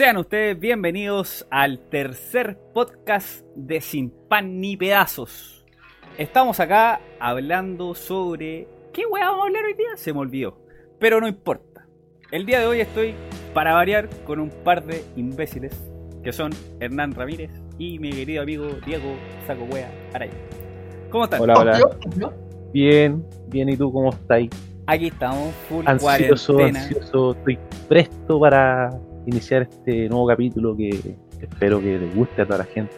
Sean 0.00 0.16
ustedes 0.16 0.58
bienvenidos 0.58 1.46
al 1.50 1.78
tercer 1.78 2.56
podcast 2.72 3.44
de 3.54 3.82
Sin 3.82 4.08
Pan 4.30 4.58
ni 4.58 4.74
Pedazos. 4.74 5.66
Estamos 6.16 6.58
acá 6.58 7.02
hablando 7.18 7.94
sobre... 7.94 8.66
¿Qué 8.94 9.04
weá 9.04 9.26
vamos 9.26 9.44
a 9.44 9.46
hablar 9.48 9.64
hoy 9.66 9.74
día? 9.74 9.88
Se 9.96 10.14
me 10.14 10.20
olvidó. 10.20 10.56
Pero 10.98 11.20
no 11.20 11.28
importa. 11.28 11.86
El 12.30 12.46
día 12.46 12.60
de 12.60 12.66
hoy 12.66 12.80
estoy, 12.80 13.14
para 13.52 13.74
variar, 13.74 14.08
con 14.24 14.40
un 14.40 14.48
par 14.48 14.86
de 14.86 15.04
imbéciles, 15.16 15.78
que 16.24 16.32
son 16.32 16.50
Hernán 16.80 17.12
Ramírez 17.12 17.50
y 17.76 17.98
mi 17.98 18.08
querido 18.08 18.42
amigo 18.42 18.68
Diego 18.86 19.16
Saco 19.46 19.64
Wea 19.64 19.92
Araya. 20.14 20.32
¿Cómo 21.10 21.24
están? 21.24 21.42
Hola, 21.42 21.58
hola. 21.58 21.78
Bien, 22.72 23.22
bien, 23.48 23.68
¿y 23.68 23.76
tú 23.76 23.92
cómo 23.92 24.08
estás? 24.08 24.44
Aquí 24.86 25.08
estamos, 25.08 25.52
full 25.68 25.84
Ansioso, 25.86 26.54
cuarentena. 26.54 26.86
ansioso, 26.86 27.32
estoy 27.32 27.58
presto 27.86 28.40
para 28.40 28.98
iniciar 29.26 29.62
este 29.62 30.08
nuevo 30.08 30.26
capítulo 30.26 30.76
que 30.76 30.90
espero 31.40 31.80
que 31.80 31.98
les 31.98 32.14
guste 32.14 32.42
a 32.42 32.46
toda 32.46 32.58
la 32.58 32.64
gente. 32.64 32.92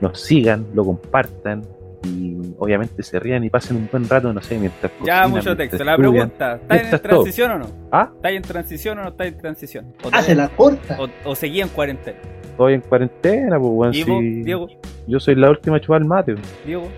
Nos 0.00 0.20
sigan, 0.20 0.66
lo 0.74 0.84
compartan 0.84 1.62
y 2.04 2.36
obviamente 2.58 3.02
se 3.04 3.20
rían 3.20 3.44
y 3.44 3.50
pasen 3.50 3.76
un 3.76 3.88
buen 3.90 4.08
rato, 4.08 4.32
no 4.32 4.40
sé, 4.40 4.58
mientras 4.58 4.90
Ya 5.04 5.22
cocinan, 5.22 5.30
mucho 5.30 5.56
texto. 5.56 5.84
La 5.84 5.96
pregunta, 5.96 6.54
¿estás 6.56 6.78
en 6.80 6.84
Esto 6.84 6.96
es 6.96 7.02
todo. 7.02 7.10
transición 7.12 7.50
o 7.52 7.58
no? 7.60 7.66
¿Ah? 7.92 8.10
¿Estáis 8.16 8.36
en 8.36 8.42
transición 8.42 8.98
o 8.98 9.02
no 9.04 9.08
estáis 9.10 9.32
en 9.34 9.38
transición? 9.38 9.94
¿O, 10.04 10.08
Ah, 10.12 10.22
se 10.22 10.34
la 10.34 10.48
corta. 10.48 10.98
o, 11.00 11.30
o 11.30 11.34
seguí 11.36 11.60
en 11.60 11.68
cuarentena? 11.68 12.18
Estoy 12.42 12.74
en 12.74 12.80
cuarentena, 12.80 13.58
pues 13.60 13.72
bueno, 13.72 13.92
¿Y 13.94 14.02
vos, 14.04 14.18
si 14.20 14.42
Diego? 14.42 14.66
yo 15.06 15.20
soy 15.20 15.34
la 15.36 15.50
última 15.50 15.76
a 15.76 15.80
chupar 15.80 16.02
el 16.02 16.08
mate. 16.08 16.34
Diego, 16.66 16.88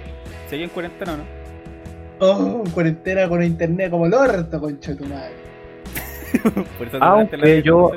¿seguí 0.48 0.62
en 0.64 0.70
cuarentena 0.70 1.12
o 1.12 1.16
no? 1.18 1.24
Oh, 2.20 2.64
cuarentena 2.72 3.28
con 3.28 3.42
internet 3.42 3.90
como 3.90 4.06
el 4.06 4.14
orto, 4.14 4.58
concha 4.60 4.92
de 4.92 4.96
tu 4.96 5.04
madre. 5.04 5.34
Por 6.78 6.86
eso 6.86 6.92
te 6.92 6.98
mandaste 6.98 7.36
la 7.36 7.44
Aunque 7.44 7.62
yo. 7.62 7.92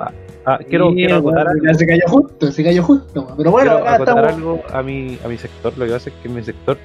Ah, 0.48 0.60
quiero, 0.68 0.90
Sí, 0.90 0.96
quiero 0.96 1.18
acotar 1.18 1.48
algo. 1.48 1.74
se 1.74 1.86
cayó 1.88 2.04
justo, 2.08 2.52
se 2.52 2.64
cayó 2.64 2.84
justo. 2.84 3.34
Pero 3.38 3.52
bueno, 3.52 3.72
quiero 3.72 3.86
acá 3.86 3.96
acotar 3.96 4.26
estamos. 4.26 4.36
algo 4.36 4.64
a 4.74 4.82
mi, 4.84 5.20
a 5.24 5.28
mi 5.28 5.38
sector. 5.38 5.78
Lo 5.78 5.86
que 5.86 5.92
pasa 5.92 6.10
es 6.10 6.16
que 6.16 6.28
en 6.28 6.36
mi 6.36 6.44
sector 6.44 6.78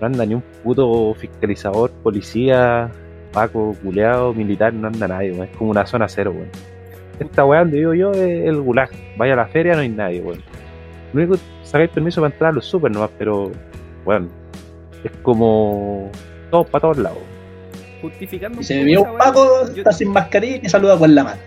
no 0.00 0.06
anda 0.06 0.26
ni 0.26 0.34
un 0.34 0.42
puto 0.64 1.14
fiscalizador, 1.14 1.90
policía, 2.02 2.90
paco, 3.32 3.76
culeado, 3.82 4.34
militar, 4.34 4.74
no 4.74 4.88
anda 4.88 5.06
nadie. 5.08 5.30
Es 5.44 5.56
como 5.56 5.70
una 5.70 5.86
zona 5.86 6.08
cero, 6.08 6.32
weón. 6.34 6.48
Esta 7.20 7.44
weá 7.44 7.60
donde 7.60 7.78
vivo 7.78 7.94
yo 7.94 8.10
es 8.12 8.48
el 8.48 8.60
gulag. 8.60 8.90
Vaya 9.16 9.34
a 9.34 9.36
la 9.36 9.46
feria, 9.46 9.74
no 9.74 9.80
hay 9.80 9.88
nadie, 9.90 10.20
weón. 10.20 10.42
Lo 11.12 11.20
único 11.20 11.34
que 11.34 11.40
sacáis 11.62 11.90
permiso 11.90 12.20
para 12.20 12.32
entrar 12.32 12.50
a 12.50 12.54
los 12.54 12.64
super 12.66 12.90
nomás, 12.90 13.10
pero, 13.18 13.52
weón, 14.04 14.30
es 15.04 15.12
como 15.22 16.10
todos 16.50 16.66
para 16.68 16.82
todos 16.82 16.98
lados. 16.98 17.18
Justificando 18.00 18.60
Y 18.60 18.64
se 18.64 18.76
me 18.76 18.84
vio 18.84 19.02
un 19.02 19.16
Paco, 19.16 19.66
está 19.76 19.92
sin 19.92 20.08
mascarilla 20.08 20.56
y 20.56 20.60
te 20.60 20.68
saluda 20.68 20.98
con 20.98 21.14
la 21.14 21.22
mano. 21.24 21.40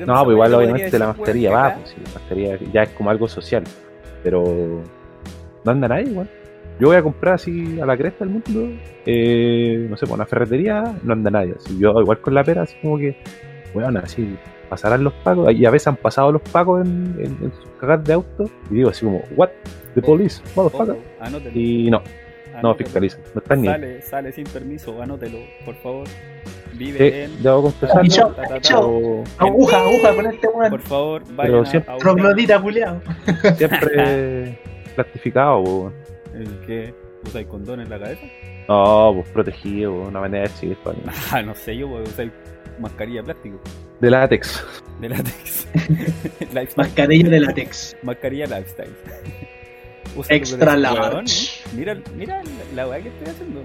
No, 0.00 0.24
pues 0.24 0.34
igual 0.34 0.54
obviamente 0.54 0.98
la 0.98 1.06
weón, 1.06 1.54
va, 1.54 1.74
pues 1.76 1.88
sí, 1.90 1.96
la 2.04 2.10
mascarilla 2.14 2.58
ya 2.72 2.82
es 2.82 2.88
como 2.90 3.10
algo 3.10 3.28
social, 3.28 3.64
pero 4.22 4.82
no 5.64 5.70
anda 5.70 5.88
nadie, 5.88 6.12
weón. 6.12 6.28
Yo 6.80 6.88
voy 6.88 6.96
a 6.96 7.02
comprar 7.02 7.34
así 7.34 7.78
a 7.80 7.86
la 7.86 7.96
cresta 7.96 8.24
del 8.24 8.34
mundo, 8.34 8.76
eh, 9.06 9.86
no 9.88 9.96
sé, 9.96 10.06
por 10.06 10.16
una 10.16 10.26
ferretería, 10.26 10.82
no 11.04 11.12
anda 11.12 11.30
nadie. 11.30 11.54
Así, 11.56 11.78
yo 11.78 11.92
igual 12.00 12.20
con 12.20 12.34
la 12.34 12.42
pera, 12.42 12.62
así 12.62 12.74
como 12.82 12.98
que, 12.98 13.16
weón, 13.74 13.96
así 13.98 14.36
pasarán 14.68 15.04
los 15.04 15.12
pacos, 15.12 15.52
y 15.54 15.64
a 15.66 15.70
veces 15.70 15.86
han 15.88 15.96
pasado 15.96 16.32
los 16.32 16.42
pacos 16.42 16.84
en, 16.84 17.14
en- 17.18 17.38
en 17.44 17.52
sus 17.52 17.70
cagas 17.80 18.02
de 18.04 18.14
auto, 18.14 18.44
y 18.70 18.74
digo 18.74 18.90
así 18.90 19.04
como, 19.04 19.22
what? 19.36 19.50
The 19.94 20.02
police, 20.02 20.40
acá, 20.42 20.50
motherfucker. 20.56 20.96
anótelo, 21.20 21.50
Y 21.60 21.90
no, 21.90 21.98
no 22.00 22.58
anótelo. 22.58 22.74
fiscalizan, 22.86 23.20
no 23.34 23.40
están 23.40 23.60
ni 23.62 23.68
ahí. 23.68 23.74
Sale, 23.74 24.02
sale 24.02 24.32
sin 24.32 24.44
permiso, 24.44 25.00
anótelo, 25.00 25.38
por 25.64 25.76
favor. 25.76 26.08
Vive 26.76 26.98
Sí, 26.98 27.16
en. 27.20 27.42
debo 27.42 27.72
pero 27.80 27.92
Aguja, 29.38 29.78
aguja 29.78 30.14
con 30.16 30.26
este 30.26 30.48
Por 30.48 30.56
weón. 30.60 30.80
favor, 30.80 31.22
Pero 31.24 31.36
vayan 31.36 31.66
siempre- 31.66 31.94
a. 31.94 31.98
Troglodita 31.98 32.60
culiao. 32.62 33.00
siempre 33.56 34.58
plastificado, 34.94 35.58
weón. 35.60 35.94
¿El 36.34 36.48
qué? 36.66 36.94
¿Usáis 37.26 37.46
condón 37.46 37.80
en 37.80 37.88
la 37.90 37.98
cabeza? 37.98 38.22
No, 38.68 39.12
pues 39.14 39.28
protegido, 39.30 39.92
weón, 39.92 40.08
una 40.08 40.20
manera 40.20 40.44
de 40.44 40.48
decir, 40.50 40.76
weón. 40.84 40.96
Ah, 41.32 41.42
no 41.42 41.54
sé, 41.54 41.76
yo 41.76 41.88
voy 41.88 42.00
a 42.00 42.02
usar 42.04 42.30
mascarilla 42.80 43.20
de 43.20 43.24
plástico, 43.24 43.60
De 44.00 44.10
látex. 44.10 44.64
de 45.00 45.08
látex. 45.08 45.68
Mascarilla 46.76 47.30
de 47.30 47.40
látex. 47.40 47.96
Mascarilla 48.02 48.46
lifestyle. 48.46 48.94
Usa 50.16 50.34
Extra 50.36 50.76
large. 50.76 51.00
weón. 51.14 51.24
Mira, 51.76 51.96
mira 52.16 52.42
la 52.74 52.88
weá 52.88 53.00
que 53.00 53.08
estoy 53.08 53.28
haciendo. 53.28 53.60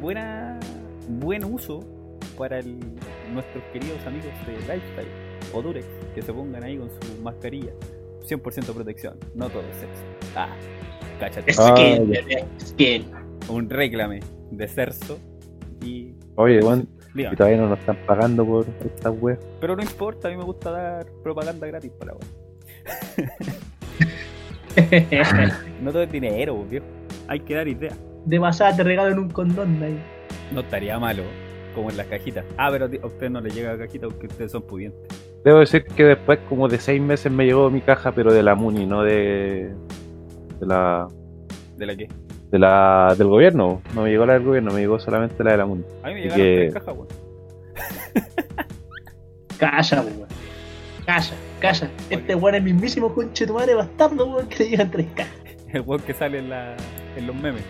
Buena, 0.00 0.58
buen 1.08 1.44
uso 1.44 1.80
para 2.40 2.58
el, 2.58 2.78
nuestros 3.34 3.62
queridos 3.70 3.98
amigos 4.06 4.32
de 4.46 4.52
Lifestyle 4.54 5.08
o 5.52 5.60
Durex 5.60 5.86
que 6.14 6.22
se 6.22 6.32
pongan 6.32 6.64
ahí 6.64 6.78
con 6.78 6.88
su 6.90 7.22
mascarilla. 7.22 7.72
100% 8.26 8.72
protección, 8.72 9.18
no 9.34 9.50
todo 9.50 9.62
es 9.70 9.76
sexo. 9.76 10.02
Ah, 10.34 10.56
cáchate. 11.18 11.52
Skin, 11.52 12.10
ya. 12.10 12.20
bebé, 12.22 12.46
skin. 12.58 13.10
Un 13.48 13.68
réclame 13.68 14.20
de 14.50 14.68
Cerso 14.68 15.18
y. 15.84 16.14
Oye, 16.36 16.60
y 17.14 17.36
todavía 17.36 17.58
no 17.58 17.68
nos 17.68 17.78
están 17.78 17.98
pagando 18.06 18.46
por 18.46 18.66
estas 18.84 19.14
weas. 19.20 19.38
Pero 19.60 19.76
no 19.76 19.82
importa, 19.82 20.28
a 20.28 20.30
mí 20.30 20.38
me 20.38 20.44
gusta 20.44 20.70
dar 20.70 21.06
propaganda 21.22 21.66
gratis 21.66 21.92
para 21.98 22.12
la 22.12 22.18
weá. 22.18 22.28
No 25.82 25.92
todo 25.92 26.04
es 26.04 26.12
dinero, 26.12 26.64
viejo. 26.64 26.86
Hay 27.26 27.40
que 27.40 27.54
dar 27.54 27.66
ideas. 27.68 27.98
De 28.24 28.38
pasada 28.38 28.76
te 28.76 28.84
regalo 28.84 29.10
en 29.10 29.18
un 29.18 29.28
condón 29.28 29.82
ahí. 29.82 30.00
No 30.52 30.60
estaría 30.60 30.98
malo, 30.98 31.24
como 31.74 31.90
en 31.90 31.96
las 31.96 32.06
cajitas. 32.06 32.44
Ah, 32.56 32.68
pero 32.70 32.86
a 32.86 33.06
usted 33.06 33.30
no 33.30 33.40
le 33.40 33.50
llega 33.50 33.76
cajita 33.78 34.08
porque 34.08 34.26
ustedes 34.26 34.52
son 34.52 34.62
pudientes. 34.62 35.00
Debo 35.44 35.58
decir 35.60 35.84
que 35.84 36.04
después 36.04 36.38
como 36.48 36.68
de 36.68 36.78
seis 36.78 37.00
meses 37.00 37.30
me 37.32 37.44
llegó 37.46 37.70
mi 37.70 37.80
caja, 37.80 38.12
pero 38.12 38.32
de 38.32 38.42
la 38.42 38.54
Muni, 38.54 38.84
no 38.86 39.02
de, 39.02 39.72
de 40.60 40.66
la 40.66 41.08
¿De 41.76 41.86
la 41.86 41.96
qué? 41.96 42.08
de 42.50 42.58
la 42.58 43.14
del 43.16 43.28
gobierno. 43.28 43.80
No 43.94 44.02
me 44.02 44.10
llegó 44.10 44.26
la 44.26 44.34
del 44.34 44.42
gobierno, 44.44 44.72
me 44.72 44.80
llegó 44.80 44.98
solamente 45.00 45.42
la 45.44 45.52
de 45.52 45.56
la 45.56 45.66
Muni. 45.66 45.84
A 46.02 46.08
mí 46.08 46.14
me 46.14 46.20
llegaron 46.22 46.44
que- 46.44 46.56
tres 46.70 46.74
cajas, 46.74 46.94
weón. 46.94 47.08
Calla, 49.58 50.00
weón. 50.02 50.26
Calla, 51.06 51.34
calla. 51.60 51.90
Este 52.10 52.34
weón 52.34 52.54
es 52.56 52.62
mismísimo 52.62 53.12
conche 53.14 53.46
tu 53.46 53.54
madre 53.54 53.74
bastardo, 53.74 54.26
weón, 54.26 54.48
que 54.48 54.64
le 54.64 54.70
llegan 54.70 54.90
tres 54.90 55.06
cajas. 55.14 55.34
El 55.72 55.82
weón 55.82 56.02
que 56.02 56.12
sale 56.14 56.38
en, 56.38 56.50
la, 56.50 56.76
en 57.16 57.26
los 57.26 57.36
memes. 57.36 57.62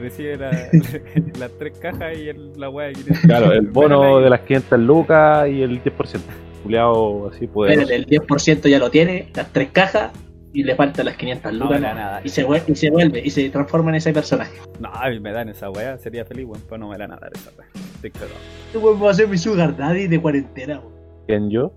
Recibe 0.00 0.36
la- 0.36 0.50
las 1.38 1.50
tres 1.58 1.78
cajas 1.78 2.16
y 2.18 2.28
el, 2.28 2.52
la 2.58 2.68
weá 2.70 2.92
que 2.92 3.02
tiene. 3.02 3.20
Claro, 3.22 3.52
el 3.52 3.66
bono 3.68 4.20
de 4.20 4.28
las 4.30 4.40
500 4.40 4.78
lucas 4.80 5.48
y 5.48 5.62
el 5.62 5.82
10%. 5.82 6.20
Juliado 6.62 7.28
así 7.30 7.46
poderoso. 7.46 7.80
Espérate, 7.90 8.14
el 8.14 8.26
10% 8.26 8.68
ya 8.68 8.78
lo 8.78 8.90
tiene, 8.90 9.28
las 9.34 9.52
tres 9.52 9.68
cajas, 9.72 10.10
y 10.52 10.64
le 10.64 10.74
faltan 10.74 11.06
las 11.06 11.16
500 11.16 11.52
No 11.52 11.64
lucas. 11.64 11.80
nada. 11.80 12.20
y, 12.24 12.28
se 12.28 12.42
vuelve, 12.44 12.64
y 12.72 12.74
se 12.74 12.90
vuelve, 12.90 13.20
y 13.24 13.30
se 13.30 13.48
transforma 13.50 13.90
en 13.90 13.96
ese 13.96 14.12
personaje. 14.12 14.52
No, 14.80 14.88
a 14.92 15.08
mí 15.08 15.20
me 15.20 15.32
dan 15.32 15.48
esa 15.48 15.70
weá, 15.70 15.96
sería 15.98 16.24
feliz, 16.24 16.44
weón, 16.46 16.62
pero 16.68 16.78
no 16.78 16.88
me 16.88 16.98
la 16.98 17.06
nada 17.08 17.28
esa 17.32 17.50
weá. 17.56 17.68
Estoy 17.94 18.10
cagado. 18.10 18.32
Este 18.66 18.78
weón 18.78 19.02
va 19.02 19.10
a 19.10 19.14
ser 19.14 19.28
mi 19.28 19.38
sugar 19.38 19.76
daddy 19.76 20.08
de 20.08 20.20
cuarentena, 20.20 20.80
weón. 20.80 20.92
¿Quién 21.26 21.50
yo? 21.50 21.72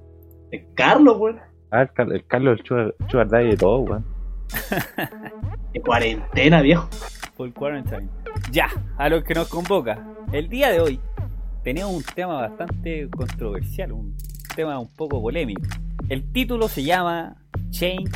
Es 0.51 0.63
Carlos, 0.75 1.17
weón. 1.19 1.39
Ah, 1.71 1.83
el, 1.83 1.91
Car- 1.93 2.11
el 2.11 2.25
Carlos, 2.25 2.59
el 2.59 2.65
Sugar 2.65 2.95
Sugar 3.11 3.29
Daddy 3.29 3.49
de 3.51 3.57
todo, 3.57 3.79
weón. 3.81 4.05
De 5.73 5.81
cuarentena, 5.81 6.61
viejo. 6.63 6.89
Full 7.39 7.53
quarantine. 7.53 8.09
Ya, 8.51 8.67
a 8.97 9.07
lo 9.07 9.23
que 9.23 9.33
nos 9.33 9.47
convoca. 9.47 10.05
El 10.33 10.49
día 10.49 10.71
de 10.71 10.81
hoy 10.81 10.99
tenemos 11.63 11.93
un 11.93 12.03
tema 12.03 12.33
bastante 12.33 13.09
controversial, 13.09 13.93
un 13.93 14.17
tema 14.57 14.77
un 14.77 14.89
poco 14.89 15.21
polémico. 15.21 15.61
El 16.09 16.29
título 16.33 16.67
se 16.67 16.83
llama 16.83 17.37
Change, 17.69 18.11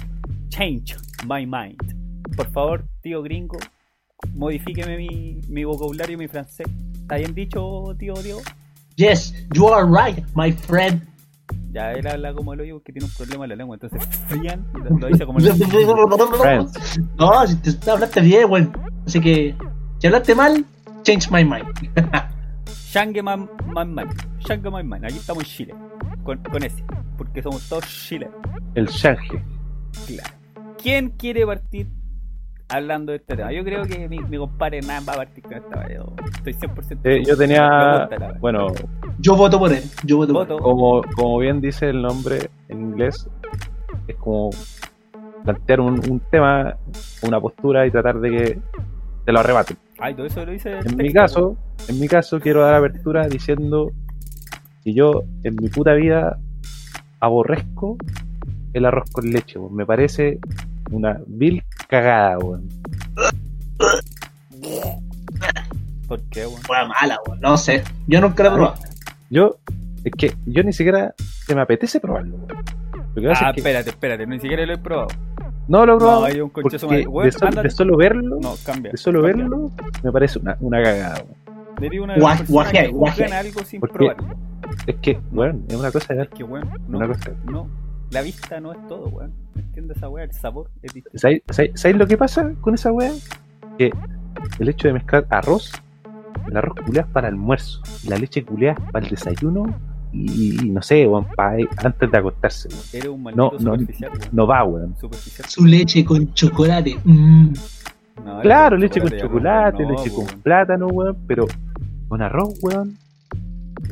Change 0.50 0.98
My 1.26 1.46
Mind. 1.46 2.36
Por 2.36 2.52
favor, 2.52 2.84
tío 3.02 3.24
gringo, 3.24 3.58
modifíqueme 4.34 4.98
mi, 4.98 5.40
mi 5.48 5.64
vocabulario 5.64 6.16
y 6.16 6.18
mi 6.18 6.28
francés. 6.28 6.68
¿Está 6.94 7.16
bien 7.16 7.34
dicho, 7.34 7.96
tío 7.98 8.16
Diego? 8.16 8.42
Yes, 8.98 9.34
you 9.54 9.70
are 9.70 9.86
right, 9.86 10.22
my 10.36 10.52
friend. 10.52 11.02
Ya 11.72 11.94
él 11.94 12.06
habla 12.08 12.34
como 12.34 12.52
el 12.54 12.60
hoyo 12.60 12.74
porque 12.76 12.92
tiene 12.92 13.06
un 13.06 13.14
problema 13.14 13.46
en 13.46 13.52
la 13.52 13.56
lengua, 13.56 13.78
entonces 13.78 14.06
frían 14.28 14.68
y 14.76 15.00
lo, 15.00 15.08
dice 15.08 15.26
como 15.26 15.40
el... 15.40 15.46
No, 17.18 17.48
si 17.48 17.80
te 17.80 17.90
hablaste 17.90 18.20
bien, 18.20 18.52
weón. 18.52 18.93
Así 19.06 19.20
que, 19.20 19.56
si 20.00 20.08
hablaste 20.08 20.36
mal, 20.36 20.66
change 21.04 21.30
my 21.32 21.44
mind. 21.44 21.66
Shange 22.94 23.24
Man 23.24 23.50
Man 23.74 23.92
Man. 23.94 24.08
Shange 24.40 24.70
Man 24.70 24.88
Man. 24.88 25.04
Aquí 25.04 25.16
estamos 25.18 25.44
en 25.44 25.50
Chile. 25.50 25.76
Con, 26.24 26.38
con 26.44 26.64
ese. 26.64 26.84
Porque 27.18 27.42
somos 27.42 27.68
todos 27.68 27.86
chilenos. 27.88 28.36
El 28.76 28.86
Shange. 28.86 29.44
Claro. 30.06 30.30
¿Quién 30.82 31.10
quiere 31.10 31.44
partir 31.44 31.88
hablando 32.70 33.12
de 33.12 33.18
este 33.18 33.36
tema? 33.36 33.52
Yo 33.52 33.64
creo 33.64 33.84
que 33.86 34.08
mi, 34.08 34.20
mi 34.20 34.38
compadre 34.38 34.78
Hernán 34.78 35.04
va 35.10 35.14
a 35.14 35.18
partir 35.18 35.44
con 35.44 35.54
esta. 35.54 35.92
Yo 35.92 36.14
estoy 36.36 36.54
100% 36.54 37.00
Eh, 37.04 37.24
yo 37.26 37.36
tenía, 37.36 38.08
bueno, 38.40 38.68
Yo 39.18 39.36
voto 39.36 39.58
por 39.58 39.74
él. 39.74 39.84
Yo 40.04 40.18
voto, 40.18 40.34
Voto. 40.34 40.58
como, 40.60 41.02
como 41.16 41.40
bien 41.40 41.62
dice 41.62 41.90
el 41.90 42.00
nombre 42.02 42.50
en 42.70 42.80
inglés, 42.80 43.28
es 44.08 44.16
como 44.18 44.52
plantear 45.44 45.80
un, 45.80 45.94
un 46.10 46.20
tema, 46.30 46.76
una 47.24 47.40
postura 47.42 47.88
y 47.88 47.92
tratar 47.92 48.20
de 48.20 48.30
que 48.30 48.60
te 49.26 49.32
lo 49.32 49.40
arrebaten. 49.40 49.78
Ay, 50.00 50.16
todo 50.16 50.26
eso 50.26 50.46
lo 50.46 50.52
dice. 50.52 50.80
En 50.80 50.98
mi 50.98 51.14
caso, 51.14 51.58
en 51.88 52.00
mi 52.00 52.08
caso 52.08 52.40
quiero 52.40 52.62
dar 52.62 52.76
apertura 52.76 53.28
diciendo 53.28 53.92
que 54.84 54.94
yo 54.94 55.24
en 55.44 55.56
mi 55.56 55.70
puta 55.70 55.94
vida 55.94 56.38
aborrezco 57.20 57.98
el 58.74 58.86
arroz 58.86 59.10
con 59.12 59.30
leche. 59.30 59.60
Me 59.72 59.86
parece 59.86 60.40
una 60.92 61.20
vil 61.28 61.64
cagada, 61.88 62.38
weón. 62.40 62.68
¿Por 66.08 66.22
qué, 66.24 66.46
weón? 66.46 66.62
Wea 66.70 66.86
mala, 66.86 67.20
weón. 67.26 67.40
No 67.40 67.58
sé. 67.58 67.84
Yo 68.08 68.20
nunca 68.20 68.44
la 68.44 68.50
he 68.50 68.54
probado. 68.54 68.76
Yo, 69.30 69.58
es 70.04 70.12
que 70.18 70.34
yo 70.46 70.64
ni 70.64 70.74
siquiera 70.74 71.14
se 71.18 71.56
me 71.56 71.62
apetece 71.62 72.00
probarlo, 72.00 72.36
weón. 72.36 72.52
Ah, 73.36 73.50
es 73.50 73.54
que 73.54 73.60
espérate, 73.62 73.90
espérate, 73.92 74.26
ni 74.28 74.40
siquiera 74.40 74.66
lo 74.66 74.74
he 74.74 74.78
probado. 74.78 75.10
No 75.68 75.86
lo 75.86 75.96
he 75.96 75.98
probado 75.98 76.20
No, 76.22 76.26
hay 76.26 76.42
un 76.42 76.50
porque 76.50 76.70
de, 76.76 76.80
sol- 76.80 77.48
ándate. 77.48 77.68
de 77.68 77.70
solo 77.72 77.98
verlo, 77.98 78.38
No, 78.42 78.54
cambia. 78.66 78.92
de 78.92 78.98
solo 78.98 79.22
cambia. 79.22 79.38
verlo, 79.44 79.72
me 80.04 80.12
parece 80.12 80.40
una, 80.40 80.58
una 80.60 80.84
cagada, 80.84 81.24
weón. 81.24 81.44
Eres 81.82 82.00
una 82.00 82.16
Guaj- 82.16 82.18
de 82.18 82.22
las 82.22 82.38
personas 82.40 82.50
guajeai, 82.50 82.86
que 82.86 82.92
juzgan 82.92 83.00
guajeai. 83.00 83.32
algo 83.48 83.64
sin 83.64 83.80
Porque- 83.80 83.94
probarlo. 83.98 84.28
Es 84.88 84.96
que, 84.98 85.20
weón, 85.32 85.66
es 85.68 85.76
una 85.76 85.92
cosa 85.92 86.14
de 86.14 86.22
Es 86.24 86.30
que, 86.30 86.44
weón, 86.44 86.70
no, 86.88 86.98
Una 86.98 87.08
cosa. 87.08 87.32
no, 87.46 87.68
la 88.12 88.22
vista 88.22 88.60
no 88.60 88.72
es 88.72 88.88
todo, 88.88 89.08
weón. 89.10 89.32
¿Entiendes 89.56 89.98
esa 89.98 90.10
weá? 90.10 90.24
El 90.24 90.32
sabor 90.34 90.70
es 90.82 90.94
distinto. 90.94 91.18
¿Sabéis, 91.18 91.42
sabéis- 91.50 91.72
sabéis 91.80 91.98
lo 92.00 92.08
que 92.08 92.18
pasa 92.18 92.54
con 92.62 92.74
esa 92.76 92.92
weá? 92.92 93.12
Que 93.78 93.92
el 94.60 94.70
hecho 94.70 94.88
de 94.88 94.94
mezclar 94.94 95.26
arroz, 95.30 95.72
el 96.48 96.58
arroz 96.58 96.76
culeado 96.86 97.08
es 97.08 97.14
para 97.14 97.28
almuerzo, 97.28 97.82
y 98.04 98.10
la 98.10 98.18
leche 98.18 98.44
culeada 98.46 98.78
es 98.86 98.92
para 98.92 99.06
el 99.06 99.12
desayuno, 99.12 99.66
y, 100.14 100.66
y 100.66 100.70
no 100.70 100.82
sé, 100.82 101.08
weón, 101.08 101.26
antes 101.84 102.12
de 102.12 102.18
acostarse, 102.18 102.70
weón. 102.70 102.82
Eres 102.94 103.08
un 103.10 103.24
maldito 103.24 103.52
No, 103.52 103.60
no, 103.60 103.72
superficial, 103.74 104.12
weón. 104.12 104.30
no 104.32 104.48
va, 104.48 104.64
weón. 104.64 104.96
Su 105.48 105.66
leche 105.66 106.06
con 106.06 106.34
chocolate. 106.34 106.98
Mm. 107.04 107.54
No, 108.24 108.42
Claro, 108.42 108.78
leche 108.78 109.02
con 109.02 109.10
chocolate, 109.18 109.84
no, 109.84 109.90
leche 109.92 110.10
con 110.12 110.26
weón. 110.26 110.42
plátano, 110.42 110.88
weón, 110.88 111.18
pero 111.28 111.48
con 112.08 112.22
arroz, 112.22 112.54
weón. 112.62 112.98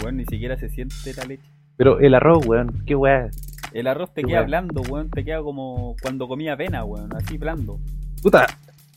Weón, 0.01 0.17
ni 0.17 0.25
siquiera 0.25 0.57
se 0.57 0.69
siente 0.69 1.13
la 1.17 1.23
leche. 1.25 1.43
Pero 1.77 1.99
el 1.99 2.13
arroz, 2.13 2.45
weón, 2.45 2.83
qué 2.85 2.95
weá. 2.95 3.29
El 3.73 3.87
arroz 3.87 4.13
te 4.13 4.21
Qué 4.21 4.27
queda 4.27 4.37
weón. 4.39 4.47
blando, 4.47 4.81
weón. 4.83 5.09
Te 5.09 5.23
queda 5.25 5.41
como 5.41 5.95
cuando 6.01 6.27
comía 6.27 6.53
avena, 6.53 6.83
weón. 6.83 7.09
Así 7.15 7.37
blando. 7.37 7.79
Puta, 8.21 8.45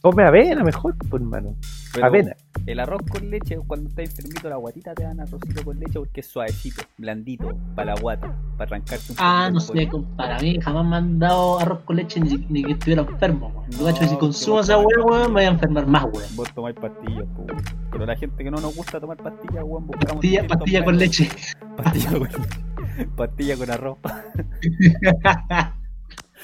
come 0.02 0.24
avena 0.24 0.62
mejor, 0.62 0.94
pues, 1.08 1.22
hermano. 1.22 1.54
Pero 1.94 2.06
Avena. 2.06 2.36
El 2.66 2.80
arroz 2.80 3.02
con 3.10 3.30
leche, 3.30 3.58
cuando 3.66 3.88
estás 3.90 4.06
enfermito, 4.08 4.48
la 4.48 4.56
guatita 4.56 4.94
te 4.94 5.02
dan 5.02 5.20
arrocito 5.20 5.62
con 5.64 5.78
leche 5.78 5.98
porque 5.98 6.20
es 6.20 6.26
suavecito, 6.26 6.82
blandito, 6.96 7.54
para 7.74 7.94
la 7.94 8.00
guata, 8.00 8.34
para 8.56 8.68
arrancarte 8.76 9.12
un 9.12 9.16
Ah, 9.20 9.50
no 9.52 9.60
sé, 9.60 9.72
pollo. 9.74 9.88
compadre. 9.90 10.34
A 10.34 10.38
mí 10.40 10.58
jamás 10.60 10.86
me 10.86 10.96
han 10.96 11.18
dado 11.18 11.58
arroz 11.60 11.80
con 11.84 11.96
leche 11.96 12.20
ni, 12.20 12.36
ni 12.48 12.64
que 12.64 12.72
estuviera 12.72 13.02
enfermo, 13.02 13.48
weón. 13.48 13.70
No, 13.78 13.84
cacho 13.84 14.06
si 14.08 14.16
consumo 14.16 14.60
esa 14.60 14.78
weá, 14.78 15.04
weón, 15.04 15.26
me 15.28 15.32
voy 15.34 15.44
a 15.44 15.48
enfermar 15.48 15.86
más, 15.86 16.04
weón. 16.04 16.36
Vos 16.36 16.52
tomáis 16.54 16.76
pastillas, 16.76 17.26
weón. 17.36 17.62
Pero 17.90 18.06
la 18.06 18.16
gente 18.16 18.42
que 18.44 18.50
no 18.50 18.56
nos 18.58 18.74
gusta 18.74 18.98
tomar 18.98 19.18
pastillas, 19.18 19.62
weón, 19.64 19.86
buscamos. 19.86 20.14
Pastilla, 20.14 20.46
pastilla 20.46 20.84
con 20.84 20.96
leche. 20.98 21.28
Pastilla 21.76 22.10
con 22.12 22.28
Pastilla 23.16 23.56
con 23.56 23.70
arroz. 23.70 23.98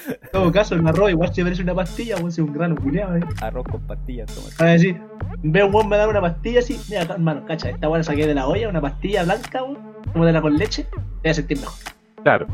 En 0.09 0.31
todo 0.33 0.53
caso, 0.53 0.75
el 0.75 0.87
arroz 0.87 1.11
igual 1.11 1.35
se 1.35 1.45
merece 1.45 1.63
una 1.63 1.75
pastilla, 1.75 2.17
weón, 2.17 2.33
si 2.33 2.41
es 2.41 2.47
un 2.47 2.55
grano 2.55 2.77
culiado, 2.77 3.17
eh. 3.17 3.21
Arroz 3.41 3.67
con 3.71 3.81
pastillas, 3.83 4.35
toma. 4.35 4.49
A 4.59 4.73
decir, 4.73 5.01
veo 5.43 5.67
un 5.67 5.75
weón 5.75 5.89
me 5.89 5.97
da 5.97 6.09
una 6.09 6.21
pastilla 6.21 6.61
así, 6.61 6.81
mira, 6.89 7.03
hermano, 7.03 7.45
cacha, 7.47 7.71
esta 7.71 7.89
weón 7.89 8.01
la 8.01 8.05
saqué 8.05 8.27
de 8.27 8.35
la 8.35 8.47
olla, 8.47 8.69
una 8.69 8.81
pastilla 8.81 9.25
blanca, 9.25 9.63
weón, 9.63 9.79
como 10.13 10.25
de 10.25 10.33
la 10.33 10.41
con 10.41 10.57
leche, 10.57 10.85
te 10.85 10.97
voy 10.97 11.31
a 11.31 11.35
sentir 11.35 11.59
mejor. 11.59 11.79
Claro. 12.23 12.47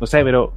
No 0.00 0.06
sé, 0.06 0.22
pero 0.24 0.52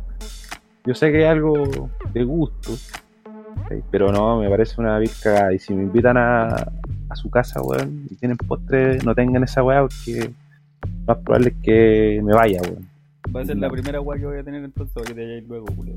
yo 0.86 0.94
sé 0.94 1.12
que 1.12 1.24
es 1.24 1.30
algo 1.30 1.90
de 2.14 2.24
gusto. 2.24 2.72
¿sí? 2.72 3.81
Pero 3.92 4.12
no, 4.12 4.40
me 4.40 4.50
parece 4.50 4.80
una 4.81 5.00
cagada. 5.22 5.54
Y 5.54 5.60
si 5.60 5.74
me 5.74 5.84
invitan 5.84 6.18
a, 6.18 6.48
a 6.48 7.16
su 7.16 7.30
casa, 7.30 7.62
weón, 7.62 8.08
y 8.10 8.16
tienen 8.16 8.38
postre, 8.38 8.98
no 9.00 9.16
tengan 9.16 9.44
esa 9.44 9.64
weá 9.64 9.81
porque 9.81 10.31
más 11.08 11.18
probable 11.18 11.50
es 11.50 11.56
que 11.64 12.22
me 12.24 12.34
vaya, 12.34 12.62
weón. 12.62 12.93
Va 13.36 13.42
a 13.42 13.46
ser 13.46 13.58
la 13.58 13.70
primera 13.70 14.02
weá 14.02 14.20
que 14.20 14.25
voy 14.25 14.38
a 14.38 14.44
tener 14.44 14.64
entonces 14.64 14.94
para 14.94 15.06
que 15.06 15.14
te 15.14 15.22
vayáis 15.22 15.48
luego, 15.48 15.66
culeo. 15.75 15.96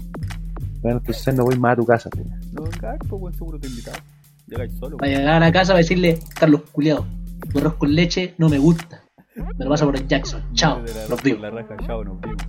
Bueno, 0.82 0.99
entonces 0.99 1.34
no 1.34 1.44
voy 1.44 1.58
más 1.58 1.73
a 1.73 1.76
tu 1.76 1.87
casa, 1.87 2.11
weón. 2.14 2.31
No 2.52 2.62
vengas, 2.62 2.99
pues 3.08 3.23
weón, 3.23 3.34
seguro 3.34 3.58
te 3.58 3.67
he 3.67 3.70
invitado. 3.70 3.99
Llegáis 4.46 4.73
solo, 4.78 4.96
Para 4.96 5.11
llegar 5.11 5.34
a 5.34 5.40
la 5.40 5.52
casa, 5.52 5.73
para 5.73 5.78
decirle, 5.78 6.19
Carlos 6.38 6.62
culiado, 6.70 7.06
tu 7.52 7.58
arroz 7.58 7.75
con 7.75 7.94
leche 7.94 8.34
no 8.38 8.49
me 8.49 8.58
gusta. 8.58 9.02
Me 9.34 9.64
lo 9.64 9.70
pasa 9.70 9.84
por 9.84 9.96
el 9.96 10.06
Jackson. 10.06 10.43
Chao, 10.55 10.81
la 10.81 11.06
raja, 11.08 11.23
vimos. 11.23 11.40
La 11.43 11.50
raja, 11.50 11.76
chao, 11.87 12.05
nos 12.05 12.20
vimos. 12.20 12.43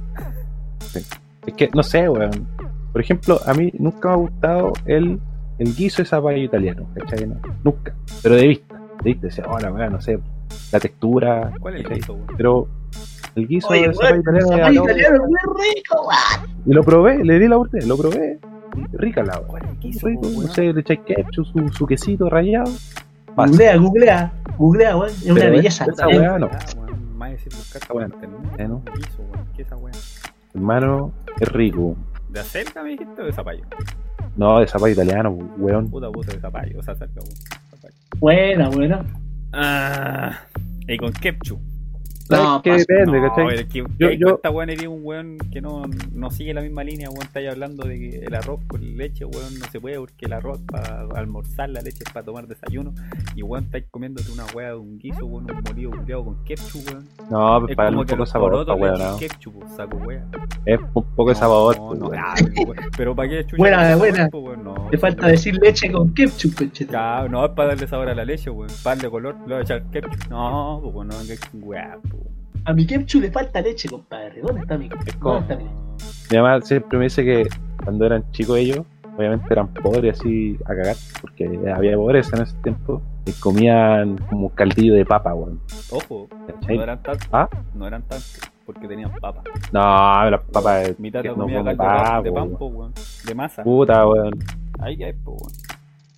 Es 1.45 1.53
que, 1.53 1.69
no 1.73 1.83
sé, 1.83 2.07
weón. 2.07 2.47
Por 2.91 3.01
ejemplo, 3.01 3.39
a 3.45 3.53
mí 3.53 3.71
nunca 3.77 4.09
me 4.09 4.13
ha 4.13 4.17
gustado 4.17 4.73
el, 4.85 5.19
el 5.59 5.75
guiso 5.75 6.01
de 6.01 6.07
zapallo 6.07 6.37
italiano, 6.37 6.87
¿cachai? 6.95 7.27
No, 7.27 7.39
nunca. 7.63 7.93
Pero 8.21 8.35
de 8.35 8.47
vista. 8.47 8.75
De 9.03 9.11
vista, 9.11 9.27
decía, 9.27 9.45
hola, 9.49 9.71
weón, 9.71 9.93
no 9.93 10.01
sé, 10.01 10.19
la 10.71 10.79
textura. 10.79 11.51
¿Cuál 11.59 11.75
es 11.75 11.85
el 11.85 11.93
guiso, 11.95 12.13
weón? 12.13 12.27
Pero 12.37 12.67
el 13.37 13.47
guiso 13.47 13.67
Oye, 13.69 13.87
de 13.87 13.93
zapallo 13.93 14.09
weón, 14.11 14.21
italiano, 14.21 14.47
zapallo 14.49 14.83
italiano 14.83 15.15
es 15.15 15.21
muy 15.21 15.63
rico, 15.75 16.01
weón. 16.07 16.51
y 16.65 16.73
lo 16.73 16.83
probé, 16.83 17.23
le 17.23 17.39
di 17.39 17.47
la 17.47 17.55
oportunidad, 17.57 17.87
lo 17.87 17.97
probé. 17.97 18.39
Rica 18.93 19.23
la 19.23 19.33
weón. 19.39 19.47
¿Cuál 19.47 19.63
es 19.63 19.69
el 19.69 19.77
guiso, 19.79 20.07
Rico, 20.07 20.21
weón? 20.27 20.45
no 20.47 20.53
sé, 20.53 20.73
le 20.73 20.81
echáis 20.81 20.99
ketchup, 21.05 21.45
su, 21.45 21.69
su 21.69 21.85
quesito 21.87 22.29
rallado. 22.29 22.71
Pasa. 23.35 23.49
Googlea, 23.51 23.77
googlea, 23.77 24.31
googlea, 24.57 24.97
weón. 24.97 25.09
Es 25.11 25.29
una 25.29 25.45
belleza. 25.49 25.85
esa 25.85 26.09
Es- 26.09 26.17
weá 26.17 26.39
no. 26.39 26.49
Ah, 26.51 26.59
weón, 26.77 27.17
más 27.17 27.31
decir 27.31 27.53
buscar 27.55 27.81
Esa 27.83 27.93
weá 27.93 28.05
internet. 28.07 28.39
Eh, 28.57 28.67
¿no? 28.67 28.81
Guiso, 28.95 29.21
weón. 29.31 29.45
¿Qué 29.55 29.61
es 29.61 29.67
esa 29.67 29.77
weá? 29.77 29.93
Hermano, 30.53 31.11
es 31.39 31.47
rico. 31.49 31.95
¿De 32.29 32.39
acelga 32.39 32.83
me 32.83 32.89
dijiste 32.89 33.21
o 33.21 33.25
de 33.25 33.31
zapallo? 33.33 33.63
No, 34.35 34.59
de 34.59 34.67
zapallo 34.67 34.93
italiano, 34.93 35.29
weón. 35.57 35.89
Puta 35.89 36.09
puta 36.11 36.33
de 36.33 36.39
zapallo, 36.39 36.79
o 36.79 36.83
sea, 36.83 36.93
acelga, 36.93 37.21
weón. 37.21 37.35
Buena, 38.19 38.69
buena. 38.69 39.05
Ah, 39.53 40.31
y 40.87 40.97
con 40.97 41.11
ketchup. 41.13 41.59
No, 42.29 42.61
que 42.61 42.71
depende, 42.73 43.19
No, 43.21 43.29
¿cachai? 43.29 43.67
que, 43.67 43.83
Yo- 43.99 44.11
yo- 44.11 44.35
esta 44.35 44.49
weón 44.49 44.69
eres 44.69 44.87
un 44.87 44.99
weón 45.03 45.37
que 45.51 45.61
no, 45.61 45.83
no 46.13 46.31
sigue 46.31 46.53
la 46.53 46.61
misma 46.61 46.83
línea, 46.83 47.09
weón. 47.09 47.23
Estáis 47.23 47.49
hablando 47.49 47.87
de 47.87 47.99
que 47.99 48.19
el 48.25 48.33
arroz 48.35 48.59
con 48.67 48.81
leche, 48.97 49.25
weón, 49.25 49.57
no 49.59 49.65
se 49.71 49.79
puede 49.79 49.97
porque 49.99 50.25
el 50.25 50.33
arroz 50.33 50.59
para 50.69 51.01
almorzar, 51.15 51.69
la 51.69 51.81
leche 51.81 52.03
es 52.05 52.11
para 52.11 52.25
tomar 52.25 52.47
desayuno. 52.47 52.93
Y 53.35 53.43
weón, 53.43 53.65
estáis 53.65 53.85
comiéndote 53.91 54.31
una 54.31 54.45
weá 54.55 54.69
de 54.69 54.75
un 54.77 54.97
guiso, 54.99 55.25
weón, 55.25 55.47
un 55.51 55.61
molido 55.63 56.23
con 56.25 56.43
ketchup, 56.43 56.87
weón. 56.87 57.05
No, 57.29 57.59
pues 57.61 57.71
Es 57.71 57.75
para 57.77 57.89
un 57.89 57.95
poco 57.97 58.05
de 58.11 58.15
los 58.17 58.29
sabor, 58.29 58.51
porotos 58.51 58.75
pa' 58.77 58.85
le 58.85 58.91
weón, 58.91 59.11
no. 59.11 59.17
ketchup, 59.17 59.53
pues, 59.59 59.71
saco 59.75 59.97
weá. 59.97 60.25
Es 60.65 60.79
un 60.93 61.03
poco 61.15 61.29
de 61.29 61.35
sabor, 61.35 61.77
No, 61.77 61.87
pues, 61.87 61.99
no, 61.99 62.07
weón. 62.07 62.23
weón. 62.67 62.77
Pero 62.97 63.15
para 63.15 63.29
qué 63.29 63.43
chucha 63.45 63.57
Buena, 63.57 63.95
buena. 63.95 64.27
pues, 64.29 64.43
weón, 64.43 64.63
no, 64.63 64.87
Te 64.91 64.97
falta 64.97 65.21
no. 65.23 65.27
decir 65.29 65.57
leche 65.61 65.91
con 65.91 66.13
ketchup, 66.13 66.55
conchete. 66.55 66.91
Ya, 66.91 67.27
no 67.29 67.45
es 67.45 67.51
para 67.51 67.69
darle 67.69 67.87
sabor 67.87 68.09
a 68.09 68.15
la 68.15 68.25
leche, 68.25 68.49
weón. 68.49 68.69
Para 68.83 68.95
darle 68.95 69.09
color, 69.11 69.35
le 69.45 69.53
voy 69.53 69.55
a 69.55 69.61
echar 69.61 69.83
ketchup. 69.91 70.29
No, 70.29 70.79
pues 70.83 70.95
weón, 70.95 71.07
no 71.07 71.15
pues. 71.25 72.16
A 72.65 72.73
mi 72.73 72.85
ketchup 72.85 73.21
le 73.21 73.31
falta 73.31 73.61
leche, 73.61 73.89
compadre. 73.89 74.41
¿Dónde 74.41 74.61
está 74.61 74.77
mi 74.77 74.85
está 74.85 75.55
mi 75.55 75.65
Mi 76.31 76.37
mamá 76.37 76.61
siempre 76.61 76.97
me 76.97 77.05
dice 77.05 77.23
que 77.23 77.47
cuando 77.83 78.05
eran 78.05 78.29
chicos 78.31 78.57
ellos, 78.57 78.85
obviamente 79.17 79.45
eran 79.49 79.73
pobres 79.73 80.19
así 80.19 80.57
a 80.65 80.75
cagar, 80.75 80.95
porque 81.21 81.45
había 81.73 81.95
pobreza 81.95 82.35
en 82.37 82.43
ese 82.43 82.55
tiempo, 82.63 83.01
y 83.25 83.31
comían 83.33 84.17
como 84.29 84.49
caldillo 84.49 84.93
de 84.93 85.05
papa, 85.05 85.33
weón. 85.33 85.59
Ojo, 85.91 86.27
¿cachai? 86.47 86.77
no 86.77 86.83
eran 86.83 87.03
tantos. 87.03 87.29
¿Ah? 87.31 87.49
No 87.73 87.87
eran 87.87 88.01
tantos, 88.03 88.39
porque 88.65 88.87
tenían 88.87 89.11
papa. 89.19 89.43
No, 89.71 90.29
las 90.29 90.41
papas 90.51 90.99
Mitad 90.99 91.21
que 91.21 91.29
de 91.29 91.35
no 91.35 91.47
caldo 91.47 91.77
papa, 91.77 92.21
de 92.21 92.29
weón. 92.29 92.93
De 93.25 93.35
masa. 93.35 93.63
Puta, 93.63 94.07
weón. 94.07 94.33
Ahí 94.79 94.97
ya 94.97 95.07
es, 95.07 95.15
po, 95.23 95.31
weón. 95.31 95.51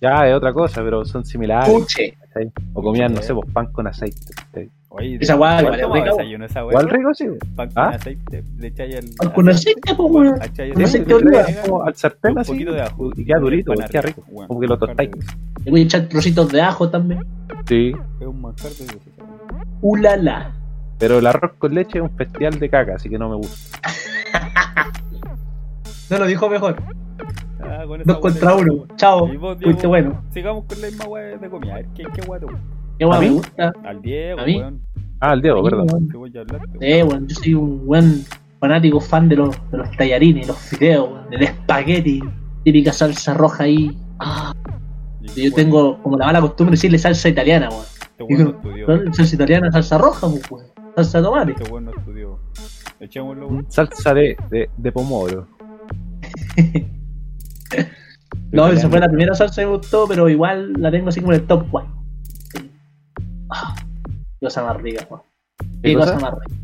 Ya 0.00 0.26
es 0.28 0.34
otra 0.34 0.52
cosa, 0.52 0.82
pero 0.82 1.04
son 1.04 1.24
similares. 1.24 1.72
Puche. 1.72 2.16
¿Cachai? 2.32 2.52
O 2.74 2.82
comían, 2.82 3.14
no 3.14 3.22
sé, 3.22 3.34
pues, 3.34 3.50
pan 3.52 3.66
con 3.72 3.86
aceite. 3.86 4.18
¿cachai? 4.34 4.70
Oye, 4.92 5.18
Esa 5.20 5.36
¿cuál 5.36 5.60
igual 5.60 5.74
es 5.76 5.80
tomaba 5.82 6.00
rica, 6.00 6.10
desayuno 6.16 6.44
esa 6.46 6.64
weá? 6.64 6.70
Igual 6.72 6.90
rico, 6.90 7.14
sí. 7.14 7.26
Pan 7.54 7.70
con 7.70 7.84
¿Ah? 7.84 7.88
aceite, 7.90 8.44
le 8.58 8.66
echáis 8.66 8.94
el. 8.96 9.14
Pan 9.16 9.30
con 9.30 9.48
aceite, 9.48 9.94
po, 9.94 10.04
weón. 10.06 10.38
Con 10.74 10.82
aceite 10.82 11.14
oliva. 11.14 11.44
como 11.64 11.82
al 11.84 11.94
sartén 11.94 12.32
un 12.32 12.38
así, 12.40 12.52
poquito 12.52 12.72
de 12.72 12.82
ajo. 12.82 13.10
y 13.16 13.24
queda 13.24 13.38
durito, 13.38 13.72
Pan 13.72 13.88
queda 13.88 14.02
rico. 14.02 14.22
Como 14.48 14.60
que 14.60 14.66
lo 14.66 14.78
tostáis. 14.78 15.10
Le 15.64 15.70
voy 15.70 15.80
a 15.80 15.84
echar 15.84 16.02
trocitos 16.08 16.50
de 16.50 16.60
ajo 16.60 16.88
también. 16.90 17.24
Sí. 17.66 17.92
Es 18.20 18.26
un 18.26 18.40
manjar 18.40 18.70
de. 18.72 18.86
Ulala. 19.80 20.52
Pero 20.98 21.18
el 21.18 21.26
arroz 21.26 21.52
con 21.58 21.72
leche 21.74 21.98
es 21.98 22.02
un 22.02 22.10
festival 22.10 22.58
de 22.58 22.68
caca, 22.68 22.96
así 22.96 23.08
que 23.08 23.18
no 23.18 23.28
me 23.28 23.36
gusta. 23.36 23.80
No 26.10 26.18
lo 26.18 26.26
dijo 26.26 26.48
mejor. 26.48 26.74
Ah, 27.62 27.84
con 27.86 28.00
esa 28.00 28.12
Dos 28.12 28.20
contra 28.20 28.54
uno. 28.54 28.86
Chao. 28.96 29.32
Y 29.32 29.36
vos, 29.36 29.58
Diego, 29.58 29.70
Fuiste 29.72 29.86
bueno. 29.86 30.22
Sigamos 30.32 30.64
con 30.64 30.80
la 30.80 30.86
misma 30.88 31.04
weá 31.06 31.38
de 31.38 31.50
comida. 31.50 31.72
A 31.72 31.76
ver, 31.76 31.86
¿qué, 31.94 32.04
qué 32.14 32.20
weá 32.28 32.40
te 32.40 32.46
gusta? 32.46 32.60
Qué 32.98 33.04
weá 33.06 33.16
¿A 33.16 33.20
me 33.20 33.28
mí? 33.28 33.34
gusta. 33.36 33.72
Al 33.84 34.02
Diego, 34.02 34.40
¿A 34.40 34.44
mí? 34.46 34.56
weón. 34.58 34.80
Ah, 35.20 35.32
el 35.34 35.42
Diego, 35.42 35.62
perdón. 35.62 35.88
Eh, 36.80 37.02
weón, 37.02 37.26
yo 37.28 37.34
soy 37.36 37.54
un 37.54 37.86
buen 37.86 38.24
fanático 38.58 39.00
fan 39.00 39.28
de 39.28 39.36
los, 39.36 39.70
de 39.70 39.78
los 39.78 39.90
tallarines, 39.96 40.46
los 40.48 40.56
fideos, 40.58 41.10
weón, 41.10 41.30
del 41.30 41.42
espagueti, 41.42 42.20
típica 42.64 42.92
salsa 42.92 43.34
roja 43.34 43.64
ahí. 43.64 43.96
Ah, 44.18 44.52
Y 45.36 45.44
yo 45.48 45.52
tengo 45.54 46.02
como 46.02 46.16
la 46.18 46.26
mala 46.26 46.40
costumbre 46.40 46.72
de 46.72 46.76
decirle 46.76 46.98
salsa 46.98 47.28
italiana, 47.28 47.68
weón. 47.70 47.84
Este 48.02 48.22
weón 48.24 48.44
no 48.44 48.50
estudió. 48.50 48.86
¿No? 48.86 49.12
Salsa 49.14 49.34
italiana, 49.34 49.72
salsa 49.72 49.98
roja, 49.98 50.26
pues, 50.28 50.50
weón. 50.50 50.66
Salsa 50.96 51.18
de 51.18 51.24
tomate. 51.24 51.52
Este 51.52 51.70
weón 51.70 51.84
no 51.84 51.90
estudió. 51.92 52.38
Echémoslo, 53.00 53.46
weón. 53.48 53.66
Salsa 53.70 54.14
de, 54.14 54.36
de, 54.50 54.70
de 54.76 54.92
pomodoro. 54.92 55.46
No, 58.52 58.68
esa 58.68 58.88
fue 58.88 58.98
la 59.00 59.08
primera 59.08 59.34
salsa 59.34 59.62
que 59.62 59.66
me 59.66 59.76
gustó, 59.76 60.06
pero 60.08 60.28
igual 60.28 60.72
la 60.74 60.90
tengo 60.90 61.08
así 61.08 61.20
como 61.20 61.32
en 61.32 61.40
el 61.40 61.46
top 61.46 61.66
1. 61.72 62.04
Ah, 63.50 63.74
qué 63.74 64.46
cosa 64.46 64.64
más 64.64 64.76
rica, 64.80 65.06
weón. 65.08 65.22
Qué 65.82 65.90
¿Qué 65.90 65.94
cosa 65.94 66.14
cosa? 66.14 66.30
más 66.30 66.40
rica. 66.40 66.54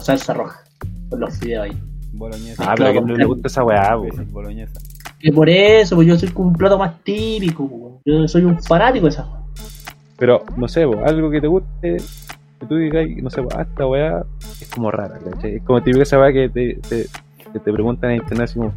Salsa 0.00 0.34
roja. 0.34 0.60
Con 1.08 1.20
los 1.20 1.38
fideos 1.38 1.64
ahí. 1.64 1.82
Boloñesa. 2.12 2.64
Ah, 2.70 2.74
pero 2.76 2.88
a 2.88 2.92
quién 2.92 3.06
no 3.06 3.16
le 3.16 3.24
gusta 3.24 3.48
esa 3.48 3.64
weá, 3.64 3.96
weón. 3.96 4.32
boloñesa. 4.32 4.80
Que 5.18 5.32
por 5.32 5.48
eso, 5.48 5.96
pues 5.96 6.08
yo 6.08 6.18
soy 6.18 6.30
como 6.30 6.48
un 6.48 6.54
plato 6.54 6.78
más 6.78 7.00
típico, 7.02 7.64
weón. 7.64 7.98
Yo 8.04 8.28
soy 8.28 8.44
un 8.44 8.60
fanático 8.62 9.06
de 9.06 9.10
esa 9.10 9.26
weá. 9.26 9.40
Pero, 10.18 10.44
no 10.56 10.68
sé, 10.68 10.86
po, 10.86 10.98
algo 11.04 11.30
que 11.30 11.40
te 11.40 11.46
guste, 11.46 11.96
que 12.60 12.66
tú 12.66 12.76
digas, 12.76 13.06
no 13.22 13.30
sé, 13.30 13.42
po, 13.42 13.48
ah, 13.56 13.62
esta 13.62 13.86
weá 13.86 14.24
es 14.60 14.68
como 14.70 14.90
rara, 14.90 15.18
¿cachai? 15.18 15.56
Es 15.56 15.62
como 15.62 15.82
típica 15.82 16.02
esa 16.02 16.18
weá 16.18 16.32
que 16.32 16.48
te, 16.48 16.74
te, 16.88 17.06
que 17.52 17.58
te 17.58 17.72
preguntan 17.72 18.10
en 18.10 18.16
internet, 18.16 18.44
así 18.44 18.58
como, 18.58 18.72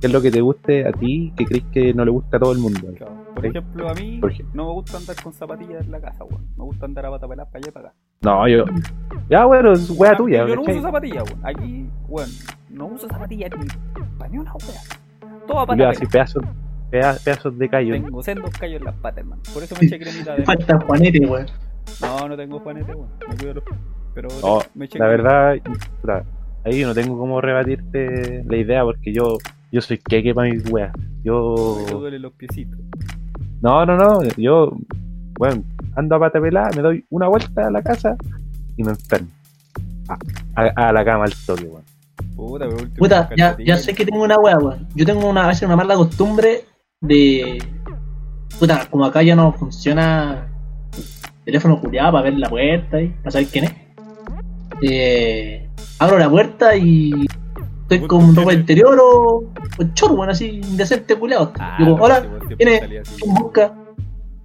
¿qué 0.00 0.06
es 0.06 0.12
lo 0.12 0.20
que 0.22 0.30
te 0.30 0.40
guste 0.40 0.86
a 0.86 0.92
ti 0.92 1.32
que 1.36 1.44
crees 1.44 1.64
que 1.72 1.94
no 1.94 2.04
le 2.04 2.10
gusta 2.10 2.36
a 2.36 2.40
todo 2.40 2.52
el 2.52 2.58
mundo? 2.58 2.80
Claro. 2.96 3.24
Por 3.34 3.42
Sí. 3.42 3.48
ejemplo, 3.48 3.88
a 3.90 3.94
mí 3.94 4.18
Por 4.20 4.30
ejemplo. 4.32 4.54
no 4.62 4.68
me 4.68 4.72
gusta 4.74 4.96
andar 4.96 5.16
con 5.22 5.32
zapatillas 5.32 5.84
en 5.84 5.90
la 5.90 6.00
casa, 6.00 6.24
weón. 6.24 6.46
Me 6.56 6.64
gusta 6.64 6.86
andar 6.86 7.06
a 7.06 7.10
pata 7.10 7.28
pelada 7.28 7.48
para 7.50 7.58
allá 7.58 7.68
y 7.68 7.72
para 7.72 7.88
acá. 7.88 7.96
No, 8.22 8.48
yo. 8.48 8.64
Ya, 9.28 9.44
bueno, 9.44 9.72
es 9.72 9.90
weá 9.90 10.16
tuya, 10.16 10.46
Yo 10.46 10.54
no 10.56 10.62
¿cachai? 10.62 10.74
uso 10.78 10.82
zapatillas, 10.86 11.24
weón. 11.30 11.40
Aquí, 11.46 11.86
weón, 12.08 12.30
no 12.70 12.86
uso 12.86 13.08
zapatillas 13.08 13.50
ni 13.58 13.66
para 14.18 14.30
ni 14.30 14.38
una 14.38 14.52
weá. 14.54 14.80
Todo 15.46 15.60
a 15.60 15.66
pata 15.66 15.76
pelada. 15.76 15.90
así 15.92 16.06
pedazos, 16.06 16.42
peda- 16.90 17.16
pedazos 17.22 17.58
de 17.58 17.68
callo. 17.68 17.92
Tengo 17.94 18.22
sendos 18.22 18.50
callos 18.58 18.78
en 18.80 18.84
las 18.84 18.94
patas, 18.96 19.18
hermano. 19.18 19.42
Por 19.52 19.62
eso 19.62 19.74
me 19.80 19.86
eché 19.86 19.98
cremita 19.98 20.34
de. 20.36 20.44
falta 20.44 20.78
Juanete, 20.86 21.26
weón. 21.26 21.46
No, 22.00 22.28
no 22.28 22.36
tengo 22.36 22.58
juanete, 22.60 22.94
weón. 22.94 23.08
Me 23.28 23.36
cuido 23.36 23.54
los 23.54 23.64
pies. 23.64 23.78
Pero 24.14 24.28
No, 24.42 24.58
me 24.74 24.86
eché 24.86 24.98
La 24.98 25.08
cremita. 25.08 25.28
verdad, 26.02 26.24
ahí 26.64 26.80
yo 26.80 26.86
no 26.88 26.94
tengo 26.94 27.18
cómo 27.18 27.40
rebatirte 27.42 28.44
la 28.48 28.56
idea 28.56 28.82
porque 28.82 29.12
yo 29.12 29.36
yo 29.76 29.82
soy 29.82 29.98
queque 29.98 30.34
para 30.34 30.48
mis 30.50 30.68
weas. 30.70 30.90
Yo. 31.22 31.82
Me 31.86 31.92
duelen 31.92 32.22
los 32.22 32.32
piecitos. 32.32 32.78
No, 33.60 33.84
no, 33.84 33.96
no. 33.96 34.22
Yo, 34.38 34.72
bueno, 35.38 35.62
ando 35.94 36.16
a 36.16 36.18
pata 36.20 36.40
pelada, 36.40 36.70
me 36.74 36.80
doy 36.82 37.04
una 37.10 37.28
vuelta 37.28 37.66
a 37.66 37.70
la 37.70 37.82
casa 37.82 38.16
y 38.76 38.82
me 38.82 38.90
enfermo. 38.92 39.28
A, 40.08 40.62
a- 40.62 40.88
a 40.88 40.92
la 40.92 41.04
cama 41.04 41.24
al 41.24 41.32
toque, 41.46 41.64
weón. 41.64 41.82
Puta, 42.34 42.64
pero 42.64 42.76
último, 42.76 42.96
Puta, 42.96 43.28
ya, 43.36 43.56
ya 43.58 43.76
sé 43.76 43.94
que 43.94 44.06
tengo 44.06 44.22
una 44.24 44.38
weá, 44.38 44.56
weón. 44.58 44.86
Yo 44.94 45.04
tengo 45.04 45.28
una, 45.28 45.44
a 45.44 45.48
veces 45.48 45.64
una 45.64 45.76
mala 45.76 45.94
costumbre 45.94 46.64
de. 47.02 47.58
Puta, 48.58 48.86
como 48.90 49.04
acá 49.04 49.22
ya 49.22 49.36
no 49.36 49.52
funciona 49.52 50.48
el 50.96 51.04
teléfono 51.44 51.78
culiado 51.80 52.12
para 52.12 52.24
ver 52.24 52.38
la 52.38 52.48
puerta 52.48 53.00
y 53.02 53.08
para 53.08 53.30
saber 53.30 53.48
quién 53.48 53.64
es. 53.64 53.72
Eh, 54.82 55.68
abro 55.98 56.18
la 56.18 56.30
puerta 56.30 56.74
y 56.76 57.12
estoy 57.88 58.06
con 58.08 58.34
ropa 58.34 58.52
interior 58.52 58.98
o, 59.00 59.44
o 59.78 59.84
chorro, 59.94 60.14
weón, 60.14 60.30
así, 60.30 60.60
indecente 60.62 61.14
culiado. 61.16 61.52
Ah, 61.58 61.76
Digo, 61.78 61.96
así. 62.06 62.26
¿quién 63.20 63.34
busca? 63.34 63.74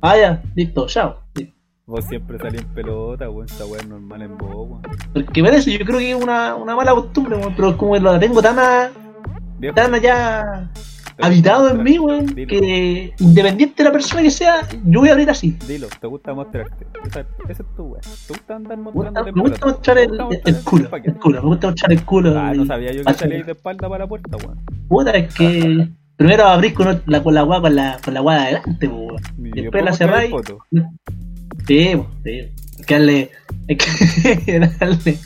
Ah, 0.01 0.17
ya, 0.17 0.41
listo, 0.55 0.87
chao. 0.87 1.17
Vos 1.87 2.05
siempre 2.05 2.37
salí 2.39 2.57
en 2.59 2.65
pelota, 2.67 3.29
weón. 3.29 3.45
Esa 3.47 3.65
weá 3.65 3.81
es 3.81 3.87
normal 3.87 4.21
en 4.21 4.37
vos, 4.37 4.49
weón. 4.69 4.81
Porque 5.13 5.43
parece, 5.43 5.77
yo 5.77 5.85
creo 5.85 5.99
que 5.99 6.11
es 6.11 6.23
una, 6.23 6.55
una 6.55 6.75
mala 6.75 6.93
costumbre, 6.93 7.35
weón, 7.37 7.53
pero 7.55 7.75
como 7.77 7.97
la 7.97 8.19
tengo 8.19 8.41
tan, 8.41 8.57
a- 8.59 8.91
Viejo, 9.59 9.75
tan 9.75 9.93
allá 9.93 10.69
habitado 11.19 11.69
en 11.69 11.83
mí, 11.83 11.99
weón, 11.99 12.25
que 12.35 13.13
independiente 13.19 13.83
de 13.83 13.89
la 13.89 13.91
persona 13.93 14.21
que 14.21 14.31
sea, 14.31 14.67
yo 14.85 14.99
voy 15.01 15.09
a 15.09 15.13
abrir 15.13 15.29
así. 15.29 15.57
Dilo, 15.67 15.87
te 15.99 16.07
gusta 16.07 16.33
mostrarte. 16.33 16.85
Esa, 17.05 17.21
esa 17.49 17.63
es 17.63 17.75
tu 17.75 17.83
weá. 17.83 18.01
Te 18.01 18.33
gusta 18.33 18.55
andar 18.55 18.77
Me 18.77 18.91
gusta, 18.91 19.11
mostrándote 19.11 19.29
en 19.29 19.35
me 19.35 19.41
gusta 19.49 19.65
mostrar 19.65 19.97
el, 19.97 20.09
Te 20.11 20.23
gusta 20.23 20.49
el, 20.49 20.53
mostrar 20.55 20.55
el 20.55 20.63
culo, 20.63 20.89
el 21.03 21.13
culo, 21.19 21.41
me 21.41 21.47
gusta 21.47 21.67
mostrar 21.67 21.91
el 21.91 22.05
culo. 22.05 22.39
Ah, 22.39 22.51
y- 22.53 22.57
no 22.57 22.65
sabía 22.65 22.91
yo 22.91 23.03
que 23.03 23.13
salíais 23.13 23.45
de 23.45 23.51
espalda 23.53 23.89
para 23.89 24.03
la 24.05 24.07
puerta, 24.07 24.37
weón. 24.37 24.59
Puta, 24.87 25.11
es 25.11 25.33
que 25.33 25.87
primero 26.15 26.45
abrir 26.45 26.73
con 26.73 27.01
la, 27.05 27.23
con 27.23 27.33
la 27.33 27.41
guá 27.43 27.61
con 27.61 27.75
la, 27.75 27.97
con 28.03 28.13
la 28.13 28.19
guá 28.19 28.35
de 28.35 28.41
adelante, 28.41 28.87
weón. 28.87 29.21
Y 29.37 29.61
Después 29.61 29.83
la 29.83 29.93
cerráis. 29.93 30.31
Sí, 31.67 31.91
sí. 32.23 32.29
Hay 32.79 32.85
que 32.87 32.93
darle, 32.95 33.29
hay 33.69 33.77
que 33.77 34.59
darle 34.79 35.17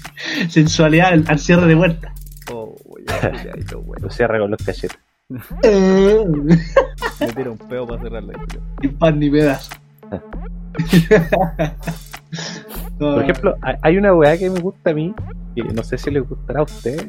sensualidad 0.49 1.13
al, 1.13 1.23
al 1.27 1.39
cierre 1.39 1.67
de 1.67 1.75
puerta. 1.77 2.13
Oh, 2.51 2.75
weón, 2.85 3.05
culiadito, 3.31 3.79
weón. 3.85 4.01
Lo 4.01 4.09
cierra 4.09 4.39
con 4.39 4.51
los 4.51 4.61
cachetes. 4.63 4.97
Me 5.29 7.27
tira 7.35 7.49
un 7.49 7.57
peo 7.57 7.87
para 7.87 7.99
cerrar 8.01 8.23
la 8.23 8.33
historia. 8.33 8.61
Ni 8.81 8.87
pan 8.89 9.19
ni 9.19 9.29
pedazo. 9.29 9.71
Por 12.99 13.23
ejemplo, 13.23 13.55
hay- 13.81 13.97
una 13.97 14.13
weá 14.13 14.37
que 14.37 14.49
me 14.51 14.59
gusta 14.59 14.91
a 14.91 14.93
mí, 14.93 15.13
que 15.55 15.63
no 15.63 15.81
sé 15.83 15.97
si 15.97 16.11
le 16.11 16.19
gustará 16.19 16.59
a 16.59 16.63
ustedes, 16.63 17.07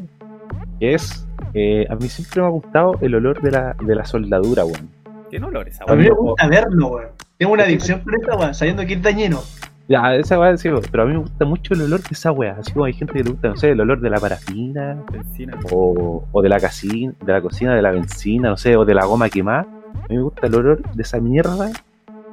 que 0.81 0.95
es, 0.95 1.27
eh, 1.55 1.87
a 1.91 1.95
mí 1.97 2.09
siempre 2.09 2.41
me 2.41 2.47
ha 2.49 2.51
gustado 2.51 2.95
el 3.03 3.15
olor 3.17 3.41
de 3.43 3.51
la, 3.51 3.77
de 3.83 3.95
la 3.95 4.05
soldadura, 4.07 4.65
weón. 4.65 4.89
¿Qué 5.31 5.37
olor 5.39 5.69
esa 5.69 5.85
a 5.87 5.95
mí 5.95 6.05
me 6.05 6.11
weón? 6.11 6.27
gusta 6.27 6.49
verlo, 6.49 6.89
weón. 6.89 7.09
Tengo 7.37 7.53
una 7.53 7.65
adicción 7.65 8.01
por 8.01 8.15
esta 8.15 8.35
weón, 8.37 8.55
sabiendo 8.55 8.87
que 8.87 8.95
es 8.95 9.03
dañino. 9.03 9.43
Ya, 9.89 10.17
esa 10.17 10.39
weá 10.39 10.57
sí, 10.57 10.69
pero 10.91 11.05
a 11.05 11.07
mí 11.07 11.13
me 11.13 11.21
gusta 11.21 11.45
mucho 11.45 11.75
el 11.75 11.83
olor 11.83 12.01
de 12.01 12.09
esa 12.11 12.33
weá, 12.33 12.57
así 12.59 12.73
como 12.73 12.87
hay 12.87 12.93
gente 12.93 13.13
que 13.13 13.23
le 13.23 13.31
gusta, 13.31 13.49
no 13.49 13.57
sé, 13.57 13.71
el 13.71 13.81
olor 13.81 14.01
de 14.01 14.11
la 14.11 14.19
parafina, 14.19 15.05
Benzina. 15.13 15.59
o, 15.71 16.25
o 16.33 16.43
de 16.43 16.49
la 16.49 16.59
cocina, 16.59 17.15
de 17.25 17.33
la 17.33 17.41
cocina, 17.41 17.75
de 17.75 17.83
la 17.83 17.93
benzina, 17.93 18.51
no 18.51 18.57
sé, 18.57 18.77
o 18.77 18.85
de 18.85 18.95
la 18.95 19.07
goma 19.07 19.29
quemada. 19.29 19.61
A 19.95 20.09
mí 20.09 20.17
me 20.17 20.23
gusta 20.23 20.49
el 20.49 20.55
olor 20.57 20.83
de 20.93 21.03
esa 21.03 21.21
mierda 21.21 21.71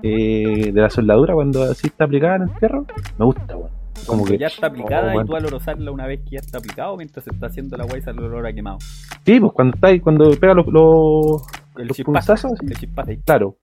eh, 0.01 0.72
de 0.74 0.81
la 0.81 0.89
soldadura 0.89 1.33
cuando 1.36 1.63
así 1.63 1.88
está 1.88 2.05
aplicada 2.05 2.38
en 2.38 2.41
el 2.43 2.50
fierro. 2.51 2.86
Me 3.17 3.25
gusta, 3.25 3.55
weón. 3.55 3.83
Como 4.05 4.25
que 4.25 4.38
ya 4.38 4.48
está 4.48 4.67
aplicada 4.67 5.13
Oh, 5.15 5.22
y 5.22 5.25
tú 5.25 5.36
al 5.36 5.45
olorosarla 5.45 5.91
una 5.91 6.07
vez 6.07 6.22
que 6.22 6.31
ya 6.31 6.39
está 6.39 6.57
aplicado, 6.57 6.98
mientras 6.98 7.24
se 7.24 7.31
está 7.31 7.48
haciendo 7.48 7.77
la 7.77 7.86
weá 7.86 8.00
y 8.00 8.01
sale 8.01 8.19
el 8.19 8.25
olor 8.25 8.48
a 8.48 8.53
quemado. 8.53 8.79
Sí, 9.25 9.39
pues 9.39 9.53
cuando 9.53 9.75
está 9.75 9.88
ahí, 9.88 10.00
cuando 10.00 10.31
pega 10.31 10.53
los, 10.53 10.67
los, 10.67 11.43
El 11.77 11.88
los 11.88 12.00
El 12.00 13.19
claro. 13.24 13.57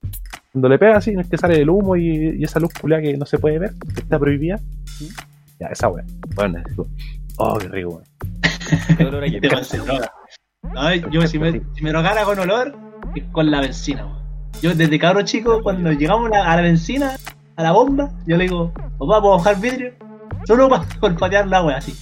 Cuando 0.52 0.68
le 0.68 0.78
pega 0.78 0.96
así, 0.96 1.12
no 1.12 1.20
es 1.20 1.28
que 1.28 1.38
sale 1.38 1.60
el 1.60 1.70
humo 1.70 1.96
y, 1.96 2.36
y 2.38 2.44
esa 2.44 2.58
luz 2.58 2.72
culiada 2.74 3.02
que 3.02 3.16
no 3.16 3.26
se 3.26 3.38
puede 3.38 3.58
ver, 3.58 3.74
que 3.94 4.00
está 4.00 4.18
prohibida. 4.18 4.58
Ya, 5.60 5.68
esa 5.68 5.88
weá. 5.88 6.04
Bueno, 6.34 6.58
es 6.66 6.74
como, 6.74 6.90
oh, 7.38 7.58
qué 7.58 7.68
rico, 7.68 7.90
weón. 7.90 8.04
El 8.98 9.06
olor 9.06 9.24
a 9.24 9.26
Te. 9.26 9.80
No, 10.74 11.10
yo 11.10 11.26
si 11.26 11.38
me, 11.38 11.62
si 11.74 11.82
me 11.82 11.90
drogara 11.90 12.24
con 12.24 12.38
olor, 12.38 12.76
es 13.14 13.24
con 13.32 13.50
la 13.50 13.60
benzina, 13.60 14.06
weón. 14.06 14.20
Yo 14.60 14.74
desde 14.74 14.98
cabro 14.98 15.22
chico, 15.22 15.62
cuando 15.62 15.92
llegamos 15.92 16.26
a 16.26 16.30
la, 16.30 16.52
a 16.52 16.56
la 16.56 16.62
benzina, 16.62 17.16
a 17.56 17.62
la 17.62 17.72
bomba, 17.72 18.10
yo 18.26 18.36
le 18.36 18.44
digo, 18.44 18.72
papá, 18.98 19.20
¿puedo 19.20 19.36
bajar 19.36 19.60
vidrio? 19.60 19.92
Solo 20.44 20.68
para 20.68 20.84
olfatear 21.00 21.46
la 21.46 21.62
wea 21.62 21.76
así. 21.76 21.94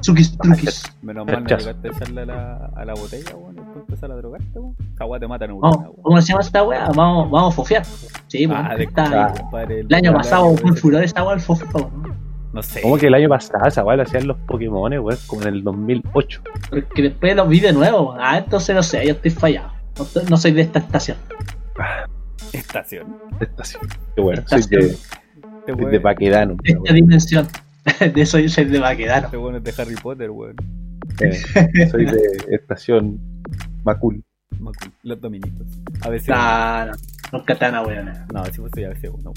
Ah, 0.00 0.02
Chukis, 0.02 0.38
truquis. 0.38 0.82
Menos 1.02 1.26
mal 1.26 1.42
no 1.44 1.48
llegaste 1.56 1.88
a 1.88 1.90
echarle 1.92 2.22
a 2.22 2.26
la, 2.26 2.70
a 2.74 2.84
la 2.86 2.94
botella, 2.94 3.36
weón, 3.36 3.52
y 3.54 3.60
después 3.60 3.76
empezar 3.80 4.10
a 4.12 4.16
drogarte, 4.16 4.58
weón. 4.58 4.74
Weá 4.98 5.20
te 5.20 5.28
mata 5.28 5.44
en 5.44 5.60
Vamos, 5.60 5.76
weón. 5.78 5.92
¿Cómo 6.02 6.20
se 6.22 6.28
llama 6.28 6.40
esta 6.40 6.62
wea? 6.62 6.88
Vamos, 6.94 7.30
vamos 7.30 7.52
a 7.52 7.56
fofear. 7.56 7.84
Sí, 8.28 8.48
Ah, 8.50 8.74
de 8.76 8.84
está- 8.84 9.26
Ah. 9.26 9.34
compadre. 9.38 9.80
el 9.80 9.94
año 9.94 10.12
pasado 10.14 10.44
weón, 10.46 10.58
fue 10.58 10.70
un 10.70 10.76
furor 10.76 11.04
esta 11.04 11.22
wea 11.22 11.34
el 11.34 11.40
fofo, 11.40 11.66
¿no? 11.78 12.16
No 12.52 12.62
sé. 12.62 12.80
Como 12.80 12.96
que 12.96 13.06
el 13.08 13.14
año 13.14 13.28
pasado 13.28 13.66
esa 13.68 13.84
weá 13.84 13.96
la 13.96 14.02
hacían 14.04 14.26
los 14.26 14.36
Pokémon, 14.38 14.90
weón, 14.98 15.18
como 15.26 15.42
en 15.42 15.48
el 15.48 15.62
2008. 15.62 16.42
Porque 16.70 17.02
después 17.02 17.36
los 17.36 17.48
vi 17.48 17.60
de 17.60 17.72
nuevo. 17.74 18.16
Ah, 18.18 18.38
entonces 18.38 18.74
no 18.74 18.82
sé, 18.82 19.04
yo 19.06 19.12
estoy 19.12 19.30
fallado. 19.30 19.70
No, 19.98 20.04
estoy- 20.04 20.24
no 20.30 20.36
soy 20.38 20.52
de 20.52 20.62
esta 20.62 20.78
estación. 20.78 21.16
Estación. 22.52 23.16
Estación. 23.40 23.82
Qué 24.16 24.20
bueno, 24.22 24.42
soy 24.46 24.60
Estación. 24.60 24.80
de, 24.88 24.96
soy 25.66 25.74
weón 25.74 25.90
de 25.92 26.00
Paquedano. 26.00 26.56
De 26.62 26.72
esta 26.72 26.92
dimensión. 26.92 27.46
De 28.14 28.26
soy, 28.26 28.48
soy 28.48 28.64
de 28.66 28.78
Baquedano. 28.78 29.26
este 29.26 29.36
weón 29.36 29.56
es 29.56 29.64
de 29.64 29.82
Harry 29.82 29.94
Potter, 29.96 30.30
weón. 30.30 30.56
Eh, 31.20 31.86
soy 31.90 32.04
de 32.06 32.20
estación 32.50 33.18
Macul. 33.84 34.22
Macul, 34.58 34.92
Los 35.02 35.20
dominitos. 35.20 35.66
A 36.02 36.08
veces. 36.10 36.28
Nah, 36.28 36.86
no, 36.86 36.92
nunca 37.32 37.54
tan 37.56 37.74
weón. 37.86 38.12
No, 38.32 38.44
si 38.46 38.52
fuese 38.60 38.86
a 38.86 38.90
veces 38.90 39.10
uno. 39.12 39.32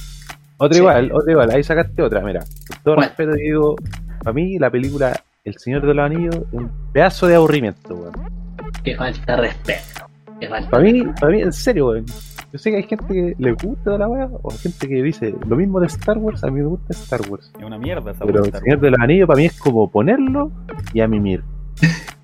Otra 0.58 0.74
Sí. 0.76 0.80
igual, 0.80 1.12
otra 1.12 1.32
igual, 1.32 1.52
ahí 1.52 1.64
sacaste 1.64 2.02
otra, 2.02 2.22
mira. 2.22 2.42
Con 2.68 2.78
todo 2.84 2.96
¿Cuál? 2.96 3.08
respeto 3.08 3.32
digo, 3.34 3.76
para 4.24 4.34
mí 4.34 4.58
la 4.60 4.70
película 4.70 5.24
El 5.44 5.58
Señor 5.58 5.86
de 5.86 5.94
los 5.94 6.06
Anillos 6.06 6.36
es 6.36 6.54
un 6.54 6.72
pedazo 6.94 7.28
de 7.28 7.36
aburrimiento, 7.36 7.96
weón. 7.96 8.14
Que 8.84 8.96
falta 8.96 9.36
respeto. 9.38 10.03
Para 10.50 10.84
mí, 10.84 11.04
para 11.20 11.32
mí, 11.32 11.42
en 11.42 11.54
serio, 11.54 11.88
weón. 11.90 12.06
Yo 12.52 12.60
sé 12.60 12.70
que 12.70 12.78
hay 12.78 12.84
gente 12.84 13.06
que 13.14 13.36
le 13.40 13.52
gusta 13.54 13.98
la 13.98 14.08
weá, 14.08 14.30
o 14.44 14.50
gente 14.52 14.88
que 14.88 15.02
dice 15.02 15.34
lo 15.48 15.56
mismo 15.56 15.80
de 15.80 15.88
Star 15.88 16.18
Wars, 16.20 16.44
a 16.44 16.48
mí 16.52 16.60
me 16.62 16.68
gusta 16.68 16.94
Star 16.94 17.22
Wars. 17.30 17.52
Es 17.58 17.66
una 17.66 17.80
mierda 17.80 18.12
esa 18.12 18.26
Pero 18.26 18.44
El 18.46 18.52
Señor 18.52 18.80
de 18.80 18.92
los 18.92 19.00
Anillos 19.00 19.28
para 19.28 19.38
mí 19.38 19.46
es 19.46 19.60
como 19.60 19.90
ponerlo 19.90 20.52
y 20.94 21.02
a 21.02 21.08
mimir. 21.08 21.44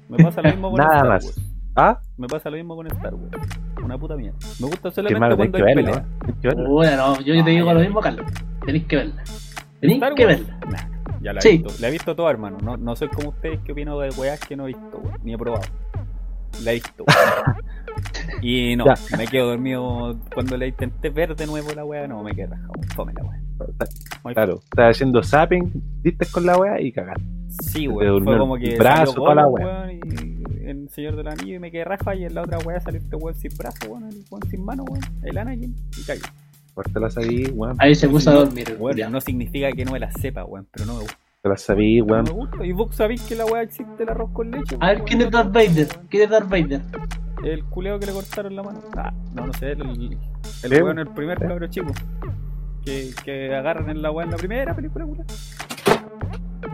Me 0.07 0.17
pasa 0.23 0.41
lo 0.43 0.49
mismo 0.49 0.69
con 0.69 0.77
Nada 0.77 0.93
Star 0.95 1.07
más. 1.09 1.25
Wars. 1.25 1.41
¿Ah? 1.75 1.99
Me 2.17 2.27
pasa 2.27 2.49
lo 2.51 2.57
mismo 2.57 2.75
con 2.75 2.87
Star 2.87 3.15
Wars. 3.15 3.31
Una 3.83 3.97
puta 3.97 4.15
mierda. 4.15 4.37
Me 4.59 4.67
gusta 4.67 4.91
solamente 4.91 5.19
malo, 5.19 5.35
cuando 5.37 5.57
que 5.57 5.63
hay 5.63 5.75
verla. 5.75 5.91
pelea. 5.91 6.03
¿eh? 6.03 6.17
Tenés 6.25 6.41
que 6.41 6.47
verla. 6.49 6.69
Bueno, 6.69 6.97
no, 6.97 7.21
yo, 7.21 7.33
yo 7.33 7.43
te 7.43 7.49
digo 7.49 7.73
lo 7.73 7.79
mismo, 7.79 7.99
Carlos. 8.01 8.25
Tenéis 8.65 8.85
que 8.85 8.95
verla. 8.97 9.23
Tenéis 9.79 10.03
que 10.15 10.25
verla. 10.25 10.59
nah, 10.69 11.17
ya 11.21 11.33
la 11.33 11.39
he 11.39 11.41
Sí. 11.41 11.49
visto. 11.57 11.73
La 11.81 11.87
he 11.87 11.91
visto 11.91 12.15
toda, 12.15 12.29
hermano. 12.29 12.57
No, 12.63 12.77
no 12.77 12.95
soy 12.95 13.07
como 13.07 13.29
ustedes 13.29 13.59
que 13.61 13.71
opino 13.71 13.97
de 13.99 14.09
weas 14.11 14.39
que 14.41 14.55
no 14.55 14.65
he 14.65 14.67
visto, 14.67 14.99
weón, 15.03 15.17
ni 15.23 15.33
he 15.33 15.37
probado. 15.37 15.63
La 16.63 16.71
he 16.71 16.75
visto. 16.75 17.03
weón. 17.07 17.57
y 18.41 18.75
no, 18.75 18.85
Ya. 18.85 19.17
me 19.17 19.27
quedo 19.27 19.47
dormido 19.49 20.17
cuando 20.33 20.57
la 20.57 20.67
intenté 20.67 21.09
ver 21.09 21.35
de 21.35 21.45
nuevo 21.47 21.71
la 21.73 21.85
wea. 21.85 22.07
No, 22.07 22.23
me 22.23 22.33
quedé 22.33 22.47
rajado. 22.47 22.73
Fome 22.95 23.13
la 23.13 23.23
wea. 23.23 23.41
Muy 24.23 24.33
Claro, 24.33 24.61
estás 24.63 24.95
haciendo 24.95 25.21
zapping, 25.21 25.71
diste 26.01 26.25
con 26.27 26.45
la 26.45 26.57
weá 26.57 26.79
y 26.79 26.91
cagaste. 26.91 27.23
Sí, 27.63 27.87
weón. 27.87 28.13
durmió 28.13 28.31
Fue 28.31 28.39
como 28.39 28.57
que 28.57 28.75
brazo, 28.77 29.11
salió 29.11 29.13
toda 29.13 29.35
la 29.35 29.91
y 29.91 29.99
el 30.69 30.89
Señor 30.89 31.15
del 31.15 31.27
Anillo 31.27 31.55
y 31.55 31.59
me 31.59 31.71
quedé 31.71 31.83
raja 31.83 32.15
y 32.15 32.23
en 32.25 32.35
la 32.35 32.43
otra 32.43 32.59
wea 32.59 32.79
salió 32.79 32.99
este 32.99 33.15
weón 33.15 33.35
sin 33.35 33.51
brazo, 33.57 33.89
weón, 33.89 34.03
el 34.07 34.23
weón 34.29 34.49
sin 34.49 34.63
mano, 34.63 34.83
weón, 34.83 35.01
el 35.23 35.37
Anakin 35.37 35.75
y 35.97 36.03
cayó. 36.03 36.21
Ahí, 37.17 37.45
weón. 37.53 37.75
Ahí 37.79 37.95
se 37.95 38.07
puso 38.07 38.29
a 38.29 38.33
dormir. 38.35 38.75
weón, 38.79 38.95
ya. 38.95 39.09
no 39.09 39.19
significa 39.19 39.71
que 39.71 39.83
no 39.83 39.91
me 39.91 39.99
la 39.99 40.11
sepa, 40.11 40.45
weón, 40.45 40.67
pero 40.71 40.85
no 40.85 40.93
me 40.95 40.99
gusta. 41.01 41.17
Te 41.41 41.47
la 41.47 41.55
sabí, 41.55 42.01
weón. 42.01 42.25
me 42.25 42.31
gusta. 42.31 42.65
¿Y 42.65 42.73
vos 42.73 42.93
sabéis 42.93 43.21
que 43.23 43.33
la 43.33 43.45
weá 43.45 43.61
existe 43.61 44.03
el 44.03 44.09
arroz 44.09 44.29
con 44.33 44.51
leche? 44.51 44.75
A 44.81 44.87
ver, 44.87 44.97
weón? 44.97 45.07
¿quién 45.07 45.21
es 45.21 45.31
Darth 45.31 45.53
Vader? 45.53 45.87
¿Quién 46.09 46.23
es 46.23 46.29
Darth 46.29 46.49
Vader? 46.49 46.81
El 47.45 47.63
culeo 47.65 47.97
que 47.97 48.07
le 48.07 48.11
cortaron 48.11 48.55
la 48.57 48.63
mano. 48.63 48.81
Ah, 48.97 49.13
no, 49.33 49.47
no 49.47 49.53
sé, 49.53 49.71
el, 49.71 49.81
el, 49.81 50.17
el 50.63 50.83
weón, 50.83 50.99
el 50.99 51.07
primer 51.07 51.39
cabro 51.39 51.67
chico. 51.67 51.93
Que, 52.83 53.11
que 53.23 53.55
agarran 53.55 53.89
en 53.89 54.01
la 54.01 54.11
weá 54.11 54.25
en 54.25 54.31
la 54.31 54.37
primera 54.37 54.75
película, 54.75 55.05
weón. 55.05 55.25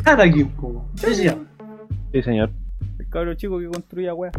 Anakin, 0.03 0.48
po. 0.50 0.89
¿Qué 1.00 1.07
decía? 1.10 1.38
Sí, 2.12 2.24
señor. 2.24 2.50
El 2.98 3.07
cabro 3.10 3.36
chico 3.36 3.60
que 3.60 3.67
construía 3.67 4.15
weá. 4.15 4.31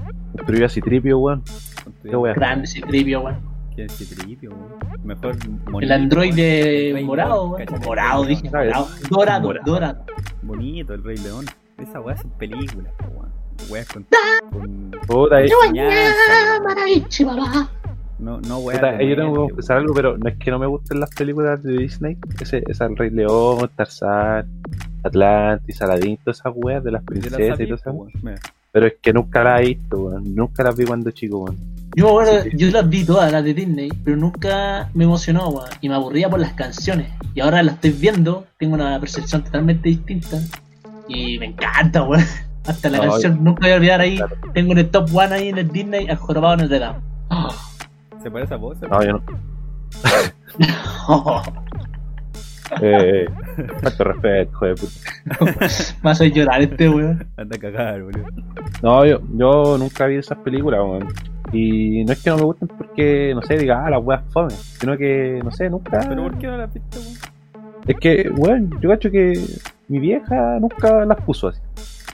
Weón. 1.17 1.47
Construía 1.85 2.11
Qué 2.11 2.17
weá. 2.17 2.35
Grande 2.35 2.65
ese 2.65 2.81
tripio, 2.81 3.21
weón. 3.21 3.56
¿Quién 3.77 3.91
es 3.91 4.01
ese? 4.01 4.27
Mejor 5.05 5.37
El 5.45 5.51
monito, 5.71 5.93
androide 5.93 6.99
El 6.99 7.05
morado, 7.05 7.59
Morado, 7.85 8.25
dije, 8.25 8.49
morado. 8.49 8.89
Dorado, 9.11 9.43
Morado. 9.43 9.65
dorado. 9.67 10.05
Bonito, 10.41 10.95
el 10.95 11.05
Rey 11.05 11.19
León. 11.19 11.45
Esa 11.77 12.01
weá 12.01 12.17
son 12.17 12.31
películas, 12.39 12.91
weón. 13.13 13.29
Weas 13.69 13.87
con. 13.87 14.07
con 14.51 14.91
Puta. 15.07 15.37
No, 18.19 18.41
no 18.41 18.59
weas. 18.61 18.81
puta, 18.81 19.03
yo 19.03 19.15
tengo 19.15 19.33
que 19.33 19.51
confesar 19.51 19.77
algo, 19.77 19.93
pero 19.93 20.17
no 20.17 20.27
es 20.27 20.39
que 20.39 20.51
no 20.51 20.59
me 20.59 20.67
gusten 20.67 20.99
las 20.99 21.11
películas 21.11 21.63
de 21.63 21.77
Disney. 21.77 22.17
Ese, 22.41 22.65
esa 22.69 22.87
El 22.87 22.97
Rey 22.97 23.11
León, 23.11 23.71
Tarzán, 23.77 24.47
Atlantis, 25.03 25.83
Aladdin, 25.83 26.17
todas 26.25 26.41
esas 26.41 26.53
weas 26.57 26.83
de 26.83 26.93
las 26.93 27.03
princesas 27.03 27.61
y 27.61 27.67
todas 27.67 27.83
esas 27.83 27.95
weas. 27.95 28.41
Pero 28.73 28.87
es 28.87 28.95
que 29.03 29.13
nunca 29.13 29.45
las 29.45 29.61
he 29.61 29.65
visto, 29.67 29.99
weón. 29.99 30.35
Nunca 30.35 30.63
las 30.63 30.75
vi 30.75 30.87
cuando 30.87 31.11
chico, 31.11 31.41
weón. 31.41 31.76
Yo 31.97 32.05
me 32.05 32.11
acuerdo, 32.11 32.43
Sí, 32.43 32.51
sí. 32.51 32.57
yo 32.59 32.71
las 32.71 32.89
vi 32.89 33.05
todas, 33.05 33.33
las 33.33 33.43
de 33.43 33.55
Disney, 33.55 33.89
pero 34.05 34.17
nunca 34.19 34.91
me 34.95 35.05
emocionó, 35.05 35.49
weón. 35.49 35.69
Y 35.81 35.89
me 35.89 35.95
aburría 35.95 36.29
por 36.29 36.39
las 36.39 36.53
canciones. 36.53 37.11
Y 37.35 37.41
ahora 37.41 37.63
las 37.63 37.77
estoy 37.77 37.91
viendo, 37.93 38.45
tengo 38.59 38.75
una 38.75 39.01
percepción 39.01 39.43
totalmente 39.43 39.89
distinta. 39.89 40.37
Y 41.09 41.39
me 41.39 41.47
encanta, 41.47 42.03
weón. 42.03 42.23
Hasta 42.67 42.91
la 42.91 42.99
No, 42.99 43.11
canción, 43.13 43.43
nunca 43.43 43.61
voy 43.63 43.71
a 43.71 43.77
olvidar 43.77 44.01
ahí. 44.01 44.17
Claro. 44.19 44.37
Tengo 44.53 44.73
en 44.73 44.79
el 44.79 44.91
top 44.91 45.09
one 45.15 45.35
ahí 45.35 45.49
en 45.49 45.59
el 45.59 45.69
Disney 45.71 46.09
al 46.09 46.17
jorobado 46.17 46.55
en 46.55 46.61
el 46.61 46.69
de 46.69 46.79
Dame. 46.81 46.99
¿Se 48.23 48.31
parece 48.31 48.55
a 48.55 48.57
vos? 48.59 48.77
No, 48.83 49.03
yo 49.03 49.13
no. 49.13 49.23
Eh, 52.81 53.25
eh, 53.27 53.27
falta 53.81 53.91
de 53.91 54.05
respeto, 54.05 54.59
joder, 54.59 54.75
puta. 54.75 55.57
Me 56.03 56.11
hace 56.11 56.31
llorar 56.31 56.61
este 56.61 56.89
weón. 56.89 57.27
Anda 57.37 57.57
a 57.57 57.59
cagar, 57.61 58.03
boludo. 58.03 58.27
No, 58.83 59.07
yo, 59.07 59.21
yo 59.35 59.79
nunca 59.79 60.07
vi 60.07 60.17
esas 60.17 60.39
películas, 60.39 60.81
weón. 60.83 61.07
Y 61.53 62.05
no 62.05 62.13
es 62.13 62.23
que 62.23 62.31
no 62.31 62.37
me 62.37 62.43
gusten 62.45 62.69
porque, 62.69 63.33
no 63.35 63.43
sé, 63.43 63.57
diga, 63.57 63.85
ah, 63.87 63.91
las 63.91 64.03
weas 64.05 64.23
fome. 64.33 64.51
Sino 64.51 64.97
que, 64.97 65.41
no 65.43 65.51
sé, 65.51 65.71
nunca. 65.71 66.01
¿Pero 66.09 66.23
por 66.25 66.39
qué 66.39 66.47
no 66.47 66.57
la 66.57 66.67
viste, 66.67 66.99
weón? 66.99 67.15
Es 67.87 67.97
que, 67.97 68.31
weón, 68.37 68.71
yo 68.81 68.91
cacho 68.91 69.11
que 69.11 69.41
mi 69.89 69.99
vieja 70.01 70.59
nunca 70.59 71.05
las 71.05 71.21
puso 71.23 71.49
así. 71.49 71.61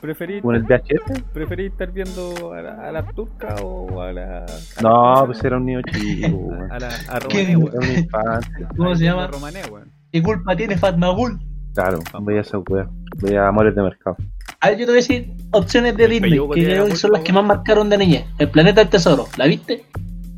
¿Preferís, 0.02 0.42
Con 0.42 0.56
el 0.56 0.64
VHS. 0.64 1.22
preferís 1.32 1.70
estar 1.70 1.92
viendo 1.92 2.52
a 2.52 2.60
la, 2.60 2.88
a 2.88 2.90
la 2.90 3.04
turca 3.04 3.54
o 3.62 4.00
a 4.02 4.12
la. 4.12 4.38
a 4.44 4.82
No, 4.82 5.14
¿cómo 5.14 5.26
pues 5.26 5.44
era 5.44 5.56
un 5.58 5.64
niño 5.64 5.80
chico, 5.82 6.28
weón. 6.36 6.72
A 6.72 6.78
la. 6.80 6.88
A 6.88 7.20
¿Qué? 7.20 7.54
Romané, 7.54 7.56
weón. 7.56 7.84
Era. 7.84 8.40
¿Cómo 8.76 8.96
se 8.96 9.04
llama? 9.04 9.28
Romané, 9.28 9.60
weón. 9.70 9.92
¿Qué 10.10 10.20
culpa 10.22 10.56
tiene 10.56 10.76
Fatmagul? 10.76 11.38
Claro, 11.72 12.00
veía 12.22 12.40
esa 12.40 12.58
wea. 12.58 12.88
Veía 13.22 13.46
Amores 13.46 13.74
de 13.74 13.82
Mercado. 13.82 14.16
A 14.62 14.68
ver, 14.70 14.78
yo 14.78 14.86
te 14.86 14.92
voy 14.92 14.98
a 14.98 15.02
decir 15.02 15.32
opciones 15.50 15.96
de 15.96 16.06
Disney, 16.08 16.30
que 16.54 16.64
creo 16.64 16.94
son 16.96 17.12
las 17.12 17.22
que 17.22 17.32
más 17.32 17.44
marcaron 17.44 17.90
de 17.90 17.98
niñez. 17.98 18.24
El 18.38 18.48
planeta 18.48 18.80
del 18.80 18.90
tesoro, 18.90 19.26
¿la 19.36 19.46
viste? 19.46 19.84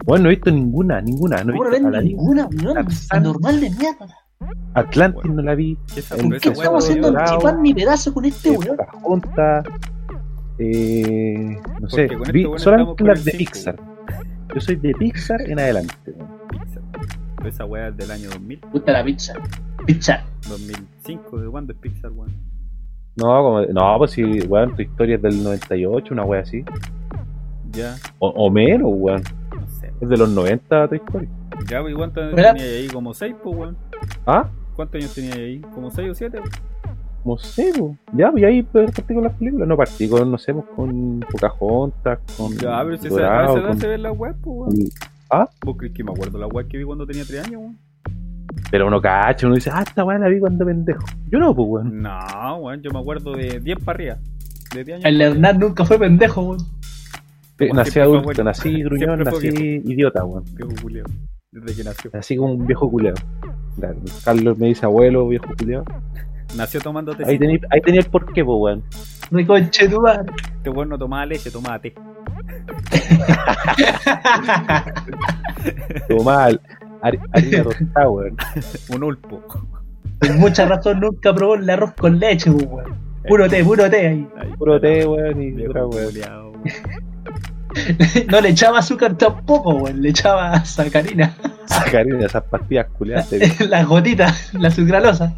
Bueno, 0.06 0.24
no 0.24 0.30
he 0.30 0.34
visto 0.34 0.50
ninguna, 0.50 1.00
ninguna. 1.02 1.44
No 1.44 1.52
he 1.52 1.56
¿Cómo 1.56 1.64
no 1.64 1.70
visto 1.70 1.84
ves 1.84 1.94
Aladdin. 1.94 2.16
ninguna, 2.16 2.48
weón? 2.62 2.88
Normal 3.22 3.60
de 3.60 3.70
mierda. 3.70 4.18
Atlantis 4.74 5.30
no 5.30 5.42
la 5.42 5.54
vi. 5.54 5.76
¿Qué 5.92 6.00
esa- 6.00 6.16
¿En 6.16 6.30
¿Qué 6.30 6.48
estamos 6.48 6.84
haciendo 6.84 7.14
chipar 7.26 7.58
ni 7.58 7.74
pedazo 7.74 8.12
con 8.14 8.24
este 8.24 8.50
weón? 8.50 8.76
Eh, 10.58 11.58
no 11.80 11.88
sé, 11.90 12.08
Porque 12.08 12.32
vi 12.32 12.44
este 12.44 12.58
solamente 12.58 13.04
las 13.04 13.24
de 13.24 13.30
cinco, 13.32 13.38
Pixar. 13.52 13.76
Yo 14.54 14.60
soy 14.60 14.76
de 14.76 14.92
Pixar 14.94 15.40
en 15.42 15.58
adelante. 15.58 16.14
Pixar. 16.50 16.82
Esa 17.46 17.64
weá 17.66 17.88
es 17.88 17.96
del 17.96 18.10
año 18.10 18.30
2000, 18.30 18.58
Puta 18.60 18.92
la 18.92 19.04
pizza. 19.04 19.34
Pizza. 19.84 20.22
2005. 20.48 21.40
¿De 21.40 21.48
cuándo 21.50 21.72
es 21.72 21.78
Pixar, 21.78 22.10
weón? 22.12 22.32
No, 23.16 23.27
como, 23.42 23.62
no, 23.62 23.98
pues 23.98 24.11
si, 24.12 24.22
weón, 24.24 24.74
tu 24.74 24.83
historia 24.83 25.16
es 25.16 25.22
del 25.22 25.42
98, 25.44 26.12
una 26.14 26.24
wea 26.24 26.40
así. 26.40 26.64
Ya, 27.70 27.96
O, 28.18 28.29
o 28.29 28.50
menos, 28.50 28.90
weón. 28.92 29.22
no 29.55 29.68
sé. 29.81 29.92
Es 30.00 30.09
de 30.09 30.16
los 30.16 30.29
90 30.31 30.88
tu 30.88 30.94
historia. 30.96 31.29
Ya, 31.68 31.81
pues, 31.81 31.94
¿cuántos 31.94 32.24
años 32.24 32.37
tenía 32.57 32.64
ahí? 32.64 32.88
Como 32.88 33.14
6, 33.14 33.35
pues, 33.42 33.57
weón. 33.57 33.77
Ah, 34.27 34.48
¿Cuántos 34.74 35.00
años 35.00 35.14
tenía 35.14 35.35
ahí? 35.35 35.59
¿Como 35.74 35.90
6 35.90 36.11
o 36.11 36.14
7? 36.14 36.38
no 37.24 37.38
sé, 37.38 37.72
po. 37.79 37.96
Ya, 38.12 38.31
pues 38.31 38.42
y 38.42 38.44
ahí 38.44 38.62
pues, 38.62 38.90
partí 38.92 39.14
con 39.14 39.24
las 39.24 39.33
películas. 39.35 39.66
No 39.66 39.77
partí 39.79 40.09
con, 40.09 40.31
no 40.31 40.37
sé, 40.37 40.53
pues, 40.53 40.66
con 40.77 41.20
Pocahontas, 41.31 42.18
con 42.37 42.53
Ya, 42.59 42.83
pero 42.85 42.96
si 42.98 43.09
se, 43.09 43.09
a 43.09 43.11
Dorado, 43.12 43.50
esa 43.53 43.61
edad 43.61 43.68
con- 43.68 43.81
se 43.81 43.88
ven 43.88 44.03
las 44.03 44.18
weas, 44.18 44.37
pues, 44.42 44.57
weón. 44.57 44.88
Ah, 45.31 45.48
¿Vos 45.64 45.77
crees 45.79 45.94
que 45.94 46.05
me 46.05 46.12
acuerdo 46.12 46.38
la 46.38 46.46
wea 46.48 46.66
que 46.68 46.77
vi 46.79 46.85
cuando 46.85 47.07
tenía 47.07 47.24
3 47.24 47.46
años, 47.46 47.61
weón? 47.62 47.79
Pero 48.70 48.87
uno 48.87 49.00
cacha, 49.00 49.46
uno 49.46 49.57
dice, 49.57 49.70
ah, 49.72 49.83
esta 49.87 50.05
weá 50.05 50.18
la 50.18 50.29
vi 50.29 50.38
cuando 50.40 50.64
pendejo. 50.64 51.05
Yo 51.31 51.38
no, 51.38 51.55
pues, 51.55 51.68
weón. 51.68 52.03
No, 52.03 52.57
weón, 52.59 52.83
yo 52.83 52.90
me 52.90 53.00
acuerdo 53.00 53.33
de 53.33 53.61
10 53.61 53.79
para 53.85 53.96
arriba. 53.96 54.16
De 54.74 54.85
10 54.85 54.96
años. 54.96 55.05
El 55.05 55.20
Hernán 55.20 55.59
nunca 55.59 55.85
fue 55.85 55.98
pendejo, 55.98 56.42
weón. 56.42 56.59
Nací 57.72 58.00
adulto, 58.00 58.24
bueno. 58.24 58.44
nací 58.44 58.83
gruñón, 58.83 59.20
nací 59.20 59.48
idiota, 59.85 60.24
weón. 60.24 60.44
Viejo 60.55 60.72
culeo. 60.83 61.05
Desde 61.53 61.77
que 61.77 61.85
nació. 61.85 62.11
Así 62.14 62.37
como 62.37 62.53
un 62.55 62.66
viejo. 62.66 62.90
Claro, 62.90 63.14
Carlos 64.24 64.59
me 64.59 64.68
dice 64.68 64.87
abuelo, 64.87 65.29
viejo 65.29 65.46
culeado. 65.57 65.85
Nació 66.57 66.81
tomando 66.81 67.14
té. 67.14 67.24
Ahí 67.27 67.38
tenía, 67.38 67.59
ahí 67.70 67.81
tenía 67.81 68.00
el 68.00 68.07
porqué, 68.07 68.44
pues, 68.44 68.57
weón. 68.61 68.83
Reconche 69.31 69.88
tu 69.88 70.00
madre. 70.00 70.33
Este 70.57 70.70
weón 70.70 70.88
no 70.88 70.98
tomaba 70.98 71.27
leche, 71.27 71.50
tomaba 71.50 71.79
té. 71.79 71.94
Har- 76.27 76.61
harina 77.04 77.62
tostada, 77.62 78.08
weón. 78.10 78.36
Un 78.90 79.04
ulpo. 79.04 79.42
Con 80.20 80.38
mucha 80.38 80.64
razón 80.66 81.00
nunca 81.00 81.34
probó 81.34 81.54
el 81.54 81.68
arroz 81.68 81.92
con 81.94 82.18
leche, 82.18 82.50
pues, 82.50 82.66
weón. 82.66 82.94
Puro 83.28 83.48
té, 83.48 83.64
puro 83.64 83.88
té 83.88 84.06
ahí. 84.08 84.28
Puro 84.58 84.80
té, 84.80 85.06
weón, 85.06 85.42
y 85.42 85.66
otra 85.66 85.86
weón. 85.86 86.14
No 88.30 88.40
le 88.40 88.50
echaba 88.50 88.78
azúcar 88.78 89.16
tampoco, 89.18 89.70
weón. 89.74 90.00
Le 90.00 90.10
echaba 90.10 90.64
sacarina. 90.64 91.34
Sacarina, 91.66 92.24
esas 92.26 92.44
pastillas 92.44 92.86
culiadas. 92.96 93.28
te- 93.30 93.66
Las 93.68 93.86
gotitas, 93.86 94.54
la 94.54 94.70
sucralosa. 94.70 95.34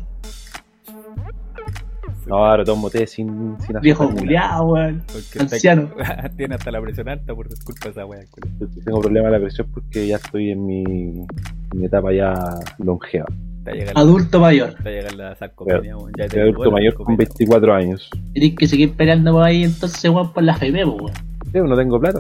No, 2.27 2.45
ahora 2.45 2.65
tomo 2.65 2.91
té 2.91 3.07
sin, 3.07 3.29
sin 3.29 3.77
azúcar 3.77 3.83
Viejo 3.83 4.11
culiao, 4.11 4.65
weón. 4.73 5.03
Porque 5.07 5.21
está- 5.39 5.43
Anciano. 5.57 5.91
Tiene 6.37 6.55
hasta 6.57 6.71
la 6.73 6.81
presión 6.81 7.09
alta 7.09 7.35
por 7.35 7.47
culpa 7.65 7.85
de 7.85 7.91
esa 7.91 8.05
weá, 8.07 8.21
culiao. 8.31 8.69
Tengo 8.85 9.01
problemas 9.01 9.31
de 9.33 9.39
la 9.39 9.45
presión 9.45 9.69
porque 9.73 10.07
ya 10.09 10.17
estoy 10.17 10.51
en 10.51 10.67
mi, 10.67 10.83
en 10.83 11.27
mi 11.75 11.85
etapa 11.87 12.13
ya 12.13 12.35
longeva. 12.79 13.27
Te 13.65 13.71
va 13.71 13.77
a 13.77 13.79
llegar 13.79 13.95
la- 13.95 14.01
Adulto 14.01 14.41
mayor. 14.41 14.75
te 14.83 14.91
llegar 14.91 15.15
la 15.15 15.37
sarcopenia, 15.37 15.97
weón. 15.97 16.13
Ya 16.19 16.25
te 16.27 16.31
Soy 16.33 16.41
adulto 16.41 16.71
mayor 16.73 16.95
con 16.95 17.07
sarcopenia, 17.07 17.29
24 17.37 17.75
años. 17.75 18.11
Tenés 18.35 18.55
que 18.57 18.67
seguir 18.67 18.93
peleando 18.95 19.33
por 19.33 19.45
ahí 19.45 19.63
entonces, 19.65 20.11
weón, 20.11 20.33
por 20.33 20.43
la 20.43 20.55
pues, 20.59 20.73
weón. 20.73 21.13
Sí, 21.53 21.59
no 21.61 21.77
tengo 21.77 22.01
plata. 22.01 22.19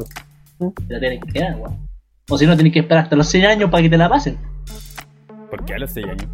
Te 0.59 0.95
la 0.95 1.01
tenés 1.01 1.21
que 1.33 1.41
dar, 1.41 1.57
weón. 1.57 1.77
O 2.29 2.39
si 2.39 2.47
no, 2.47 2.57
tenés 2.57 2.73
que 2.73 2.79
esperar 2.81 3.05
hasta 3.05 3.17
los 3.17 3.27
100 3.29 3.45
años 3.45 3.71
para 3.71 3.83
que 3.83 3.91
te 3.91 3.97
la 3.99 4.09
pasen. 4.09 4.37
weón. 5.29 5.49
¿Por 5.51 5.65
qué 5.65 5.75
a 5.75 5.79
los 5.79 5.91
6 5.91 6.07
años? 6.07 6.27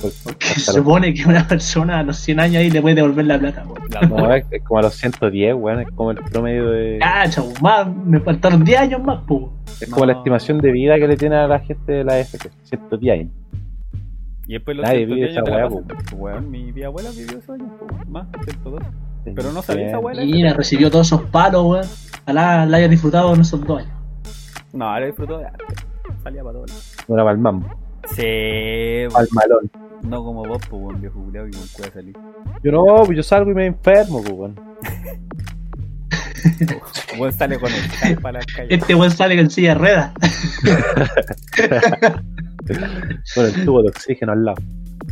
Pues, 0.00 0.20
Porque 0.24 0.46
se 0.46 0.72
supone 0.72 1.14
que 1.14 1.24
una 1.24 1.46
persona 1.46 2.00
a 2.00 2.02
los 2.02 2.16
100 2.18 2.40
años 2.40 2.56
ahí 2.56 2.70
le 2.70 2.82
puede 2.82 2.96
devolver 2.96 3.24
la 3.26 3.38
plata, 3.38 3.64
weón. 3.66 3.88
La 3.90 4.00
no, 4.02 4.34
es, 4.34 4.44
como 4.64 4.80
a 4.80 4.82
los 4.82 4.94
110, 4.94 5.54
weón. 5.54 5.80
Es 5.80 5.90
como 5.92 6.10
el 6.10 6.18
promedio 6.18 6.70
de. 6.70 6.98
Ah, 7.02 7.28
chavo, 7.28 7.52
más, 7.62 7.86
me 7.94 8.20
faltaron 8.20 8.64
10 8.64 8.80
años 8.80 9.02
más, 9.02 9.20
pues. 9.26 9.44
Es 9.80 9.88
como 9.88 10.06
la 10.06 10.14
estimación 10.14 10.58
de 10.58 10.72
vida 10.72 10.96
que 10.98 11.08
le 11.08 11.16
tiene 11.16 11.36
a 11.36 11.46
la 11.46 11.60
gente 11.60 11.92
de 11.92 12.04
la 12.04 12.18
FP. 12.18 12.50
110 12.64 13.20
años. 13.20 13.32
Y 14.46 14.52
después 14.54 14.76
los 14.76 14.86
Nadie 14.86 15.06
110 15.06 15.30
vive 15.30 15.56
años 15.56 15.72
weá, 15.72 16.34
Weón, 16.34 16.50
mi 16.50 16.72
mi 16.72 16.82
abuela 16.82 17.10
vivió 17.10 17.38
esos 17.38 17.50
años, 17.50 17.68
po, 17.78 17.86
más, 18.06 18.26
102. 18.44 18.82
Pero 19.34 19.52
no 19.52 19.62
sabía 19.62 19.88
esa 19.88 19.98
weá. 19.98 20.22
Mira, 20.22 20.52
recibió 20.52 20.90
todos 20.90 21.06
esos 21.06 21.22
palos, 21.30 21.64
weón. 21.64 21.86
Ojalá 22.24 22.66
la 22.66 22.76
haya 22.76 22.88
disfrutado 22.88 23.34
en 23.34 23.40
esos 23.40 23.64
dos 23.66 23.80
años. 23.80 23.92
No, 24.72 24.86
ahora 24.86 25.06
disfrutó 25.06 25.38
de 25.38 25.46
arte. 25.46 25.64
Salía 26.22 26.42
para 26.42 26.54
todos. 26.54 26.96
No 27.06 27.14
era 27.14 27.24
para 27.24 27.34
el 27.34 27.40
mambo, 27.40 27.68
Sí, 28.10 29.06
para 29.12 29.24
el 29.24 29.28
malón. 29.32 29.70
No 30.04 30.22
como 30.22 30.44
vos, 30.44 30.60
pues, 30.68 30.82
buen 30.82 31.00
viejo 31.00 31.22
culiao, 31.22 31.48
y 31.48 31.50
con 31.50 31.66
cueva 31.72 31.92
salir. 31.92 32.16
Yo 32.62 32.72
no, 32.72 32.84
pues 33.04 33.16
yo 33.16 33.22
salgo 33.22 33.50
y 33.50 33.54
me 33.54 33.66
enfermo, 33.66 34.22
pues, 34.22 34.32
weón. 34.32 34.60
Buen 37.16 37.32
sale 37.32 37.58
con 37.58 37.72
el 37.72 37.90
sal 37.90 38.16
para 38.16 38.40
la 38.40 38.44
calle. 38.44 38.74
Este 38.74 38.94
weón 38.94 39.10
sale 39.10 39.36
con 39.36 39.50
silla 39.50 39.70
de 39.70 39.74
ruedas. 39.76 40.12
Con 43.34 43.44
el 43.44 43.64
tubo 43.64 43.82
de 43.82 43.90
oxígeno 43.90 44.32
al 44.32 44.42
lado. 44.42 44.56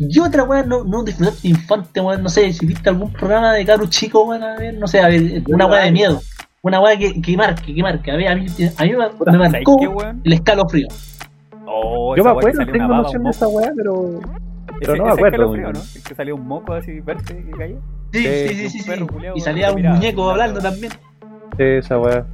y 0.00 0.18
otra 0.18 0.42
weón, 0.42 0.68
no, 0.68 0.82
no 0.82 1.04
disfrutaste 1.04 1.42
de 1.42 1.48
infante, 1.50 2.00
weón. 2.00 2.24
No 2.24 2.28
sé 2.28 2.52
si 2.52 2.66
viste 2.66 2.88
algún 2.88 3.12
programa 3.12 3.52
de 3.52 3.64
caro 3.64 3.86
chico, 3.86 4.24
weón. 4.24 4.42
A 4.42 4.56
ver, 4.56 4.74
no 4.74 4.88
sé, 4.88 5.00
a 5.00 5.06
ver, 5.08 5.44
una 5.46 5.66
weá 5.66 5.84
de 5.84 5.92
miedo. 5.92 6.20
Una 6.62 6.80
weá 6.80 6.98
que, 6.98 7.20
que 7.20 7.36
marque, 7.36 7.72
que 7.72 7.82
marque. 7.82 8.10
A 8.10 8.16
ver, 8.16 8.28
a 8.28 8.34
mí, 8.34 8.46
a 8.46 8.84
mí 8.84 8.90
me, 8.90 8.96
me 8.96 9.10
¿Sabes 9.24 9.52
marcó 9.52 9.76
qué, 9.78 9.86
weón? 9.86 10.20
el 10.24 10.32
escalofrío. 10.32 10.88
Oh, 11.70 12.16
Yo 12.16 12.24
me 12.24 12.30
acuerdo, 12.30 12.64
tengo 12.72 12.88
noción 12.88 13.24
de 13.24 13.30
esa 13.30 13.46
weá, 13.48 13.72
pero. 13.76 14.20
Pero 14.80 14.92
Ese- 14.92 14.98
no 14.98 15.04
me 15.06 15.12
acuerdo. 15.12 15.52
El 15.54 16.02
que 16.02 16.14
salía 16.14 16.34
un 16.34 16.46
moco 16.46 16.72
así 16.72 17.00
verde 17.00 17.22
que 17.44 17.50
caía. 17.50 17.76
Sí, 18.12 18.18
Sí, 18.22 18.48
sí, 18.48 18.54
sí, 18.54 18.68
sí, 18.70 18.80
sí. 18.80 18.90
Y 19.34 19.40
salía 19.40 19.72
un 19.72 19.82
muñeco 19.82 20.30
hablando 20.30 20.60
la- 20.60 20.70
también. 20.70 20.92
Esa 21.58 21.98
weá. 21.98 22.24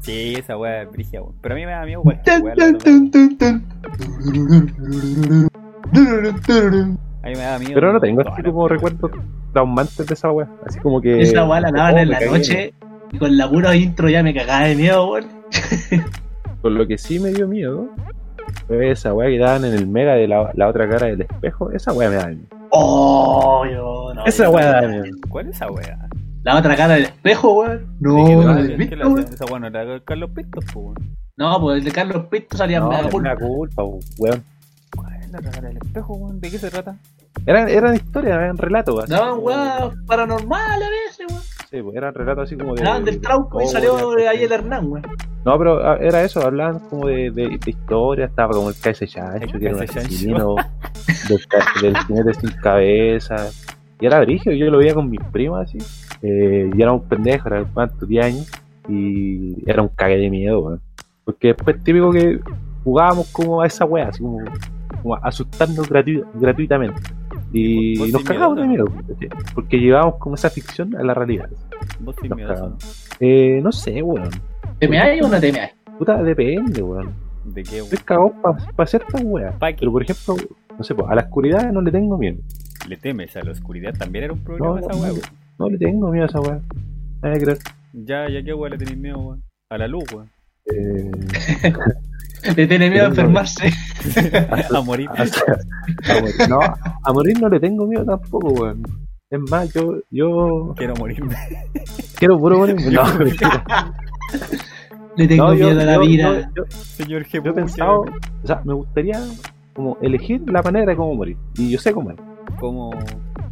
Sí, 0.00 0.34
esa 0.38 0.56
weá 0.56 0.82
es 0.82 0.90
brígida, 0.92 1.20
weón. 1.22 1.34
Pero 1.40 1.54
a 1.54 1.58
mí 1.58 1.66
me 1.66 1.72
da 1.72 1.84
miedo 1.84 2.02
cualquier 2.02 2.42
weá. 2.42 2.54
A 7.22 7.26
mí 7.28 7.34
me 7.34 7.42
da 7.42 7.58
miedo. 7.58 7.74
Pero 7.74 7.92
no 7.92 8.00
tengo 8.00 8.20
así 8.22 8.42
como 8.42 8.68
recuerdos 8.68 9.10
traumantes 9.52 10.06
de 10.06 10.14
esa 10.14 10.30
weá. 10.30 10.48
Así 10.66 10.78
como 10.80 11.00
que. 11.00 11.20
Esa 11.20 11.44
weá 11.46 11.60
la 11.60 11.70
daban 11.70 11.98
en 11.98 12.10
la 12.10 12.20
noche 12.20 12.72
y 13.12 13.18
con 13.18 13.36
la 13.36 13.48
pura 13.50 13.74
intro 13.76 14.08
ya 14.08 14.22
me 14.22 14.32
cagaba 14.34 14.66
de 14.66 14.74
miedo, 14.76 15.10
weón. 15.10 15.26
Con 16.62 16.74
lo 16.74 16.86
que 16.86 16.98
sí 16.98 17.18
me 17.18 17.30
dio 17.30 17.48
miedo 17.48 17.88
esa 18.68 19.14
weá 19.14 19.28
que 19.28 19.38
daban 19.38 19.64
en 19.64 19.74
el 19.74 19.86
mega 19.86 20.14
de 20.14 20.28
la, 20.28 20.50
la 20.54 20.68
otra 20.68 20.88
cara 20.88 21.06
del 21.08 21.22
espejo. 21.22 21.70
Esa 21.72 21.92
weá 21.92 22.08
me 22.10 22.16
da 22.16 22.26
miedo. 22.28 22.46
Oh, 22.70 23.64
yo 23.66 24.14
no. 24.14 24.24
Esa 24.26 24.44
yo 24.44 24.50
weá 24.50 24.66
no. 24.66 24.72
da 24.82 24.88
miedo. 24.88 25.16
¿Cuál 25.28 25.48
es 25.48 25.56
esa 25.56 25.70
weá? 25.70 25.98
La 26.42 26.56
otra 26.58 26.74
cara 26.76 26.94
del 26.94 27.04
espejo, 27.04 27.52
weón. 27.60 27.96
No, 28.00 28.14
¿De 28.16 28.24
qué 28.24 28.34
¿no 28.36 28.42
trata? 28.42 28.54
la 28.54 28.60
has 28.62 28.68
¿Qué 28.68 28.76
visto, 28.76 28.96
la- 28.96 29.06
weón? 29.08 29.18
Esa 29.20 29.44
weá 29.46 29.58
no 29.60 29.66
era 29.66 29.84
de 29.84 30.02
Carlos 30.04 30.30
Pinto, 30.34 30.60
weón. 30.74 31.16
No, 31.36 31.60
pues 31.60 31.78
el 31.78 31.84
de 31.84 31.92
Carlos 31.92 32.24
Pinto 32.30 32.56
salía 32.56 32.80
No, 32.80 32.88
mega 32.88 33.08
una 33.12 33.36
culpa, 33.36 33.82
weón. 34.18 34.42
¿Cuál 34.96 35.14
es 35.20 35.30
la 35.30 35.38
cara 35.40 35.60
del 35.68 35.76
espejo, 35.76 36.14
weón? 36.14 36.40
¿De 36.40 36.50
qué 36.50 36.58
se 36.58 36.70
trata? 36.70 36.96
Eran, 37.46 37.68
eran 37.68 37.94
historias, 37.94 38.34
eran 38.36 38.56
relatos. 38.58 39.04
así 39.04 39.12
Daban 39.12 39.30
como- 39.30 39.42
weas 39.42 39.94
paranormales 40.06 40.88
a 40.88 40.90
veces, 40.90 41.26
weón. 41.28 41.42
Sí, 41.70 41.80
pues 41.82 41.96
eran 41.96 42.12
relatos 42.14 42.44
así 42.44 42.56
como 42.56 42.74
de. 42.74 42.82
Daban 42.82 43.04
del 43.04 43.20
trauco 43.20 43.62
y 43.62 43.66
salió 43.66 43.94
¿cachai? 43.94 44.26
ahí 44.26 44.42
el 44.42 44.50
Hernán, 44.52 44.90
weón. 44.90 45.06
No, 45.44 45.56
pero 45.56 45.78
ah, 45.86 45.96
era 46.00 46.22
eso, 46.24 46.44
hablaban 46.44 46.80
como 46.80 47.06
de, 47.06 47.30
de, 47.30 47.48
de 47.48 47.70
historia, 47.70 48.24
estaba 48.26 48.52
como 48.52 48.68
el 48.70 48.74
KS 48.74 49.06
Chancho, 49.06 49.54
El 49.54 49.60
que 49.60 49.66
era 49.66 49.76
un 49.76 49.82
asesino, 49.84 50.56
del, 51.28 51.38
del 51.82 51.96
jinete 52.04 52.34
sin 52.34 52.50
cabeza. 52.60 53.36
Y 54.00 54.06
era 54.06 54.18
brígido, 54.20 54.54
yo 54.56 54.66
lo 54.70 54.78
veía 54.78 54.94
con 54.94 55.08
mis 55.08 55.20
primas 55.32 55.68
así. 55.68 55.78
Eh, 56.22 56.70
y 56.74 56.82
era 56.82 56.92
un 56.92 57.02
pendejo, 57.02 57.48
era 57.48 57.64
cuánto, 57.72 58.04
10 58.04 58.24
años. 58.24 58.50
Y 58.88 59.54
era 59.70 59.80
un 59.82 59.88
cague 59.88 60.16
de 60.16 60.28
miedo, 60.28 60.60
weón. 60.60 60.80
Porque 61.24 61.48
después 61.48 61.82
típico 61.84 62.10
que 62.10 62.40
jugábamos 62.82 63.30
como 63.30 63.60
a 63.62 63.66
esa 63.66 63.84
wea, 63.84 64.08
así 64.08 64.20
como, 64.22 64.40
como 65.02 65.14
a 65.14 65.20
asustarnos 65.22 65.88
gratu- 65.88 66.24
gratuitamente. 66.34 67.00
Y, 67.52 67.94
nos 67.98 68.08
sin 68.08 68.24
cagábamos 68.24 68.58
de 68.58 68.66
miedo, 68.68 68.84
porque 69.54 69.78
llevábamos 69.78 70.16
como 70.16 70.34
esa 70.36 70.50
ficción 70.50 70.94
a 70.96 71.02
la 71.02 71.14
realidad. 71.14 71.50
Vos 72.00 72.14
sin 72.20 72.34
miedo, 72.34 72.52
eso, 72.52 72.62
¿no? 72.62 72.76
cagamos. 72.76 73.08
Eh, 73.20 73.60
no 73.62 73.72
sé, 73.72 74.02
weón. 74.02 74.30
¿Te 74.78 74.88
me 74.88 74.98
hay 75.00 75.20
o 75.20 75.28
no 75.28 75.40
te 75.40 75.52
me 75.52 75.60
hay? 75.60 75.70
Puta, 75.98 76.22
depende, 76.22 76.82
weón. 76.82 77.12
¿De 77.44 77.62
qué, 77.62 77.78
Estoy 77.78 77.98
weón? 77.98 78.04
cagado 78.04 78.34
para 78.42 78.84
hacer 78.84 79.02
tan 79.04 79.22
weá. 79.26 79.50
¿Pa'? 79.58 79.72
Pero 79.78 79.90
por 79.92 80.02
ejemplo, 80.02 80.36
no 80.78 80.84
sé, 80.84 80.94
pues, 80.94 81.08
a 81.10 81.14
la 81.14 81.22
oscuridad 81.22 81.72
no 81.72 81.80
le 81.82 81.90
tengo 81.90 82.16
miedo. 82.16 82.38
¿Le 82.88 82.96
temes 82.96 83.36
a 83.36 83.42
la 83.42 83.50
oscuridad? 83.52 83.94
También 83.98 84.24
era 84.24 84.32
un 84.32 84.40
problema 84.44 84.66
No, 84.68 84.78
esa 84.78 84.88
no. 84.92 84.98
weón. 84.98 85.20
No 85.58 85.68
le 85.68 85.78
tengo 85.78 86.10
miedo 86.10 86.24
a 86.24 86.28
esa 86.28 86.40
weá. 86.40 86.60
Nada 87.22 87.34
que 87.34 87.40
creer. 87.44 87.58
Ya, 87.92 88.28
ya 88.30 88.42
qué 88.42 88.54
weá 88.54 88.70
le 88.70 88.78
tenéis 88.78 88.98
miedo, 88.98 89.18
weón. 89.18 89.42
A 89.70 89.76
la 89.78 89.88
luz, 89.88 90.04
weón. 90.12 90.30
Eh, 90.72 91.10
Le 92.56 92.66
tiene 92.66 92.90
miedo 92.90 93.04
a 93.04 93.08
enfermarse. 93.08 93.70
a 94.74 94.80
morir. 94.82 95.08
a. 95.16 96.46
No, 96.48 96.58
a 97.02 97.12
morir 97.12 97.40
no 97.40 97.48
le 97.48 97.60
tengo 97.60 97.86
miedo 97.86 98.04
tampoco, 98.04 98.48
weón. 98.48 98.82
Es 99.30 99.38
más, 99.48 99.72
yo, 99.72 99.96
yo 100.10 100.74
Quiero 100.76 100.94
morirme. 100.96 101.36
quiero 102.18 102.38
puro 102.38 102.58
morirme. 102.58 102.90
No. 102.90 103.02
Le 105.16 105.26
tengo 105.28 105.44
No, 105.48 105.54
yo, 105.54 105.66
miedo 105.66 105.80
a 105.80 105.84
la 105.84 105.94
yo- 105.94 106.00
vida. 106.00 106.50
yo- 106.56 106.64
Señor 106.70 107.26
yo 107.26 107.40
he 107.44 107.52
pensado, 107.52 108.00
o 108.42 108.46
sea, 108.46 108.62
me 108.64 108.74
gustaría 108.74 109.20
como 109.74 109.96
elegir 110.00 110.42
la 110.50 110.62
manera 110.62 110.86
de 110.86 110.96
cómo 110.96 111.14
morir. 111.14 111.36
Y 111.56 111.70
yo 111.70 111.78
sé 111.78 111.92
cómo 111.92 112.10
es. 112.10 112.16
¿Cómo, 112.58 112.90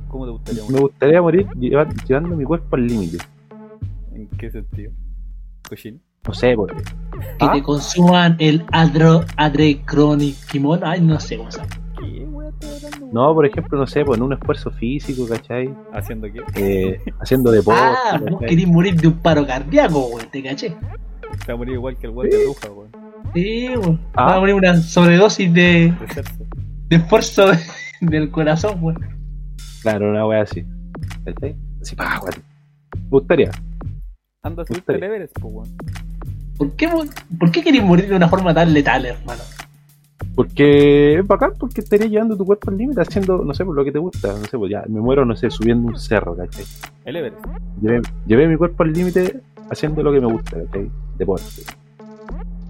¿Cómo 0.09 0.25
te 0.25 0.31
gustaría 0.33 0.63
Me 0.63 0.69
morir? 0.71 0.81
gustaría 0.83 1.23
morir 1.23 1.47
lleva- 1.59 1.89
llevando 2.07 2.37
mi 2.37 2.45
cuerpo 2.45 2.77
al 2.77 2.87
límite. 2.87 3.19
¿En 4.15 4.27
qué 4.39 4.51
sentido? 4.51 4.93
¿Cochino? 5.69 5.99
No 6.29 6.35
sé, 6.35 6.55
pues. 6.55 6.73
Que 7.39 7.47
¿Ah? 7.47 7.53
te 7.53 7.63
consuman 7.63 8.37
el 8.39 8.65
adro, 8.71 9.25
adrecroniquimol. 9.37 10.81
Ay, 10.85 11.01
no 11.01 11.19
sé 11.19 11.37
cómo 11.37 11.51
se. 11.51 11.61
No, 13.13 13.35
por 13.35 13.47
ejemplo, 13.47 13.79
no 13.79 13.87
sé, 13.87 14.05
pues 14.05 14.19
en 14.19 14.25
un 14.25 14.33
esfuerzo 14.35 14.71
físico, 14.71 15.27
¿cachai? 15.29 15.75
¿Haciendo 15.93 16.29
qué? 16.31 16.43
Eh, 16.57 17.01
haciendo 17.21 17.51
deporte. 17.51 17.81
Ah, 17.83 18.19
vos 18.19 18.31
¿cachai? 18.33 18.49
querís 18.49 18.67
morir 18.69 18.95
de 19.01 19.09
un 19.09 19.15
paro 19.19 19.47
cardíaco, 19.47 20.07
weón. 20.09 20.27
¿Te 20.31 20.43
caché? 20.43 20.77
Se 21.45 21.49
va 21.49 21.55
a 21.55 21.57
morir 21.57 21.75
igual 21.75 21.97
que 21.97 22.07
el 22.07 22.13
weón 22.13 22.31
de 22.31 22.45
Bruja, 22.45 22.71
weón. 22.71 22.91
Sí, 23.35 23.69
weón. 23.77 24.01
Ah. 24.15 24.25
Va 24.27 24.35
a 24.37 24.41
morir 24.41 24.55
una 24.55 24.77
sobredosis 24.77 25.53
de, 25.53 25.93
De 26.89 26.97
esfuerzo 26.97 27.49
de- 27.51 27.59
del 28.01 28.31
corazón, 28.31 28.79
weón. 28.83 28.99
Claro, 29.83 30.11
una 30.11 30.27
wea 30.27 30.43
así. 30.43 30.65
¿Cachai? 31.25 31.57
Así, 31.81 31.97
pa. 31.97 32.21
Me 32.95 33.01
gustaría. 33.09 33.51
Anda 34.43 34.63
a 34.63 34.67
subirte 34.67 34.95
el 34.95 35.03
Everest, 35.03 35.39
pues, 35.41 35.55
weón. 35.55 35.69
¿Por 36.59 36.73
qué, 36.73 36.89
¿Por 37.39 37.51
qué 37.53 37.63
querés 37.63 37.85
morir 37.85 38.09
de 38.09 38.17
una 38.17 38.29
forma 38.29 38.53
tan 38.53 38.73
letal, 38.75 39.07
hermano? 39.07 39.43
Porque 40.35 41.15
es 41.19 41.27
bacán, 41.27 41.53
porque 41.59 41.81
estaría 41.81 42.07
llevando 42.07 42.37
tu 42.37 42.45
cuerpo 42.45 42.71
al 42.71 42.79
límite 42.79 43.01
haciendo, 43.01 43.39
no 43.45 43.55
sé, 43.55 43.65
por 43.65 43.75
lo 43.75 43.85
que 43.85 43.93
te 43.93 43.99
gusta. 43.99 44.29
No 44.29 44.45
sé, 44.45 44.57
pues 44.59 44.71
ya 44.71 44.85
me 44.89 45.01
muero, 45.01 45.25
no 45.25 45.35
sé, 45.35 45.51
subiendo 45.51 45.89
un 45.89 45.99
cerro, 45.99 46.37
¿cachai? 46.37 46.65
El 47.05 47.17
Everest. 47.17 47.39
Llevé, 47.81 48.03
llevé 48.27 48.49
mi 48.49 48.57
cuerpo 48.57 48.83
al 48.85 48.93
límite 48.93 49.41
haciendo 49.71 50.03
lo 50.03 50.13
que 50.13 50.21
me 50.21 50.27
gusta, 50.33 50.57
¿cachai? 50.65 50.91
Deporte. 51.17 51.63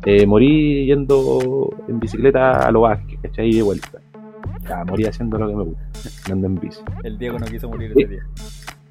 Eh, 0.07 0.27
morí 0.27 0.87
yendo 0.87 1.71
en 1.89 2.01
bicicleta 2.01 2.67
a 2.67 2.71
lo 2.71 2.83
Vázquez, 2.83 3.19
¿cachai? 3.23 3.49
Y 3.51 3.57
de 3.57 3.63
vuelta. 3.63 3.99
Ya, 4.67 4.85
morí 4.85 5.05
haciendo 5.05 5.39
lo 5.39 5.49
que 5.49 5.55
me 5.57 5.63
gusta, 5.65 5.83
andando 6.27 6.47
en 6.47 6.55
bici. 6.61 6.81
El 7.05 7.19
Diego 7.19 7.39
no 7.39 7.47
quiso 7.47 7.69
morir 7.69 7.93
Sí. 7.95 8.03
ese 8.03 8.11
día. 8.13 8.23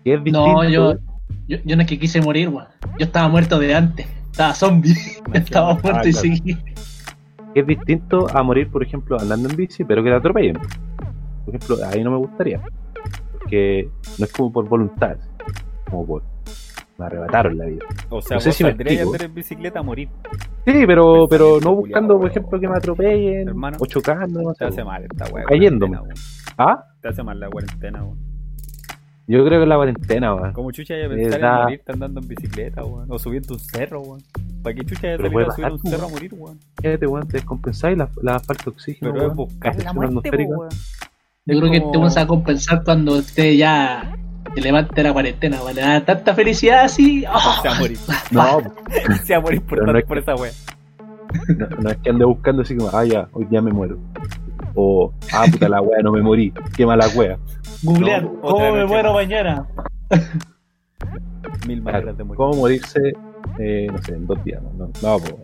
Que 0.03 0.13
es 0.13 0.23
distinto, 0.23 0.53
No, 0.63 0.69
yo, 0.69 0.93
yo, 1.47 1.57
yo 1.63 1.75
no 1.75 1.81
es 1.81 1.87
que 1.87 1.97
quise 1.99 2.21
morir, 2.21 2.49
weón. 2.49 2.67
Yo 2.99 3.05
estaba 3.05 3.27
muerto 3.27 3.57
de 3.59 3.73
antes. 3.75 4.07
Estaba 4.37 4.53
zombie. 4.53 4.93
estaba 5.33 5.73
muerto 5.73 5.89
Ah, 5.95 6.01
y 6.07 6.11
claro. 6.11 6.27
seguí. 6.27 6.57
es 7.55 7.65
distinto 7.65 8.27
a 8.31 8.43
morir, 8.43 8.69
por 8.69 8.83
ejemplo, 8.83 9.19
andando 9.19 9.49
en 9.49 9.55
bici, 9.55 9.83
pero 9.83 10.03
que 10.03 10.11
te 10.11 10.15
atropellen. 10.15 10.57
Por 11.43 11.55
ejemplo, 11.55 11.77
ahí 11.91 12.03
no 12.03 12.11
me 12.11 12.17
gustaría. 12.17 12.61
Porque 13.39 13.89
no 14.19 14.25
es 14.25 14.31
como 14.31 14.51
por 14.53 14.69
voluntad, 14.69 15.17
como 15.89 16.05
por. 16.05 16.23
Me 16.99 17.05
arrebataron 17.05 17.57
la 17.57 17.65
vida. 17.65 17.85
O 18.09 18.21
sea, 18.21 18.35
No 18.37 18.41
sé 18.41 18.49
vos 18.49 18.55
si 18.57 18.63
me 18.63 18.69
andar 19.01 19.23
en 19.23 19.33
bicicleta 19.33 19.79
a 19.79 19.83
morir. 19.83 20.09
Sí, 20.65 20.83
pero, 20.85 21.27
pero 21.27 21.59
no 21.59 21.73
buscando, 21.75 22.19
por 22.19 22.29
ejemplo, 22.29 22.59
que 22.59 22.67
me 22.67 22.75
atropellen 22.77 23.47
Hermano. 23.47 23.77
o 23.79 23.85
chocando. 23.87 24.41
No 24.41 24.51
Te 24.53 24.57
sé, 24.59 24.65
hace 24.65 24.83
mal 24.83 25.03
esta 25.03 25.33
weá. 25.33 25.45
Cayéndome. 25.45 25.97
Ah, 26.59 26.83
Te 27.01 27.09
hace 27.09 27.23
mal 27.23 27.39
la 27.39 27.49
cuarentena, 27.49 28.03
weón. 28.03 28.17
Yo 29.27 29.45
creo 29.45 29.59
que 29.59 29.63
es 29.63 29.67
la 29.69 29.75
cuarentena, 29.75 30.33
weón. 30.35 30.53
Como 30.53 30.71
chucha 30.71 30.95
ya 30.95 31.07
pensar 31.09 31.25
en 31.25 31.29
Verdad. 31.41 31.63
morirte 31.63 31.91
andando 31.91 32.21
en 32.21 32.27
bicicleta, 32.27 32.83
weón. 32.85 33.05
O 33.11 33.19
subiendo 33.19 33.53
un 33.53 33.59
cerro, 33.59 34.01
weón. 34.01 34.21
¿Para 34.63 34.75
qué 34.75 34.85
chucha 34.85 35.01
ya 35.09 35.17
salir 35.17 35.39
a 35.41 35.51
subir 35.51 35.71
un 35.71 35.79
pues, 35.79 35.91
cerro 35.91 36.03
a 36.03 36.05
weón. 36.07 36.11
morir, 36.13 36.33
weón? 36.33 36.59
Fíjate, 36.81 37.07
weón, 37.07 37.27
te 37.27 37.33
descompensáis 37.37 37.97
la, 37.97 38.09
la 38.21 38.39
falta 38.39 38.63
de 38.65 38.69
oxígeno. 38.71 39.11
Pero 39.11 39.15
es 39.17 39.23
weón, 39.27 39.35
buscar 39.35 39.83
la 39.83 39.93
muerte, 39.93 40.29
weón. 40.45 40.69
Yo 41.45 41.53
Es 41.53 41.59
creo 41.61 41.71
que 41.71 41.79
te 41.79 41.97
vas 41.97 42.17
a 42.17 42.27
compensar 42.27 42.83
cuando 42.83 43.13
usted 43.17 43.53
ya 43.53 44.15
se 44.55 44.61
levante 44.61 45.03
la 45.03 45.13
cuarentena, 45.13 45.61
weón. 45.61 45.75
Le 45.75 45.81
da 45.81 46.03
tanta 46.05 46.33
felicidad 46.33 46.85
así. 46.85 47.23
¡oh! 47.25 47.61
Se 47.61 47.67
va 47.69 47.75
a 47.75 47.79
morir. 47.79 47.97
No, 48.31 48.61
Se 49.23 49.33
va 49.33 49.39
a 49.39 49.41
morir 49.41 49.61
por, 49.61 49.79
no 49.79 49.85
tanto- 49.85 49.99
es 49.99 50.05
por 50.05 50.17
esa 50.17 50.35
weá. 50.35 50.51
no, 51.57 51.67
no 51.81 51.89
es 51.89 51.97
que 51.97 52.09
ande 52.09 52.25
buscando 52.25 52.61
así 52.61 52.75
como, 52.75 52.89
ah, 52.93 53.03
ya, 53.05 53.27
hoy 53.33 53.47
ya 53.51 53.61
me 53.61 53.71
muero. 53.71 53.97
O, 54.79 55.11
ah, 55.33 55.45
puta 55.51 55.67
la 55.67 55.81
wea, 55.81 56.03
no 56.03 56.11
me 56.11 56.21
morí. 56.21 56.53
Qué 56.75 56.85
mala 56.85 57.07
wea. 57.15 57.39
Googlear. 57.81 58.23
No, 58.23 58.41
¿Cómo 58.41 58.71
me 58.73 58.85
muero 58.85 59.11
mañana? 59.13 59.67
Mil 61.67 61.81
Claro, 61.81 61.97
maneras 61.97 62.17
de 62.17 62.23
morir. 62.23 62.37
¿Cómo 62.37 62.53
morirse, 62.53 63.13
eh, 63.57 63.87
no 63.91 63.97
sé, 64.03 64.13
en 64.13 64.27
dos 64.27 64.43
días? 64.43 64.61
No, 64.77 64.91
no, 65.01 65.19
po, 65.19 65.39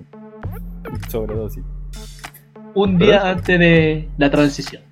Sobredosis. 1.10 1.64
Un 2.76 2.98
día 3.00 3.32
antes 3.32 3.58
de 3.60 4.08
la 4.18 4.30
transición. 4.30 4.84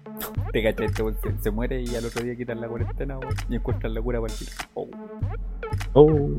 Te 0.52 0.64
cachai, 0.64 0.88
este 0.88 1.04
se, 1.04 1.38
se 1.40 1.52
muere 1.52 1.82
y 1.82 1.96
al 1.96 2.06
otro 2.06 2.24
día 2.24 2.36
quitan 2.36 2.60
la 2.62 2.68
cuarentena. 2.68 3.20
Y 3.48 3.56
encuentran 3.56 3.94
la 3.94 4.02
cura 4.02 4.20
para 4.20 4.34
el 4.34 4.40
tiro. 4.40 4.52
Oh, 4.74 4.88
Oh, 5.94 6.30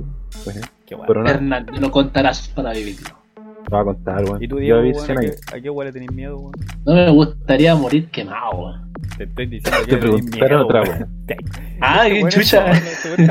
pues, 0.44 0.56
eh, 0.56 0.60
qué 0.86 0.96
pero 1.06 1.22
nada, 1.22 1.36
Hernán, 1.36 1.66
lo 1.80 1.90
contarás 1.90 2.48
para 2.48 2.72
vivirlo. 2.72 3.21
Te 3.64 3.70
voy 3.70 3.80
a 3.80 3.84
contar, 3.84 4.24
weón. 4.24 4.42
¿Y 4.42 4.48
tú, 4.48 4.60
Yo 4.60 4.82
Diego, 4.82 5.00
100 5.00 5.18
a 5.18 5.20
qué, 5.20 5.34
a 5.56 5.60
qué 5.60 5.70
weá 5.70 5.86
le 5.86 5.92
tenés 5.92 6.12
miedo, 6.12 6.38
weón? 6.38 6.52
No 6.84 6.94
me 6.94 7.10
gustaría 7.10 7.74
morir 7.74 8.08
quemado, 8.10 8.50
weón. 8.52 8.92
Te 9.16 9.24
estoy 9.24 9.46
diciendo 9.46 9.80
que 9.84 9.90
Te 9.92 9.98
preguntaron 9.98 10.62
otra 10.62 10.82
weón. 10.82 11.08
Ah, 11.80 12.06
este 12.06 12.22
qué 12.22 12.28
chucha. 12.28 12.70
este 12.72 13.26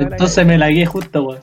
Entonces 0.00 0.46
me 0.46 0.58
lagué 0.58 0.86
justo, 0.86 1.22
weón. 1.24 1.40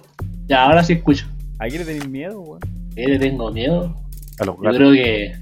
Ya, 0.47 0.63
ahora 0.65 0.83
sí 0.83 0.93
escucho. 0.93 1.25
¿A 1.59 1.67
qué 1.67 1.79
le 1.79 1.85
tenés 1.85 2.07
miedo, 2.07 2.39
weón? 2.41 2.59
¿Qué 2.95 3.05
le 3.07 3.19
tengo 3.19 3.51
miedo? 3.51 3.95
A 4.39 4.45
los 4.45 4.55
Yo 4.57 4.61
gatos. 4.61 4.77
creo 4.77 4.91
que. 4.91 5.33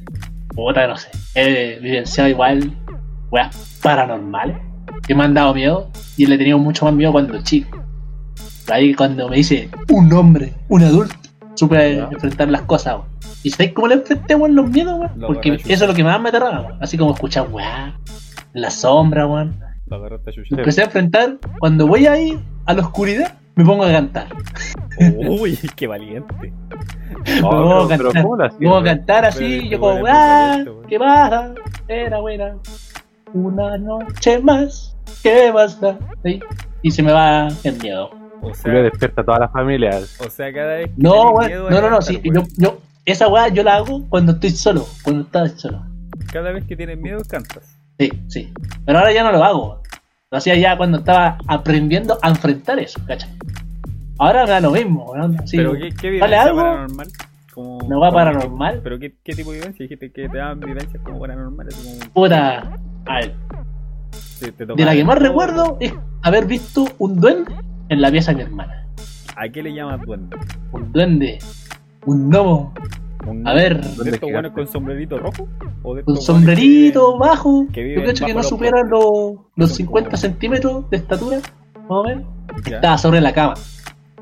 Puta, 0.55 0.87
no 0.87 0.97
sé. 0.97 1.09
He 1.35 1.79
vivenciado 1.79 2.29
igual 2.29 2.71
weas 3.31 3.79
paranormales 3.81 4.57
que 5.07 5.15
me 5.15 5.23
han 5.23 5.33
dado 5.33 5.53
miedo 5.53 5.89
y 6.17 6.25
le 6.25 6.35
he 6.35 6.37
tenido 6.37 6.57
mucho 6.57 6.85
más 6.85 6.93
miedo 6.93 7.11
cuando 7.11 7.41
chico. 7.41 7.77
Ahí 8.71 8.93
cuando 8.93 9.27
me 9.29 9.37
dice 9.37 9.69
un 9.89 10.11
hombre, 10.13 10.53
un 10.69 10.83
adulto, 10.83 11.15
supe 11.55 11.95
Ya. 11.95 12.09
enfrentar 12.11 12.49
las 12.49 12.61
cosas, 12.63 12.95
weón. 12.95 13.07
¿Y 13.43 13.49
sabéis 13.49 13.73
cómo 13.73 13.87
le 13.87 13.95
enfrenté, 13.95 14.35
weón, 14.35 14.55
los 14.55 14.69
miedos, 14.69 14.99
weón? 14.99 15.11
Lo 15.15 15.27
Porque 15.27 15.53
eso 15.53 15.83
es 15.85 15.87
lo 15.87 15.93
que 15.93 16.03
más 16.03 16.19
me 16.21 16.29
aterraba, 16.29 16.61
weón. 16.61 16.77
Así 16.81 16.97
como 16.97 17.13
escuchar 17.13 17.47
weá. 17.49 17.95
en 18.53 18.61
la 18.61 18.69
sombra, 18.69 19.25
weón. 19.27 19.59
Empecé 20.51 20.81
a 20.81 20.85
enfrentar. 20.85 21.37
Cuando 21.59 21.85
voy 21.87 22.07
ahí 22.07 22.39
a 22.65 22.73
la 22.73 22.81
oscuridad, 22.81 23.33
me 23.55 23.65
pongo 23.65 23.83
a 23.83 23.91
cantar. 23.91 24.27
Uy, 25.27 25.57
qué 25.75 25.87
valiente. 25.87 26.53
Me 27.25 27.41
pongo 27.41 27.81
a 27.81 27.87
pero, 27.87 28.03
cantar. 28.05 28.23
¿cómo 28.23 28.37
la 28.37 28.49
Me 28.57 28.65
pongo 28.67 28.77
a 28.77 28.83
cantar 28.83 29.25
así, 29.25 29.67
yo 29.69 29.79
como, 29.79 29.95
weón 29.95 30.07
ah, 30.09 30.63
¿qué 30.87 30.97
pasa? 30.97 31.53
Era 31.87 32.19
buena. 32.19 32.55
Una 33.33 33.77
noche 33.77 34.39
más, 34.39 34.95
¿qué 35.23 35.51
pasa? 35.53 35.97
Sí, 36.23 36.39
Y 36.81 36.91
se 36.91 37.01
me 37.03 37.11
va 37.13 37.47
el 37.63 37.77
miedo. 37.81 38.11
O 38.41 38.53
Julio 38.53 38.55
sea, 38.55 38.81
despierta 38.83 39.21
a 39.21 39.23
todas 39.25 39.39
las 39.41 39.51
familias. 39.51 40.17
o 40.19 40.29
sea, 40.29 40.51
cada 40.53 40.75
vez 40.75 40.87
que 40.87 40.93
No, 40.97 41.11
tenés 41.11 41.33
weón, 41.33 41.47
miedo 41.47 41.69
no, 41.69 41.81
no, 41.81 41.89
no, 41.91 42.01
sí, 42.01 42.19
yo, 42.23 42.43
yo, 42.57 42.79
esa 43.05 43.27
weá 43.27 43.47
yo 43.49 43.63
la 43.63 43.75
hago 43.75 44.07
cuando 44.09 44.33
estoy 44.33 44.49
solo, 44.51 44.85
cuando 45.03 45.23
estás 45.23 45.53
solo. 45.59 45.83
Cada 46.31 46.51
vez 46.51 46.65
que 46.65 46.75
tienes 46.75 46.97
miedo, 46.97 47.21
cantas. 47.27 47.75
Sí, 47.99 48.11
sí. 48.27 48.53
Pero 48.85 48.99
ahora 48.99 49.11
ya 49.11 49.23
no 49.23 49.31
lo 49.31 49.43
hago. 49.43 49.81
Lo 50.31 50.37
hacía 50.37 50.55
ya 50.55 50.77
cuando 50.77 50.99
estaba 50.99 51.37
aprendiendo 51.47 52.17
a 52.21 52.29
enfrentar 52.29 52.79
eso, 52.79 52.99
¿cachai? 53.05 53.29
Ahora 54.17 54.43
me 54.45 54.51
da 54.51 54.59
lo 54.61 54.71
mismo, 54.71 55.13
¿no? 55.15 55.35
Así, 55.43 55.57
Pero 55.57 55.73
¿qué, 55.73 55.89
qué 55.89 56.19
¿Vale 56.19 56.35
vivencia 56.37 56.41
algo? 56.43 56.57
paranormal? 56.61 57.07
Como, 57.53 57.77
¿Una 57.79 57.99
weá 57.99 58.11
paranormal? 58.11 58.79
¿Pero 58.83 58.97
qué, 58.99 59.13
qué 59.23 59.33
tipo 59.33 59.51
de 59.51 59.57
vivencia? 59.59 59.83
Dijiste 59.83 60.11
que 60.11 60.29
te 60.29 60.37
daban 60.37 60.59
vivencias 60.59 61.03
como 61.03 61.19
paranormales. 61.19 61.75
Como, 61.75 62.13
Puta. 62.13 62.59
A 63.05 63.15
ver, 63.19 63.35
te 64.39 64.65
de 64.65 64.85
la 64.85 64.93
que 64.93 65.03
más 65.03 65.19
recuerdo 65.19 65.77
es 65.79 65.93
haber 66.21 66.45
visto 66.45 66.85
un 66.99 67.19
duende 67.19 67.53
en 67.91 68.01
la 68.01 68.09
pieza 68.11 68.31
de 68.31 68.37
mi 68.37 68.43
hermana. 68.43 68.87
¿A 69.35 69.49
qué 69.49 69.61
le 69.63 69.73
llamas 69.73 70.01
duende? 70.05 70.37
Un 70.71 70.91
duende, 70.91 71.39
un 72.05 72.29
gnomo, 72.29 72.73
Un- 73.27 73.47
A 73.47 73.53
ver. 73.53 73.79
¿De 73.81 74.09
estos 74.09 74.31
buenos 74.31 74.51
con 74.51 74.65
sombrerito 74.67 75.19
rojo? 75.19 75.47
¿O 75.83 75.93
de 75.93 76.01
buenos 76.01 76.25
sombrerito 76.25 77.19
bajo. 77.19 77.67
que 77.71 77.93
Yo 77.93 78.01
creo 78.01 78.13
que 78.27 78.33
no 78.33 78.41
superan 78.41 78.89
los, 78.89 79.35
los 79.55 79.69
Son 79.69 79.77
50 79.77 80.09
como- 80.09 80.17
centímetros 80.17 80.89
de 80.89 80.97
estatura, 80.97 81.37
más 81.37 81.85
o 81.87 82.03
menos. 82.03 82.23
que- 82.63 82.71
ya? 82.71 82.75
Estaba 82.77 82.97
sobre 82.97 83.21
la 83.21 83.31
cama. 83.31 83.53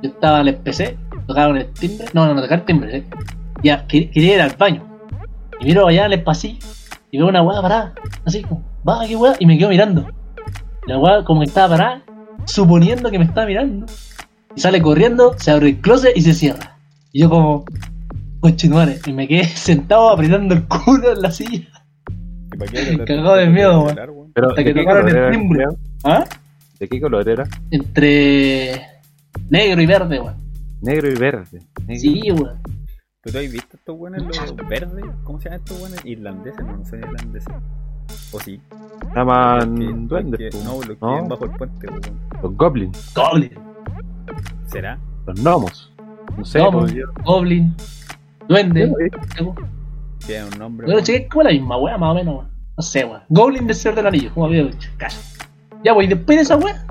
Yo 0.01 0.09
estaba, 0.09 0.43
le 0.43 0.51
empecé, 0.51 0.97
tocaron 1.27 1.55
el 1.57 1.67
timbre. 1.71 2.07
No, 2.13 2.25
no, 2.25 2.33
no 2.33 2.41
tocar 2.41 2.59
el 2.59 2.65
timbre, 2.65 2.97
¿eh? 2.97 3.03
Ya, 3.63 3.87
que- 3.87 4.09
quería 4.11 4.35
ir 4.35 4.41
al 4.41 4.55
baño. 4.57 4.83
Y 5.61 5.65
miro 5.65 5.87
allá 5.87 6.05
en 6.05 6.11
el 6.13 6.23
pasillo 6.23 6.59
y 7.11 7.17
veo 7.19 7.27
una 7.29 7.41
weá 7.41 7.61
parada. 7.61 7.93
Así 8.25 8.41
como, 8.43 8.63
va, 8.87 9.05
qué 9.07 9.15
weá. 9.15 9.35
Y 9.39 9.45
me 9.45 9.57
quedo 9.57 9.69
mirando. 9.69 10.05
La 10.87 10.97
weá 10.97 11.23
como 11.23 11.39
que 11.39 11.47
estaba 11.47 11.69
parada, 11.77 12.01
suponiendo 12.49 13.09
que 13.11 13.19
me 13.19 13.25
estaba 13.25 13.45
mirando. 13.47 13.85
Y 14.55 14.59
sale 14.61 14.81
corriendo, 14.81 15.35
se 15.37 15.51
abre 15.51 15.69
el 15.69 15.77
closet 15.81 16.15
y 16.15 16.21
se 16.21 16.33
cierra. 16.33 16.77
Y 17.11 17.21
yo 17.21 17.29
como, 17.29 17.65
cochinuare. 18.39 18.99
Y 19.05 19.13
me 19.13 19.27
quedé 19.27 19.43
sentado 19.55 20.09
apretando 20.09 20.55
el 20.55 20.65
culo 20.67 21.13
en 21.13 21.21
la 21.21 21.31
silla. 21.31 21.67
¿Y 22.53 22.57
para 22.57 22.71
qué 22.71 22.81
te- 22.97 23.05
Cagado 23.05 23.35
de 23.35 23.47
miedo, 23.49 23.83
weón. 23.83 23.99
Hasta 24.35 24.53
¿de 24.55 24.63
que 24.63 24.73
tocaron 24.73 25.07
el 25.15 25.31
timbre. 25.31 25.65
¿Ah? 26.03 26.25
¿De 26.79 26.87
qué 26.87 27.01
color 27.01 27.27
era? 27.27 27.43
Entre 27.71 28.81
negro 29.49 29.81
y 29.81 29.85
verde, 29.85 30.19
weón. 30.19 30.35
Negro 30.81 31.11
y 31.11 31.15
verde. 31.15 31.61
Negro. 31.85 31.99
Sí, 32.01 32.31
weón. 32.31 32.59
¿Pero 33.21 33.33
tú 33.33 33.45
has 33.45 33.51
visto 33.51 33.75
estos 33.77 33.97
buenos 33.97 34.23
los 34.23 34.55
verdes? 34.69 35.05
¿Cómo 35.25 35.39
se 35.41 35.49
llaman 35.49 35.59
estos 35.59 35.79
buenos? 35.79 36.05
Irlandeses, 36.05 36.65
no, 36.65 36.77
no 36.77 36.85
son 36.85 36.99
irlandeses. 36.99 37.53
¿O 38.31 38.39
sí? 38.39 38.59
Llaman 39.15 39.75
Que- 39.77 39.93
duendes. 39.93 40.39
que- 40.55 40.63
no, 40.63 40.73
los 40.75 40.85
que 40.85 40.97
¿no? 41.01 41.11
viven 41.13 41.27
bajo 41.29 41.45
el 41.45 41.51
puente, 41.51 41.87
weón. 41.87 42.01
Los 42.41 42.55
goblins, 42.57 43.13
Goblin. 43.15 43.51
¿Será? 44.67 44.99
los 45.25 45.39
gnomos. 45.41 45.91
No 46.37 46.45
sé, 46.45 46.59
Gnomos. 46.59 46.91
pues, 46.91 47.03
Goblin, 47.25 47.75
Duende. 48.47 48.83
eh, 48.85 49.11
Tiene 50.25 50.45
un 50.45 50.59
nombre. 50.59 50.85
Bueno, 50.85 51.01
chequé 51.01 51.27
como 51.27 51.43
la 51.43 51.49
misma 51.51 51.77
wea, 51.77 51.97
más 51.97 52.11
o 52.11 52.15
menos. 52.15 52.35
weón. 52.35 52.49
No 52.77 52.83
sé, 52.83 53.05
weón. 53.05 53.21
Goblin 53.29 53.67
del 53.67 53.75
Señor 53.75 53.95
del 53.95 54.07
Anillo, 54.07 54.33
como 54.33 54.45
había 54.45 54.63
dicho. 54.63 54.89
Calla. 54.97 55.17
Ya, 55.83 55.93
pues, 55.93 56.05
y 56.07 56.09
después 56.13 56.37
de 56.37 56.41
esa 56.43 56.57
wea, 56.57 56.85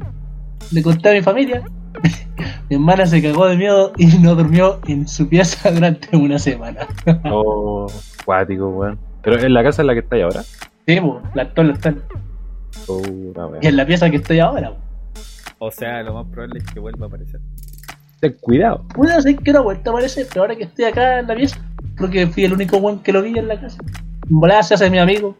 le 0.72 0.82
conté 0.82 1.10
a 1.10 1.12
mi 1.12 1.22
familia. 1.22 1.62
mi 2.68 2.76
hermana 2.76 3.06
se 3.06 3.22
cagó 3.22 3.46
de 3.46 3.56
miedo 3.56 3.92
y 3.96 4.06
no 4.18 4.34
durmió 4.34 4.80
en 4.86 5.06
su 5.08 5.28
pieza 5.28 5.70
durante 5.70 6.16
una 6.16 6.38
semana. 6.38 6.80
Oh, 7.30 7.86
cuático, 8.24 8.68
weón. 8.68 8.98
Pero 9.22 9.38
en 9.40 9.54
la 9.54 9.62
casa 9.62 9.82
en 9.82 9.86
la 9.88 9.94
que 9.94 10.00
estáis 10.00 10.24
ahora. 10.24 10.42
Sí, 10.88 10.98
pues, 11.02 11.22
la 11.34 11.42
actual, 11.42 11.68
la 11.68 11.74
actual. 11.74 12.02
Y 13.60 13.66
en 13.66 13.76
la 13.76 13.86
pieza 13.86 14.08
que 14.08 14.16
estoy 14.16 14.38
ahora, 14.38 14.70
weón. 14.70 14.82
O 15.58 15.70
sea, 15.70 16.02
lo 16.02 16.14
más 16.14 16.26
probable 16.28 16.60
es 16.60 16.64
que 16.64 16.80
vuelva 16.80 17.04
a 17.04 17.08
aparecer. 17.08 17.40
Ten 18.20 18.34
cuidado. 18.40 18.86
Pude 18.94 19.20
ser 19.20 19.36
que 19.36 19.52
no 19.52 19.58
ha 19.58 19.62
vuelto 19.62 19.90
a 19.90 19.92
aparecer, 19.92 20.26
pero 20.30 20.42
ahora 20.42 20.56
que 20.56 20.64
estoy 20.64 20.86
acá 20.86 21.18
en 21.20 21.26
la 21.26 21.34
pieza, 21.36 21.58
creo 21.94 22.08
que 22.08 22.26
fui 22.28 22.44
el 22.46 22.54
único 22.54 22.78
weón 22.78 23.00
que 23.00 23.12
lo 23.12 23.20
vi 23.20 23.38
en 23.38 23.48
la 23.48 23.60
casa. 23.60 23.76
Volada 24.28 24.62
se 24.62 24.74
hace 24.74 24.88
mi 24.88 24.98
amigo. 24.98 25.36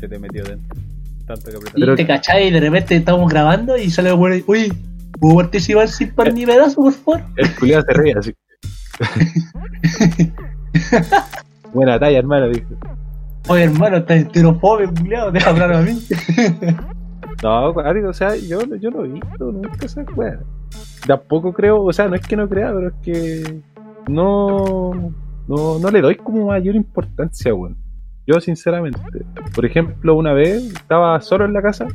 Se 0.00 0.08
te 0.08 0.18
metió 0.18 0.42
dentro. 0.44 0.80
Tanto 1.26 1.50
que 1.50 1.56
apretar. 1.56 1.78
Y 1.78 1.80
Pero- 1.80 1.94
te 1.94 2.06
cachai 2.06 2.48
y 2.48 2.50
de 2.50 2.60
repente 2.60 2.96
estamos 2.96 3.30
grabando 3.30 3.76
y 3.76 3.90
sale 3.90 4.08
el 4.08 4.38
y, 4.38 4.44
uy, 4.46 4.72
¿puedo 5.20 5.36
participar 5.36 5.88
sin 5.88 6.14
par 6.14 6.32
ni 6.32 6.46
pedazo, 6.46 6.76
por 6.76 6.92
favor? 6.94 7.22
El 7.36 7.54
culiado 7.54 7.84
se 7.86 7.92
ríe 7.92 8.14
así. 8.18 8.34
Buena 11.74 11.98
talla, 11.98 12.18
hermano, 12.18 12.48
dijo. 12.48 12.68
Oye, 13.48 13.64
hermano, 13.64 13.98
estás 13.98 14.16
enterophobe, 14.18 14.88
culiado, 14.88 15.30
deja 15.30 15.50
hablar 15.50 15.72
a 15.72 15.82
mí. 15.82 15.98
No, 17.42 17.74
cuático, 17.74 18.08
o 18.08 18.12
sea, 18.14 18.34
yo, 18.34 18.60
yo 18.76 18.90
no 18.90 19.04
he 19.04 19.08
visto 19.08 19.52
nunca 19.52 19.84
esa 19.84 20.02
weá. 20.14 20.38
Tampoco 21.06 21.52
creo, 21.52 21.82
o 21.82 21.92
sea, 21.92 22.08
no 22.08 22.14
es 22.14 22.26
que 22.26 22.34
no 22.34 22.48
crea, 22.48 22.72
pero 22.72 22.88
es 22.88 22.94
que 23.02 23.60
no, 24.08 25.12
no, 25.46 25.78
no 25.78 25.90
le 25.90 26.00
doy 26.00 26.16
como 26.16 26.46
mayor 26.46 26.74
importancia, 26.74 27.54
weón. 27.54 27.76
Yo, 28.26 28.40
sinceramente, 28.40 28.98
por 29.54 29.66
ejemplo, 29.66 30.16
una 30.16 30.32
vez 30.32 30.64
estaba 30.64 31.20
solo 31.20 31.44
en 31.44 31.52
la 31.52 31.62
casa, 31.62 31.86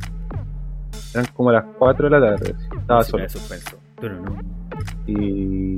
eran 1.12 1.26
como 1.34 1.50
las 1.52 1.64
4 1.78 2.08
de 2.08 2.20
la 2.20 2.36
tarde, 2.36 2.54
estaba 2.78 3.02
solo. 3.02 3.24
de 3.24 3.28
suspenso. 3.28 3.76
Pero 4.00 4.20
no. 4.22 4.36
Y, 5.06 5.76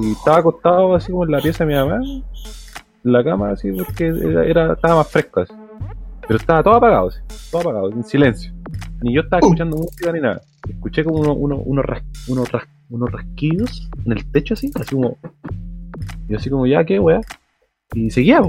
y 0.00 0.12
estaba 0.12 0.38
acostado 0.38 0.94
así 0.94 1.10
como 1.10 1.24
en 1.24 1.32
la 1.32 1.40
pieza 1.40 1.64
de 1.64 1.72
mi 1.72 1.74
mamá, 1.74 2.00
la 3.04 3.22
cama, 3.24 3.50
así, 3.50 3.70
porque 3.72 4.06
era, 4.08 4.44
era- 4.44 4.72
estaba 4.72 4.96
más 4.96 5.10
fresco 5.10 5.40
así. 5.40 5.52
Pero 6.26 6.38
estaba 6.38 6.62
todo 6.62 6.74
apagado, 6.74 7.08
así, 7.08 7.18
todo 7.50 7.60
apagado, 7.62 7.90
en 7.90 8.02
silencio. 8.04 8.52
Ni 9.02 9.14
yo 9.14 9.20
estaba 9.20 9.40
escuchando 9.40 9.76
música 9.76 10.10
ni 10.12 10.20
nada. 10.20 10.40
Escuché 10.68 11.04
como 11.04 11.18
uno- 11.20 11.34
uno- 11.34 11.58
unos, 11.58 11.84
ras- 11.84 12.02
unos, 12.28 12.50
ras- 12.50 12.68
unos 12.88 13.10
rasquidos 13.12 13.90
en 14.06 14.12
el 14.12 14.30
techo 14.32 14.54
así, 14.54 14.70
así 14.74 14.94
como. 14.94 15.18
Y 16.26 16.32
yo 16.32 16.38
así 16.38 16.48
como, 16.48 16.66
ya, 16.66 16.84
¿qué, 16.84 16.98
weá? 16.98 17.20
Y 17.92 18.10
seguía, 18.10 18.40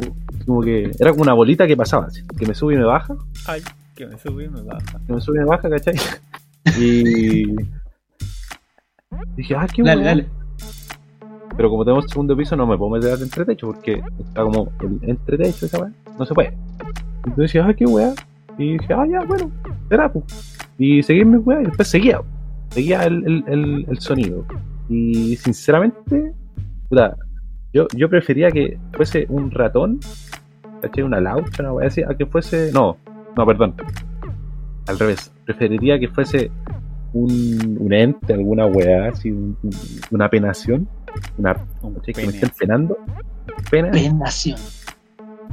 como 0.46 0.62
que 0.62 0.90
era 1.00 1.12
como 1.12 1.24
una 1.24 1.34
bolita 1.34 1.68
que 1.68 1.76
pasaba, 1.76 2.06
así, 2.06 2.24
que 2.40 2.46
me 2.48 2.56
sube 2.56 2.76
y 2.76 2.78
me 2.78 2.86
baja, 2.86 3.14
Ay, 3.48 3.62
que 3.96 4.08
me 4.08 4.18
subí 4.18 4.46
y 4.46 4.50
me 4.50 4.62
baja. 4.62 5.00
que 5.06 5.14
me 5.14 5.20
sube 5.22 5.38
y 5.38 5.40
me 5.42 5.46
baja, 5.46 5.70
¿cachai? 5.70 5.96
Y. 6.80 7.44
Dije, 9.36 9.56
ah, 9.56 9.68
qué 9.74 9.84
Dale, 9.84 10.02
weá. 10.02 10.10
dale. 10.10 10.30
Pero 11.58 11.70
como 11.70 11.86
tenemos 11.86 12.06
segundo 12.10 12.36
piso, 12.36 12.56
no 12.56 12.68
me 12.68 12.78
puedo 12.78 12.92
meter 12.92 13.14
al 13.14 13.22
entretecho 13.22 13.68
porque 13.68 14.02
está 14.20 14.44
como 14.44 14.70
el 14.82 15.00
entretecho 15.10 15.66
esa 15.66 15.80
weá. 15.80 15.92
No 16.20 16.26
se 16.26 16.34
puede. 16.34 16.54
Entonces 17.26 17.54
dije, 17.54 17.60
ah, 17.62 17.74
qué 17.74 17.86
weá. 17.86 18.14
Y 18.58 18.74
dije, 18.78 18.94
ah, 18.94 19.06
ya, 19.10 19.20
bueno, 19.26 19.52
será, 19.90 20.12
pues. 20.12 20.58
Y 20.78 21.02
seguí 21.04 21.24
mi 21.26 21.38
weá 21.38 21.62
y 21.62 21.66
después 21.66 21.88
seguía. 21.88 22.22
Seguía 22.70 23.04
el, 23.04 23.44
el, 23.48 23.86
el, 23.88 24.00
sonido. 24.00 24.46
Y 24.90 25.36
sinceramente, 25.38 26.34
puta, 26.90 27.16
yo, 27.74 27.88
yo 27.96 28.10
prefería 28.10 28.52
que 28.52 28.78
fuese 28.94 29.26
un 29.30 29.50
ratón, 29.52 30.00
¿cachai? 30.82 31.04
Una 31.04 31.20
laucha, 31.22 31.64
una 31.64 31.74
weá 31.74 31.88
así, 31.88 32.02
a 32.04 32.14
que 32.16 32.26
fuese. 32.26 32.72
No, 32.74 32.98
no, 33.38 33.46
perdón. 33.46 33.76
Al 34.88 35.00
revés. 35.00 35.32
Preferiría 35.46 36.00
que 36.00 36.08
fuese 36.10 36.52
un, 37.14 37.78
un 37.80 37.94
ente, 37.94 38.34
alguna 38.34 38.66
weá, 38.68 39.10
así, 39.10 39.32
un- 39.32 39.58
una 40.12 40.30
penación, 40.30 40.88
una 41.38 41.56
Un 41.82 41.94
¿cachai? 41.96 42.14
que 42.14 42.22
me 42.28 42.34
estén 42.34 42.50
penando, 42.58 42.98
pena, 43.70 43.92
Penación. 43.92 44.58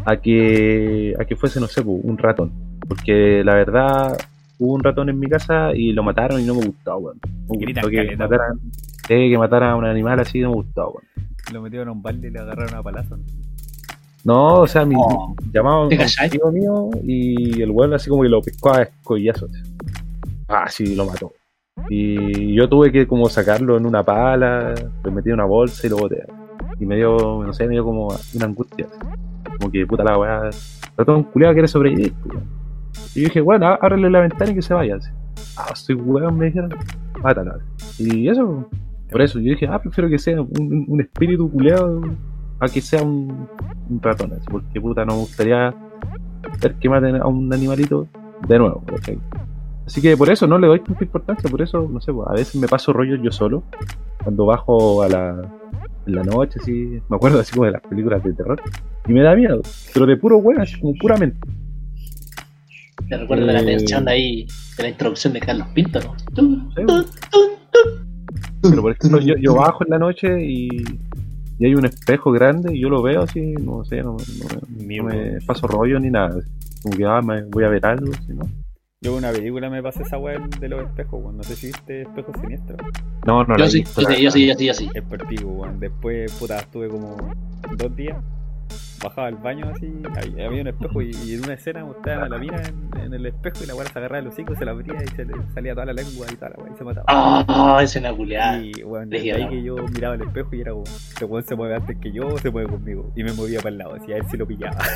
a 0.04 0.16
que 0.16 1.14
a 1.18 1.24
que 1.24 1.36
fuese, 1.36 1.60
no 1.60 1.66
sé, 1.66 1.82
un 1.82 2.18
ratón. 2.18 2.52
Porque 2.88 3.42
la 3.44 3.54
verdad, 3.54 4.18
hubo 4.58 4.74
un 4.74 4.82
ratón 4.82 5.08
en 5.08 5.18
mi 5.18 5.28
casa 5.28 5.72
y 5.74 5.92
lo 5.92 6.02
mataron 6.02 6.40
y 6.40 6.44
no 6.44 6.54
me 6.54 6.66
gustó, 6.66 6.96
weón. 6.98 7.18
No 7.48 7.54
me 7.54 7.58
Gritan 7.60 7.84
gustó 7.84 7.90
que 7.90 8.16
mataran, 8.16 8.60
sí, 9.08 9.30
que 9.30 9.38
mataran 9.38 9.70
a 9.70 9.76
un 9.76 9.84
animal 9.84 10.20
así 10.20 10.40
no 10.40 10.50
me 10.50 10.54
gustó, 10.56 10.90
weón. 10.90 11.04
Lo 11.52 11.62
metieron 11.62 11.88
a 11.88 11.92
un 11.92 12.02
balde 12.02 12.28
y 12.28 12.30
le 12.30 12.38
agarraron 12.40 12.74
a 12.74 12.82
palazo. 12.82 13.18
No, 14.24 14.60
o 14.60 14.66
sea, 14.68 14.84
mi, 14.84 14.94
Oh. 14.96 15.34
llamaban 15.52 15.88
¿Te 15.88 15.96
a 16.00 16.06
un 16.24 16.30
tío 16.30 16.52
mío 16.52 16.90
y 17.02 17.60
el 17.60 17.70
weón 17.70 17.92
así 17.94 18.08
como 18.08 18.22
que 18.22 18.28
lo 18.28 18.40
pescó 18.40 18.72
a 18.74 18.82
escollazos. 18.82 19.50
Ah, 20.48 20.66
sí, 20.68 20.94
lo 20.94 21.06
mató. 21.06 21.32
Y 21.88 22.54
yo 22.54 22.68
tuve 22.68 22.92
que 22.92 23.06
como 23.06 23.28
sacarlo 23.28 23.76
en 23.76 23.86
una 23.86 24.02
pala, 24.02 24.74
lo 25.02 25.12
metí 25.12 25.28
en 25.28 25.34
una 25.34 25.44
bolsa 25.44 25.86
y 25.86 25.90
lo 25.90 25.96
boté. 25.98 26.24
Y 26.78 26.86
me 26.86 26.96
dio, 26.96 27.16
no 27.44 27.52
sé, 27.52 27.66
me 27.66 27.72
dio 27.74 27.84
como 27.84 28.08
una 28.34 28.44
angustia. 28.46 28.86
Como 29.58 29.70
que 29.70 29.86
puta 29.86 30.04
la 30.04 30.18
weá. 30.18 30.50
Ratón 30.96 31.24
culiado 31.24 31.54
quiere 31.54 31.68
sobrevivir. 31.68 32.12
pues, 32.22 32.34
weón. 32.34 32.46
Y 33.14 33.20
yo 33.22 33.28
dije, 33.28 33.40
bueno, 33.40 33.66
ábrele 33.80 34.10
la 34.10 34.20
ventana 34.20 34.50
y 34.50 34.54
que 34.54 34.62
se 34.62 34.74
vaya. 34.74 34.96
así. 34.96 35.10
Ah, 35.56 35.74
soy 35.74 35.94
weón, 35.96 36.36
me 36.38 36.46
dijeron. 36.46 36.70
Mátala. 37.22 37.58
Y 37.98 38.28
eso, 38.28 38.68
por 39.10 39.22
eso, 39.22 39.38
yo 39.38 39.50
dije, 39.52 39.66
ah, 39.70 39.78
prefiero 39.80 40.08
que 40.10 40.18
sea 40.18 40.40
un, 40.40 40.50
un- 40.58 40.84
un 40.88 41.00
espíritu 41.00 41.50
culiado 41.50 42.00
a 42.60 42.68
que 42.68 42.80
sea 42.80 43.02
un, 43.02 43.48
un 43.88 44.00
ratón. 44.02 44.32
así, 44.32 44.46
Porque 44.50 44.80
puta, 44.80 45.04
no 45.04 45.14
me 45.14 45.20
gustaría 45.20 45.74
ver 46.60 46.74
que 46.74 46.88
maten 46.88 47.16
a 47.16 47.26
un 47.26 47.52
animalito 47.52 48.06
de 48.46 48.58
nuevo, 48.58 48.82
¿cachai? 48.86 49.18
Así 49.86 50.00
que 50.00 50.16
por 50.16 50.30
eso 50.30 50.46
no 50.46 50.58
le 50.58 50.66
doy 50.68 50.80
tanta 50.80 51.02
importancia, 51.04 51.50
por 51.50 51.60
eso, 51.60 51.88
no 51.90 52.00
sé, 52.00 52.12
pues, 52.12 52.28
a 52.28 52.32
veces 52.34 52.54
me 52.60 52.68
paso 52.68 52.92
rollos 52.92 53.20
yo 53.22 53.32
solo, 53.32 53.64
cuando 54.22 54.46
bajo 54.46 55.02
a 55.02 55.08
la, 55.08 55.42
en 56.06 56.14
la 56.14 56.22
noche, 56.22 56.58
así, 56.60 57.00
me 57.08 57.16
acuerdo 57.16 57.40
así 57.40 57.52
como 57.52 57.66
de 57.66 57.72
las 57.72 57.82
películas 57.82 58.22
de 58.22 58.32
terror, 58.32 58.60
y 59.08 59.12
me 59.12 59.22
da 59.22 59.34
miedo, 59.34 59.60
pero 59.92 60.06
de 60.06 60.16
puro 60.16 60.38
weón, 60.38 60.60
así 60.60 60.80
como 60.80 60.94
puramente. 61.00 61.36
Te 63.08 63.16
recuerdo 63.18 63.46
de 63.46 63.52
la 63.52 63.60
Eh. 63.60 63.76
canción 63.76 64.04
de 64.04 64.12
ahí, 64.12 64.46
de 64.76 64.82
la 64.84 64.88
introducción 64.90 65.32
de 65.32 65.40
Carlos 65.40 65.66
Pinto, 65.74 65.98
¿no? 66.00 66.14
Sí. 66.74 66.82
Pero 68.62 68.82
por 68.82 68.92
ejemplo, 68.92 69.20
yo, 69.20 69.34
yo 69.38 69.54
bajo 69.56 69.84
en 69.84 69.90
la 69.90 69.98
noche 69.98 70.44
y, 70.44 70.68
y 71.58 71.66
hay 71.66 71.74
un 71.74 71.84
espejo 71.84 72.30
grande 72.30 72.74
y 72.76 72.80
yo 72.80 72.88
lo 72.88 73.02
veo 73.02 73.22
así, 73.22 73.40
no 73.54 73.84
sé, 73.84 74.02
no, 74.02 74.12
no- 74.16 74.96
no 74.96 75.04
me 75.04 75.40
paso 75.44 75.66
rollo 75.66 75.98
ni 75.98 76.10
nada. 76.10 76.40
Como 76.82 76.96
que 76.96 77.04
ah, 77.04 77.20
me 77.20 77.42
voy 77.42 77.64
a 77.64 77.68
ver 77.68 77.84
algo, 77.84 78.12
si 78.26 78.32
no. 78.32 78.44
Yo 79.02 79.16
una 79.16 79.32
película 79.32 79.68
me 79.68 79.82
pasé 79.82 80.04
esa 80.04 80.16
weá 80.16 80.38
de 80.60 80.68
los 80.68 80.80
espejos, 80.84 81.20
weón. 81.20 81.36
No 81.36 81.42
sé 81.42 81.56
si 81.56 81.66
viste 81.66 82.02
espejos 82.02 82.36
siniestros. 82.40 82.78
No, 83.26 83.42
no 83.42 83.56
Yo 83.58 83.64
he 83.64 83.68
sí, 83.68 83.78
visto, 83.80 84.00
yo 84.00 84.08
sí, 84.08 84.22
yo 84.22 84.30
sí, 84.30 84.46
yo 84.46 84.54
sí, 84.54 84.66
yo 84.66 84.74
sí. 84.74 84.90
Es 84.94 85.02
partido, 85.02 85.48
weón. 85.48 85.80
Después, 85.80 86.32
puta, 86.34 86.60
estuve 86.60 86.88
como 86.88 87.16
dos 87.76 87.96
días. 87.96 88.16
Bajaba 89.02 89.26
al 89.26 89.34
baño 89.34 89.68
así, 89.74 89.92
ahí 90.14 90.40
había 90.40 90.62
un 90.62 90.68
espejo 90.68 91.02
y, 91.02 91.10
y 91.26 91.34
en 91.34 91.42
una 91.42 91.54
escena 91.54 91.84
mostraban 91.84 92.26
a 92.26 92.28
la 92.28 92.38
mina 92.38 92.62
en, 92.62 93.00
en 93.02 93.12
el 93.12 93.26
espejo 93.26 93.64
y 93.64 93.66
la 93.66 93.74
weá 93.74 93.88
se 93.88 93.98
agarraba 93.98 94.20
el 94.20 94.28
hocico, 94.28 94.54
se 94.54 94.64
la 94.64 94.70
abría 94.70 94.94
y 95.02 95.08
se 95.08 95.24
le 95.24 95.34
salía 95.52 95.74
toda 95.74 95.86
la 95.86 95.92
lengua 95.92 96.28
y 96.32 96.36
toda 96.36 96.50
la 96.50 96.62
weá 96.62 96.72
y 96.72 96.78
se 96.78 96.84
mataba. 96.84 97.04
Ah, 97.08 97.80
escena 97.82 98.14
culiada. 98.14 98.62
Y 98.62 98.70
bueno, 98.84 99.06
desde 99.08 99.32
ahí 99.32 99.48
que 99.48 99.62
yo 99.64 99.74
miraba 99.92 100.14
el 100.14 100.22
espejo 100.22 100.54
y 100.54 100.60
era 100.60 100.70
como, 100.70 100.84
este 100.84 101.24
weón 101.24 101.42
se 101.42 101.56
mueve 101.56 101.74
antes 101.74 101.98
que 101.98 102.12
yo 102.12 102.28
o 102.28 102.38
se 102.38 102.50
mueve 102.50 102.70
conmigo. 102.70 103.12
Y 103.16 103.24
me 103.24 103.32
movía 103.32 103.58
para 103.58 103.70
el 103.70 103.78
lado, 103.78 103.94
así 103.94 104.12
a 104.12 104.14
ver 104.14 104.24
si 104.30 104.36
lo 104.36 104.46
pillaba. 104.46 104.78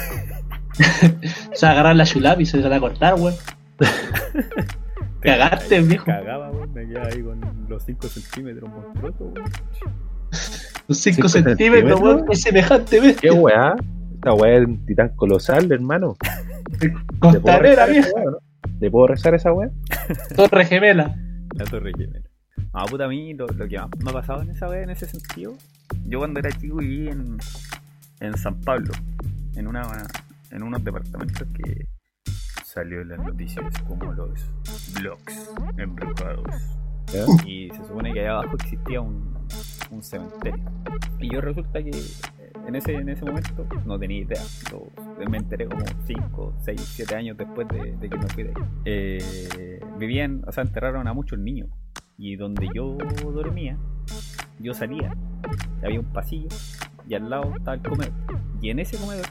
O 1.52 1.56
sea, 1.58 1.70
agarrar 1.70 1.96
la 1.96 2.04
chulap 2.04 2.40
y 2.40 2.46
se 2.46 2.58
la 2.58 2.78
cortar, 2.78 3.14
weón. 3.14 3.34
Cagaste, 5.20 5.80
viejo. 5.80 6.04
Cagaba, 6.04 6.50
weón, 6.50 6.72
me 6.72 6.86
quedaba 6.86 7.08
ahí 7.08 7.22
con 7.22 7.40
los 7.68 7.82
5 7.82 8.08
centímetros 8.08 8.70
monstruosos, 8.70 9.20
weón. 9.20 9.50
Los 10.88 10.98
5 10.98 11.16
Cinco 11.16 11.28
centímetros, 11.28 12.00
weón, 12.00 12.24
es 12.30 12.42
semejante. 12.42 13.16
¿Qué 13.20 13.30
weá? 13.30 13.74
Esta 14.14 14.32
weá 14.32 14.58
es 14.58 14.66
un 14.66 14.86
titán 14.86 15.08
colosal, 15.16 15.70
hermano. 15.72 16.16
¿Le 16.80 16.90
puedo 16.90 17.06
Costanera, 17.18 17.86
no? 17.86 18.38
¿Le 18.80 18.90
puedo 18.90 19.06
rezar 19.08 19.34
esa 19.34 19.52
weá? 19.52 19.70
Torre 20.36 20.64
gemela. 20.64 21.16
La 21.54 21.64
torre 21.64 21.92
gemela. 21.96 22.28
Ah, 22.72 22.84
puta, 22.84 23.06
a 23.06 23.08
mí 23.08 23.32
lo, 23.34 23.46
lo 23.46 23.68
que 23.68 23.78
más 23.78 23.88
me 24.04 24.10
ha 24.10 24.12
pasado 24.12 24.42
en 24.42 24.50
esa 24.50 24.68
vez, 24.68 24.84
en 24.84 24.90
ese 24.90 25.06
sentido, 25.06 25.56
yo 26.06 26.18
cuando 26.18 26.40
era 26.40 26.50
chico 26.52 26.76
viví 26.76 27.08
en, 27.08 27.38
en 28.20 28.36
San 28.36 28.60
Pablo, 28.60 28.92
en 29.54 29.66
una 29.66 30.06
en 30.50 30.62
unos 30.62 30.84
departamentos 30.84 31.46
que 31.54 31.86
salió 32.76 33.00
en 33.00 33.08
las 33.08 33.18
noticias 33.18 33.64
como 33.88 34.12
los 34.12 34.52
blogs 35.00 35.50
embrujados. 35.78 36.44
Y 37.46 37.70
se 37.70 37.84
supone 37.86 38.12
que 38.12 38.20
allá 38.20 38.32
abajo 38.32 38.56
existía 38.56 39.00
un, 39.00 39.34
un 39.90 40.02
cementerio. 40.02 40.62
Y 41.18 41.32
yo 41.32 41.40
resulta 41.40 41.82
que 41.82 41.88
eh, 41.90 42.52
en 42.66 42.74
ese, 42.74 42.94
en 42.96 43.08
ese 43.08 43.24
momento 43.24 43.66
no 43.86 43.98
tenía 43.98 44.18
idea. 44.22 44.42
Lo- 44.70 44.90
me 45.30 45.38
enteré 45.38 45.66
como 45.66 45.82
5, 46.06 46.54
6, 46.64 46.80
7 46.80 47.14
años 47.16 47.36
después 47.38 47.66
de, 47.68 47.96
de 47.96 48.08
que 48.10 48.16
me 48.18 48.26
fui 48.28 48.42
de 48.42 48.50
ahí. 48.50 48.64
Eh, 48.84 49.80
vivían, 49.98 50.42
o 50.46 50.52
sea, 50.52 50.62
enterraron 50.64 51.08
a 51.08 51.14
muchos 51.14 51.38
niños. 51.38 51.68
Y 52.18 52.36
donde 52.36 52.68
yo 52.74 52.98
dormía, 53.24 53.78
yo 54.58 54.74
salía. 54.74 55.14
Había 55.82 56.00
un 56.00 56.12
pasillo 56.12 56.48
y 57.08 57.14
al 57.14 57.30
lado 57.30 57.54
estaba 57.56 57.74
el 57.74 57.82
comedor. 57.82 58.12
Y 58.60 58.68
en 58.70 58.80
ese 58.80 58.98
comedor 58.98 59.26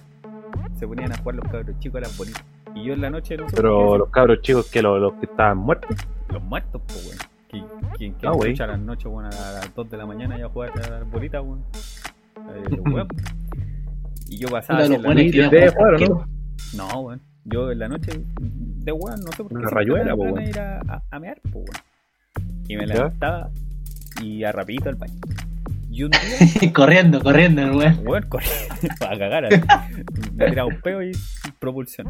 se 0.80 0.88
ponían 0.88 1.12
a 1.12 1.18
jugar 1.18 1.36
los 1.36 1.46
cabros 1.52 1.78
chicos 1.80 1.98
a 2.00 2.02
las 2.02 2.18
bolitas. 2.18 2.44
Y 2.76 2.84
yo 2.84 2.94
en 2.94 3.02
la 3.02 3.10
noche 3.10 3.38
no 3.38 3.46
Pero 3.56 3.98
los 3.98 4.10
cabros 4.10 4.42
chicos 4.42 4.70
que 4.70 4.82
los, 4.82 5.00
los 5.00 5.14
que 5.14 5.26
estaban 5.26 5.58
muertos. 5.58 5.96
los 6.30 6.44
muertos, 6.44 6.82
pues, 6.86 7.06
weón. 7.08 7.18
¿Quién, 7.50 7.66
quién, 7.98 8.14
quién 8.16 8.32
Ah, 8.32 8.36
escucha 8.38 8.64
a 8.66 8.68
las 8.68 8.80
noches, 8.80 9.06
weón, 9.06 9.26
a 9.26 9.30
las 9.30 9.74
2 9.74 9.90
de 9.90 9.98
la 9.98 10.06
mañana 10.06 10.38
y 10.38 10.42
a 10.42 10.50
jugar 10.50 10.72
a 10.84 10.90
las 10.90 11.10
bolitas, 11.10 11.42
weón? 11.44 11.64
Eh. 12.38 13.06
Y 14.28 14.40
yo 14.40 14.48
pasaba 14.50 14.80
así 14.80 14.90
los 14.90 14.98
en 14.98 15.04
la 15.04 15.08
buenos 15.10 15.52
de 15.52 15.70
jugar 15.70 16.02
¿no? 16.10 16.26
No, 16.76 17.00
weón. 17.02 17.22
Yo 17.46 17.72
en 17.72 17.78
la 17.80 17.88
noche, 17.88 18.12
de 18.40 18.92
weón, 18.92 19.20
no 19.22 19.32
sé 19.32 19.38
por 19.44 19.50
qué. 19.50 19.56
Una 19.56 19.70
rayuela, 19.70 20.16
weón. 20.16 20.42
ir 20.42 20.60
a, 20.60 20.80
a, 20.88 21.04
a 21.12 21.20
mear, 21.20 21.40
po, 21.52 21.60
weón. 21.60 21.70
Y 22.68 22.76
me 22.76 22.88
¿Ya? 22.88 22.94
levantaba 22.96 23.52
y 24.22 24.44
a 24.44 24.52
rapidito 24.52 24.90
al 24.90 24.96
baño. 24.96 25.14
Y 25.96 26.04
un 26.04 26.12
día, 26.12 26.74
corriendo, 26.74 27.22
corriendo, 27.22 27.62
el 27.62 27.72
weón. 27.72 28.00
weón, 28.06 28.24
corrí 28.28 28.48
a 29.00 29.18
cagar. 29.18 29.48
Me 30.34 30.50
tiraba 30.50 30.68
un 30.68 30.82
peo 30.82 31.02
y 31.02 31.14
propulsión. 31.58 32.10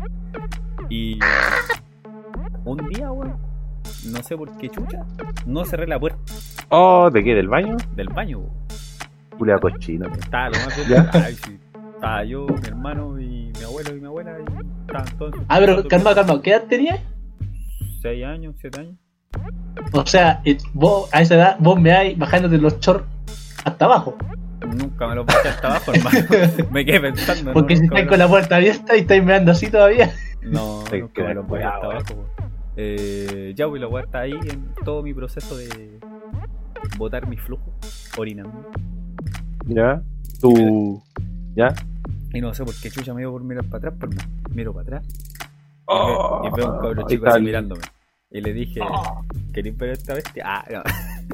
Y 0.90 1.20
un 2.64 2.90
día, 2.90 3.12
weón, 3.12 3.38
no 4.06 4.24
sé 4.24 4.36
por 4.36 4.58
qué 4.58 4.70
chucha, 4.70 5.06
no 5.46 5.64
cerré 5.66 5.86
la 5.86 6.00
puerta 6.00 6.18
Oh, 6.70 7.12
¿de 7.12 7.24
qué? 7.24 7.36
¿Del 7.36 7.48
baño? 7.48 7.78
del 7.96 8.10
baño, 8.10 8.40
weón. 8.40 8.54
Culea 9.38 9.60
cochino. 9.60 10.08
Estaba 10.14 10.50
lo 10.50 10.56
más. 10.58 11.14
Ay, 11.14 11.36
sí. 11.36 11.60
Estaba 11.94 12.24
yo, 12.24 12.48
mi 12.48 12.68
hermano 12.68 13.20
y 13.20 13.52
mi 13.56 13.64
abuelo 13.64 13.96
y 13.96 14.00
mi 14.02 14.08
abuela 14.08 14.32
y 14.40 14.88
estaban 14.88 15.18
todos. 15.20 15.36
Ah, 15.48 15.58
pero 15.60 15.88
calma, 15.88 16.16
calma, 16.16 16.42
¿qué 16.42 16.52
edad 16.54 16.64
tenías? 16.68 17.00
Seis 18.02 18.26
años, 18.26 18.56
siete 18.60 18.80
años. 18.80 18.96
O 19.92 20.06
sea, 20.08 20.42
eh, 20.44 20.58
vos 20.74 21.08
a 21.14 21.22
esa 21.22 21.36
edad, 21.36 21.58
vos 21.60 21.80
me 21.80 21.92
vais 21.92 22.18
bajándote 22.18 22.58
los 22.58 22.80
shorts 22.80 23.06
hasta 23.66 23.86
abajo. 23.86 24.16
Nunca 24.66 25.08
me 25.08 25.16
lo 25.16 25.26
bajé 25.26 25.50
hasta 25.50 25.68
abajo, 25.68 25.92
hermano. 25.94 26.18
Me 26.72 26.86
quedé 26.86 27.00
pensando. 27.02 27.54
Porque 27.54 27.76
no, 27.76 27.80
si 27.80 27.86
estáis 27.86 28.06
me 28.06 28.10
con 28.10 28.20
la 28.20 28.28
puerta 28.28 28.56
abierta 28.56 28.96
y 28.96 29.02
estáis 29.02 29.24
mirando 29.24 29.52
así 29.52 29.70
todavía. 29.70 30.12
lo- 30.42 30.52
No, 30.52 30.84
Te 30.90 31.00
nunca 31.02 31.24
me 31.24 31.34
lo 31.34 31.46
cuidado, 31.46 31.92
hasta 31.92 32.14
abajo. 32.14 32.30
Eh, 32.78 33.54
ya, 33.56 33.68
pues 33.68 33.80
la 33.82 33.88
weá 33.88 34.04
está 34.04 34.20
ahí 34.22 34.34
en 34.34 34.74
todo 34.84 35.04
mi 35.04 35.14
proceso 35.14 35.56
de 35.56 36.00
botar 36.98 37.28
mi 37.28 37.38
flujo, 37.38 37.74
orinando. 38.18 38.70
¿Ya? 39.66 40.02
Tú. 40.42 41.02
¿Ya? 41.56 41.74
Y 42.34 42.42
no 42.42 42.54
sé 42.54 42.66
por 42.66 42.76
qué 42.76 42.90
chucha 42.90 43.14
me 43.14 43.22
dio 43.22 43.32
por 43.32 43.44
mirar 43.44 43.64
para 43.66 43.78
atrás, 43.90 43.94
pero 44.00 44.12
me 44.50 44.56
miro 44.56 44.74
para 44.74 44.84
atrás. 44.98 45.04
Y, 45.08 45.86
Oh, 45.88 46.42
y 46.44 46.56
veo 46.56 46.74
un 46.74 46.80
cabro 46.82 47.02
ahí 47.02 47.06
chico 47.08 47.28
así 47.28 47.42
mirándome. 47.42 47.82
Y 48.32 48.42
le 48.42 48.52
dije, 48.54 48.82
¿queréis 49.54 49.78
ver 49.78 49.90
esta 49.92 50.16
bestia? 50.16 50.44
Ah, 50.46 50.66
no. 50.72 50.82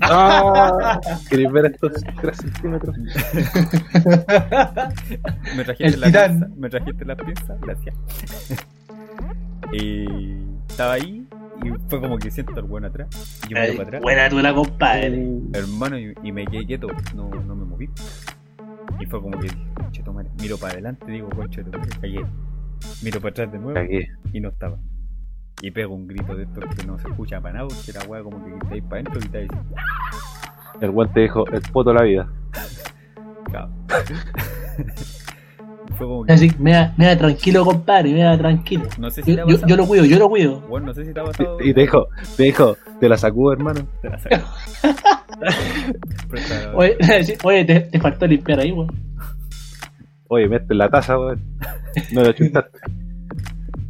Ah, 0.01 0.99
¿Queréis 1.29 1.51
ver 1.51 1.65
estos 1.65 1.91
3 2.21 2.37
centímetros? 2.37 2.95
me 5.55 5.63
trajiste 5.63 5.85
El 5.85 5.99
la 5.99 6.07
titán. 6.07 6.31
pinza, 6.39 6.47
me 6.57 6.69
trajiste 6.69 7.05
la 7.05 7.15
pinza, 7.15 7.55
gracias. 7.61 7.95
y 9.73 10.05
estaba 10.69 10.93
ahí 10.93 11.25
y 11.63 11.69
fue 11.89 11.99
como 12.01 12.17
que 12.17 12.31
siento 12.31 12.53
al 12.55 12.63
bueno 12.63 12.87
atrás. 12.87 13.07
Y 13.47 13.53
yo 13.53 13.57
Ay, 13.59 13.71
para 13.75 13.83
atrás, 13.87 14.01
buena 14.01 14.29
tú 14.29 14.39
la 14.39 14.53
compadre. 14.53 15.27
hermano, 15.53 15.99
y, 15.99 16.13
y 16.23 16.31
me 16.31 16.45
quedé 16.47 16.65
quieto, 16.65 16.87
no, 17.15 17.29
no 17.29 17.55
me 17.55 17.65
moví. 17.65 17.89
Y 18.99 19.05
fue 19.05 19.21
como 19.21 19.37
que 19.39 19.47
dije, 19.47 19.57
conche. 19.75 20.03
Miro 20.39 20.57
para 20.57 20.73
adelante, 20.73 21.11
digo, 21.11 21.29
conche 21.29 21.63
cagué. 22.01 22.25
Miro 23.03 23.21
para 23.21 23.31
atrás 23.31 23.51
de 23.51 23.59
nuevo 23.59 23.73
Cagué. 23.75 24.09
y 24.33 24.39
no 24.39 24.49
estaba. 24.49 24.77
Y 25.61 25.71
pego 25.71 25.93
un 25.93 26.07
grito 26.07 26.35
de 26.35 26.43
estos 26.43 26.63
que 26.75 26.85
no 26.87 26.97
se 26.97 27.07
escucha 27.07 27.39
para 27.39 27.55
nada, 27.55 27.67
porque 27.67 27.91
la 27.93 28.03
weá 28.05 28.23
como 28.23 28.43
que 28.43 28.51
gritáis 28.51 28.83
para 28.83 28.95
adentro 29.01 29.19
y 29.19 29.19
gritáis 29.21 29.49
El 30.81 30.91
guante 30.91 31.19
dijo: 31.21 31.47
el 31.51 31.61
poto 31.71 31.93
la 31.93 32.03
vida. 32.03 32.27
Fue 35.97 36.07
como 36.07 36.23
que. 36.25 36.33
Así, 36.33 36.51
mira, 36.57 36.93
mira, 36.97 37.17
tranquilo, 37.17 37.65
compadre, 37.65 38.13
mira, 38.13 38.37
tranquilo. 38.37 38.85
No 38.97 39.09
sé 39.11 39.21
si 39.21 39.35
te 39.35 39.37
Yo, 39.37 39.43
ha 39.43 39.49
yo, 39.49 39.67
yo 39.67 39.75
lo 39.75 39.85
cuido, 39.85 40.05
yo 40.05 40.17
lo 40.17 40.29
cuido. 40.29 40.61
Bueno, 40.61 40.87
no 40.87 40.93
sé 40.93 41.05
si 41.05 41.13
te 41.13 41.19
ha 41.19 41.23
pasado. 41.25 41.57
Y 41.61 41.73
te 41.73 41.81
dijo: 41.81 42.07
Te 42.37 42.43
dijo, 42.43 42.77
te 42.99 43.09
la 43.09 43.17
sacudo, 43.17 43.53
hermano. 43.53 43.81
Te 44.01 44.09
la 44.09 44.17
saco. 44.19 44.35
Presta- 46.29 46.71
Oye, 46.75 46.97
oye 47.43 47.65
te, 47.65 47.79
te 47.81 47.99
faltó 47.99 48.25
limpiar 48.25 48.59
ahí, 48.61 48.71
weón. 48.71 48.89
Oye, 50.29 50.47
mete 50.47 50.73
la 50.73 50.89
taza, 50.89 51.19
weón. 51.19 51.41
No 52.13 52.23
lo 52.23 52.31
chutaste. 52.31 52.79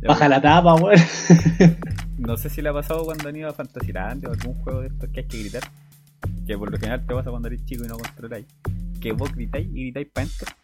Baja 0.07 0.27
la 0.29 0.41
tapa, 0.41 0.75
weón. 0.75 0.95
No 2.17 2.37
sé 2.37 2.49
si 2.51 2.61
le 2.61 2.69
ha 2.69 2.73
pasado 2.73 3.03
cuando 3.03 3.29
han 3.29 3.35
ido 3.35 3.49
a 3.49 3.53
Fantasyland 3.53 4.27
o 4.27 4.31
algún 4.31 4.53
juego 4.61 4.81
de 4.81 4.87
estos 4.89 5.09
que 5.09 5.21
hay 5.21 5.27
que 5.27 5.39
gritar. 5.39 5.63
Que 6.45 6.55
por 6.55 6.69
lo 6.71 6.77
general 6.77 7.03
te 7.07 7.15
pasa 7.15 7.31
cuando 7.31 7.47
eres 7.47 7.65
chico 7.65 7.83
y 7.83 7.87
no 7.87 7.97
controláis. 7.97 8.45
Que 8.99 9.11
vos 9.11 9.33
gritáis 9.33 9.67
y 9.73 9.81
gritáis 9.85 10.07
para 10.13 10.27
adentro. 10.27 10.55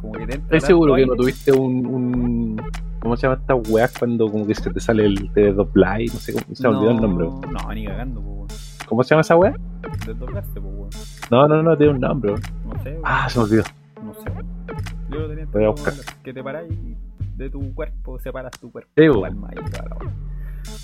Como 0.00 0.12
que 0.14 0.26
te 0.26 0.34
entra 0.36 0.56
Estoy 0.56 0.60
seguro 0.66 0.94
que 0.94 1.04
no 1.04 1.14
tuviste 1.14 1.52
un, 1.52 1.86
un. 1.86 2.62
¿Cómo 3.00 3.16
se 3.18 3.26
llama 3.26 3.38
esta 3.38 3.54
weá 3.54 3.88
cuando 3.98 4.30
como 4.30 4.46
que 4.46 4.54
se 4.54 4.70
te 4.70 4.80
sale 4.80 5.04
el 5.04 5.30
te 5.34 5.52
dobláis? 5.52 6.14
No 6.14 6.20
sé 6.20 6.32
cómo 6.32 6.54
se 6.54 6.62
me 6.62 6.68
olvidó 6.74 6.90
el 6.92 6.96
nombre. 7.02 7.26
weón. 7.26 7.52
No, 7.52 7.74
ni 7.74 7.84
cagando, 7.84 8.22
po, 8.22 8.30
weón. 8.30 8.48
¿Cómo 8.88 9.04
se 9.04 9.10
llama 9.10 9.20
esa 9.20 9.36
weá? 9.36 9.52
Desdoblarse, 10.06 10.58
po, 10.58 10.68
weón. 10.68 10.90
No, 11.30 11.46
no, 11.48 11.62
no, 11.62 11.76
tiene 11.76 11.92
un 11.92 12.00
nombre. 12.00 12.32
weón. 12.32 12.42
No 12.64 12.82
sé, 12.82 12.90
weón. 12.92 13.02
Ah, 13.04 13.28
se 13.28 13.38
me 13.38 13.44
olvidó. 13.44 13.62
No 14.02 14.14
sé, 14.14 14.30
weón. 14.30 14.46
Yo 15.10 15.18
lo 15.20 15.28
tenía 15.28 15.44
Voy 15.52 15.64
a 15.64 15.68
buscar. 15.68 15.92
que 16.22 16.32
te 16.32 16.42
paráis 16.42 16.70
de 17.38 17.50
tu 17.50 17.74
cuerpo, 17.74 18.18
separas 18.18 18.52
tu 18.60 18.70
cuerpo, 18.70 18.90
Sí, 18.96 19.06
tu 19.06 19.12
weón. 19.20 19.24
alma 19.26 19.50
y 19.52 19.70
toda 19.70 19.88
la 19.88 19.96
weá. 19.96 20.12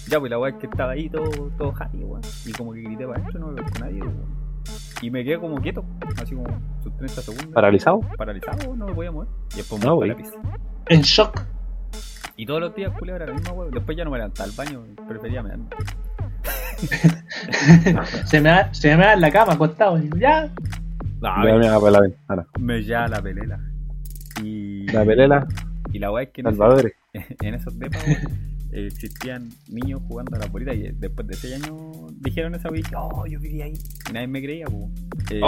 Ya, 0.09 0.19
pues 0.21 0.31
la 0.31 0.39
weá 0.39 0.51
es 0.51 0.57
que 0.59 0.67
estaba 0.67 0.93
ahí 0.93 1.09
todo, 1.11 1.29
todo 1.59 1.75
happy, 1.79 1.99
weón. 1.99 2.23
Y 2.47 2.53
como 2.53 2.73
que 2.73 2.81
grité 2.83 3.07
para 3.07 3.19
adentro, 3.21 3.41
no 3.41 3.47
me 3.49 3.55
veo 3.55 3.65
con 3.65 3.81
nadie, 3.81 4.01
weón. 4.03 4.45
Y 5.03 5.11
me 5.11 5.23
quedé 5.25 5.39
como 5.39 5.57
quieto, 5.61 5.85
así 6.23 6.35
como 6.35 6.47
sus 6.83 6.97
30 6.97 7.21
segundos. 7.23 7.47
¿Paralizado? 7.53 8.01
Paralizado, 8.17 8.75
no 8.77 8.87
me 8.87 8.95
podía 8.95 9.11
mover. 9.13 9.29
Y 9.53 9.57
después 9.57 9.85
No, 9.85 9.97
me 9.97 10.07
fui 10.07 10.11
a 10.11 10.15
güey. 10.15 10.25
la 10.33 10.41
pizza. 10.41 10.59
En 10.89 11.01
shock. 11.03 11.41
Y 12.37 12.47
todos 12.47 12.61
los 12.61 12.75
días, 12.75 12.93
culiao, 12.99 13.17
era 13.17 13.27
la 13.27 13.35
misma 13.35 13.53
weón. 13.53 13.71
Después 13.73 13.97
ya 13.97 14.05
no 14.05 14.11
me 14.11 14.17
levantaba 14.19 14.49
al 14.49 14.57
baño, 14.57 14.83
prefería 15.07 15.43
me 15.43 15.51
se 18.25 18.41
me 18.41 18.49
da, 18.51 18.73
se 18.75 18.97
me 18.97 19.05
da 19.05 19.13
en 19.15 19.21
la 19.21 19.31
cama 19.31 19.53
acostado. 19.55 19.99
y 19.99 20.11
ya. 20.19 20.51
No, 21.21 21.39
Me 21.39 21.67
da 21.67 21.79
por 21.81 21.93
la 21.93 22.01
ventana. 22.01 22.47
me 22.59 22.83
ya 22.83 23.07
la 23.09 23.23
pelela. 23.23 23.59
Y 24.43 24.87
La 24.93 25.05
pelela, 25.05 25.47
Y 25.95 26.01
la 26.01 26.11
weá 26.11 26.25
es 26.25 26.31
que 26.31 26.41
en, 26.41 26.49
ese- 26.49 26.57
Salvador. 26.59 26.93
en 27.13 27.55
esos 27.55 27.79
depas, 27.79 28.05
eh, 28.07 28.87
existían 28.87 29.49
niños 29.69 30.03
jugando 30.09 30.35
a 30.35 30.41
la 30.41 30.47
bolita 30.47 30.75
y 30.75 30.87
eh, 30.87 30.95
después 30.99 31.29
de 31.29 31.35
6 31.35 31.63
años 31.63 32.13
dijeron 32.21 32.57
esa 32.57 32.69
weá 32.69 32.83
oh, 32.99 33.27
yo 33.27 33.39
vivía 33.39 33.67
ahí. 33.67 33.75
Y 34.11 34.13
nadie 34.13 34.27
me 34.27 34.43
creía. 34.43 34.67
Eh, 35.31 35.41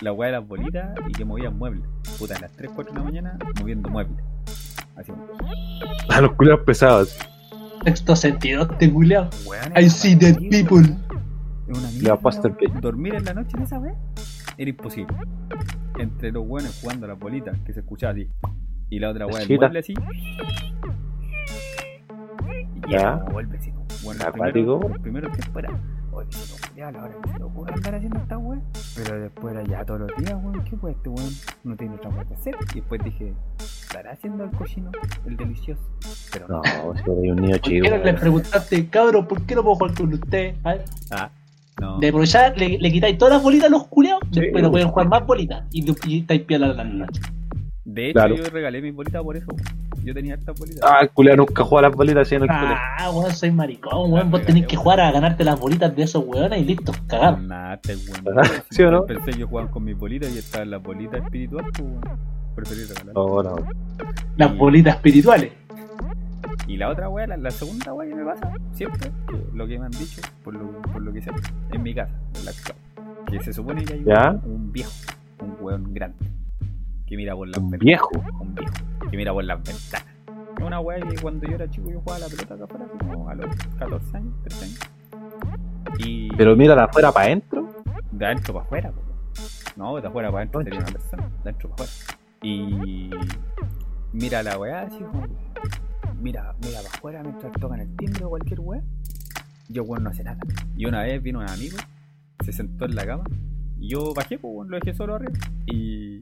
La 0.00 0.12
weá 0.12 0.30
de 0.30 0.38
las 0.38 0.46
bolitas 0.46 0.96
y 1.08 1.12
que 1.12 1.24
movían 1.24 1.58
muebles. 1.58 1.82
Puta, 2.20 2.36
a 2.36 2.40
las 2.40 2.52
3, 2.52 2.70
4 2.72 2.92
de 2.92 2.98
la 3.00 3.04
mañana 3.04 3.38
moviendo 3.58 3.90
muebles. 3.90 4.24
Así 4.94 5.10
a 6.08 6.20
los 6.20 6.32
culiados 6.34 6.64
pesados. 6.64 7.18
Sexto 7.84 8.14
sentido, 8.14 8.68
te 8.68 8.86
weón, 8.86 9.28
I 9.76 9.90
see 9.90 10.14
dead 10.14 10.36
people. 10.50 10.82
Es 11.66 11.78
una 11.78 11.90
Le 11.90 11.98
mierda, 12.00 12.56
play. 12.56 12.72
Dormir 12.80 13.14
en 13.16 13.24
la 13.24 13.34
noche 13.34 13.56
en 13.56 13.64
esa 13.64 13.80
weá 13.80 13.96
era 14.56 14.70
imposible. 14.70 15.16
Entre 15.98 16.30
los 16.30 16.46
buenos 16.46 16.78
jugando 16.80 17.06
a 17.06 17.08
las 17.08 17.18
bolitas, 17.18 17.58
que 17.66 17.72
se 17.72 17.80
escuchaba 17.80 18.12
así. 18.12 18.28
Y 18.92 18.98
la 18.98 19.08
otra 19.08 19.26
weá 19.26 19.40
Chita. 19.46 19.60
mueble 19.68 19.78
así. 19.78 19.94
Y 22.86 22.90
Ya. 22.92 23.14
vuelve 23.32 23.56
así. 23.56 23.70
como, 23.70 23.86
Bueno, 24.04 24.24
Acuático. 24.26 24.80
primeros, 24.80 24.90
los 24.90 24.98
primeros 25.00 25.32
tiempos 25.32 25.62
era. 25.64 25.70
Oye, 26.12 26.28
no, 26.76 26.90
la 26.90 27.04
hora 27.04 27.14
que 27.22 27.30
se 27.32 27.38
le 27.38 27.44
ocurre 27.44 27.72
andar 27.74 27.94
haciendo 27.94 28.18
esta 28.18 28.36
weá. 28.38 28.60
Pero 28.96 29.20
después 29.20 29.54
era 29.54 29.64
ya 29.64 29.84
todos 29.86 30.00
los 30.00 30.10
días, 30.18 30.34
weón. 30.42 30.62
¿Qué 30.64 30.76
fue 30.76 30.90
este 30.90 31.08
weón? 31.08 31.30
No 31.64 31.74
tiene 31.76 31.94
otra 31.94 32.10
weá 32.10 32.24
que 32.26 32.34
hacer. 32.34 32.54
Y 32.72 32.80
después 32.80 33.00
dije, 33.02 33.32
¿estará 33.60 34.10
haciendo 34.12 34.44
el 34.44 34.50
cochino? 34.50 34.90
El 35.26 35.36
delicioso. 35.38 35.82
Pero 36.32 36.48
no. 36.48 36.56
No, 36.62 36.94
si 36.94 37.10
hay 37.10 37.30
un 37.30 37.36
niño 37.36 37.50
¿Por 37.52 37.60
chico. 37.62 37.84
qué 37.84 37.90
no 37.90 37.96
le 37.96 38.02
weón. 38.04 38.16
preguntaste, 38.16 38.86
cabrón, 38.88 39.26
por 39.26 39.40
qué 39.46 39.54
no 39.54 39.62
puedo 39.62 39.76
jugar 39.76 39.94
con 39.94 40.12
usted? 40.12 40.54
Ver, 40.62 40.84
Ah, 41.10 41.30
no. 41.80 41.98
De 41.98 42.08
aprovechar, 42.08 42.58
le, 42.58 42.76
le 42.78 42.92
quitáis 42.92 43.16
todas 43.16 43.32
las 43.34 43.42
bolitas 43.42 43.68
a 43.68 43.70
los 43.70 43.86
culiados, 43.86 44.20
Sí, 44.32 44.40
después 44.40 44.62
no 44.62 44.70
pueden 44.70 44.88
jugar 44.88 45.08
más 45.08 45.24
bolitas 45.26 45.64
y, 45.72 45.82
y 46.06 46.18
estáis 46.20 46.42
piola 46.42 46.66
a 46.66 46.74
la 46.74 46.84
noche. 46.84 47.22
De 47.84 48.06
hecho, 48.10 48.12
Claro. 48.14 48.36
yo 48.36 48.44
regalé 48.44 48.80
mis 48.80 48.94
bolitas 48.94 49.22
por 49.22 49.36
eso. 49.36 49.46
Yo 50.04 50.14
tenía 50.14 50.34
estas 50.34 50.58
bolitas. 50.58 50.82
Ah, 50.88 50.98
el 51.02 51.10
culiado 51.10 51.38
nunca 51.38 51.64
juega 51.64 51.86
a 51.86 51.90
las 51.90 51.96
bolitas 51.96 52.22
así 52.22 52.34
en 52.36 52.42
el. 52.42 52.48
Ah, 52.50 53.10
weón, 53.12 53.30
soy 53.32 53.50
maricón, 53.50 54.12
weón. 54.12 54.30
Vos 54.30 54.42
tenés 54.42 54.66
que 54.66 54.76
jugar 54.76 55.00
a 55.00 55.10
ganarte 55.10 55.44
las 55.44 55.58
bolitas 55.58 55.94
de 55.94 56.02
esos 56.04 56.24
weones 56.26 56.60
y 56.60 56.64
listo, 56.64 56.92
cagar. 57.08 57.40
Nada, 57.40 57.74
este 57.74 57.96
weón. 57.96 58.38
Ah, 58.38 58.48
¿Sí 58.70 58.82
o 58.82 58.90
no? 58.90 59.04
Pensé 59.06 59.32
que 59.32 59.44
jugaban 59.44 59.70
con 59.70 59.84
mis 59.84 59.96
bolitas 59.98 60.32
y 60.34 60.38
estaban 60.38 60.70
las 60.70 60.82
bolitas 60.82 61.22
espirituales, 61.24 61.70
pues 61.76 61.88
weón. 61.88 62.18
Preferí 62.54 62.84
regalar. 62.84 63.14
No, 63.14 63.42
no. 63.42 63.56
Las 64.36 64.52
Y- 64.52 64.56
bolitas 64.56 64.94
espirituales. 64.96 65.52
Y 66.68 66.76
la 66.76 66.88
otra 66.90 67.08
weá, 67.08 67.26
la, 67.26 67.36
la 67.36 67.50
segunda 67.50 67.92
weá 67.92 68.08
que 68.08 68.14
me 68.14 68.24
pasa, 68.24 68.52
siempre, 68.72 69.10
lo 69.54 69.66
que 69.66 69.78
me 69.78 69.86
han 69.86 69.90
dicho, 69.92 70.20
por 70.44 70.54
lo, 70.54 70.80
por 70.82 71.02
lo 71.02 71.12
que 71.12 71.20
sé, 71.22 71.30
en 71.70 71.82
mi 71.82 71.94
casa, 71.94 72.12
en 72.38 72.44
la 72.44 72.50
actual, 72.52 72.76
que 73.28 73.40
se 73.42 73.52
supone 73.52 73.84
que 73.84 73.94
hay 73.94 74.04
¿Ya? 74.04 74.30
un, 74.44 74.52
un 74.52 74.72
viejo, 74.72 74.90
un 75.40 75.56
weón 75.60 75.92
grande, 75.92 76.16
que 77.12 77.16
mira 77.18 77.34
por 77.36 77.46
las 77.46 77.58
Un 77.58 77.68
ventanas. 77.70 77.84
viejo. 77.84 78.08
Un 78.40 78.54
viejo, 78.54 78.72
que 79.10 79.16
mira 79.18 79.32
por 79.34 79.44
las 79.44 79.58
ventanas. 79.62 80.06
Una 80.64 80.80
weá 80.80 80.98
que 81.00 81.20
cuando 81.20 81.46
yo 81.46 81.56
era 81.56 81.68
chico 81.68 81.90
yo 81.90 82.00
jugaba 82.00 82.20
la 82.20 82.26
pelota 82.28 82.54
acá 82.54 82.64
afuera, 82.64 82.86
como 83.00 83.28
a 83.28 83.34
los 83.34 83.54
14 83.78 84.16
años, 84.16 84.34
13 84.44 84.64
años. 84.64 84.78
Y 85.98 86.34
Pero 86.36 86.56
mira 86.56 86.74
de 86.74 86.80
afuera 86.80 87.12
para 87.12 87.26
adentro. 87.26 87.68
de 88.12 88.26
adentro 88.26 88.54
para 88.54 88.64
afuera, 88.64 88.92
po. 88.92 89.02
no, 89.76 90.00
de 90.00 90.08
afuera 90.08 90.28
para 90.30 90.38
adentro 90.38 90.62
sería 90.62 90.78
una 90.80 90.88
persona, 90.88 91.28
de 91.28 91.50
adentro 91.50 91.68
para 91.76 91.82
afuera. 91.90 92.18
Y 92.42 93.10
mira 94.12 94.42
la 94.42 94.58
weá 94.58 94.82
así 94.82 94.98
como 94.98 95.26
mira, 96.18 96.54
mira 96.64 96.78
para 96.82 96.88
afuera 96.94 97.22
mientras 97.22 97.52
tocan 97.52 97.80
el 97.80 97.94
timbre 97.96 98.24
o 98.24 98.30
cualquier 98.30 98.60
weá. 98.60 98.82
Yo 99.68 99.82
weón 99.84 100.02
no 100.04 100.08
hace 100.10 100.24
nada. 100.24 100.38
Y 100.78 100.86
una 100.86 101.02
vez 101.02 101.22
vino 101.22 101.40
un 101.40 101.50
amigo, 101.50 101.76
se 102.42 102.52
sentó 102.52 102.86
en 102.86 102.94
la 102.94 103.04
cama, 103.04 103.24
y 103.78 103.88
yo 103.88 104.14
bajé, 104.14 104.38
pues 104.38 104.66
lo 104.68 104.78
dejé 104.78 104.94
solo 104.94 105.16
arriba. 105.16 105.32
Y 105.66 106.21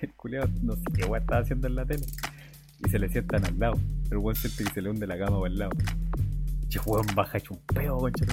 el 0.02 0.12
culiado 0.14 0.48
no 0.62 0.74
sé 0.74 0.84
qué 0.94 1.04
weá 1.06 1.20
estaba 1.20 1.40
haciendo 1.40 1.66
en 1.66 1.76
la 1.76 1.84
tele. 1.84 2.04
Y 2.84 2.88
se 2.88 2.98
le 2.98 3.08
sientan 3.08 3.44
al 3.44 3.58
lado. 3.58 3.74
El 4.10 4.18
weón 4.18 4.34
siente 4.34 4.64
que 4.64 4.70
se 4.70 4.82
le 4.82 4.90
hunde 4.90 5.06
la 5.06 5.18
cama 5.18 5.38
por 5.38 5.48
el 5.48 5.58
lado. 5.58 5.72
Che, 6.68 6.80
weón, 6.86 7.06
baja 7.14 7.38
hecho 7.38 7.54
un 7.54 7.60
peo, 7.74 7.98
concha. 7.98 8.24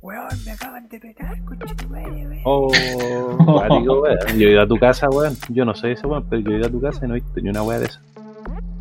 Weón, 0.00 0.44
me 0.44 0.52
acaban 0.52 0.88
de 0.88 1.00
pegar, 1.00 1.44
concha 1.44 1.74
weón. 1.88 2.38
Oh, 2.44 2.68
weón. 3.46 4.38
Yo 4.38 4.48
he 4.48 4.52
ido 4.52 4.62
a 4.62 4.66
tu 4.66 4.76
casa, 4.76 5.08
weón. 5.10 5.36
Yo 5.48 5.64
no 5.64 5.74
soy 5.74 5.92
ese 5.92 6.06
weón, 6.06 6.24
pero 6.28 6.42
yo 6.42 6.52
he 6.52 6.58
ido 6.58 6.66
a 6.68 6.70
tu 6.70 6.80
casa 6.80 7.04
y 7.04 7.08
no 7.08 7.16
he 7.16 7.20
visto 7.20 7.40
ni 7.40 7.50
una 7.50 7.62
weá 7.62 7.80
de 7.80 7.86
eso. 7.86 8.00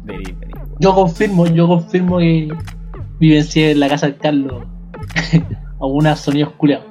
Vení, 0.04 0.24
vení, 0.26 0.54
weón. 0.54 0.76
Yo 0.80 0.94
confirmo, 0.94 1.48
yo 1.48 1.68
confirmo 1.68 2.20
que 2.20 2.50
vivencié 3.20 3.72
en 3.72 3.80
la 3.80 3.90
casa 3.90 4.06
del 4.06 4.18
Carlos 4.18 4.64
algunos 5.82 6.20
sonidos 6.20 6.54
weón. 6.60 6.84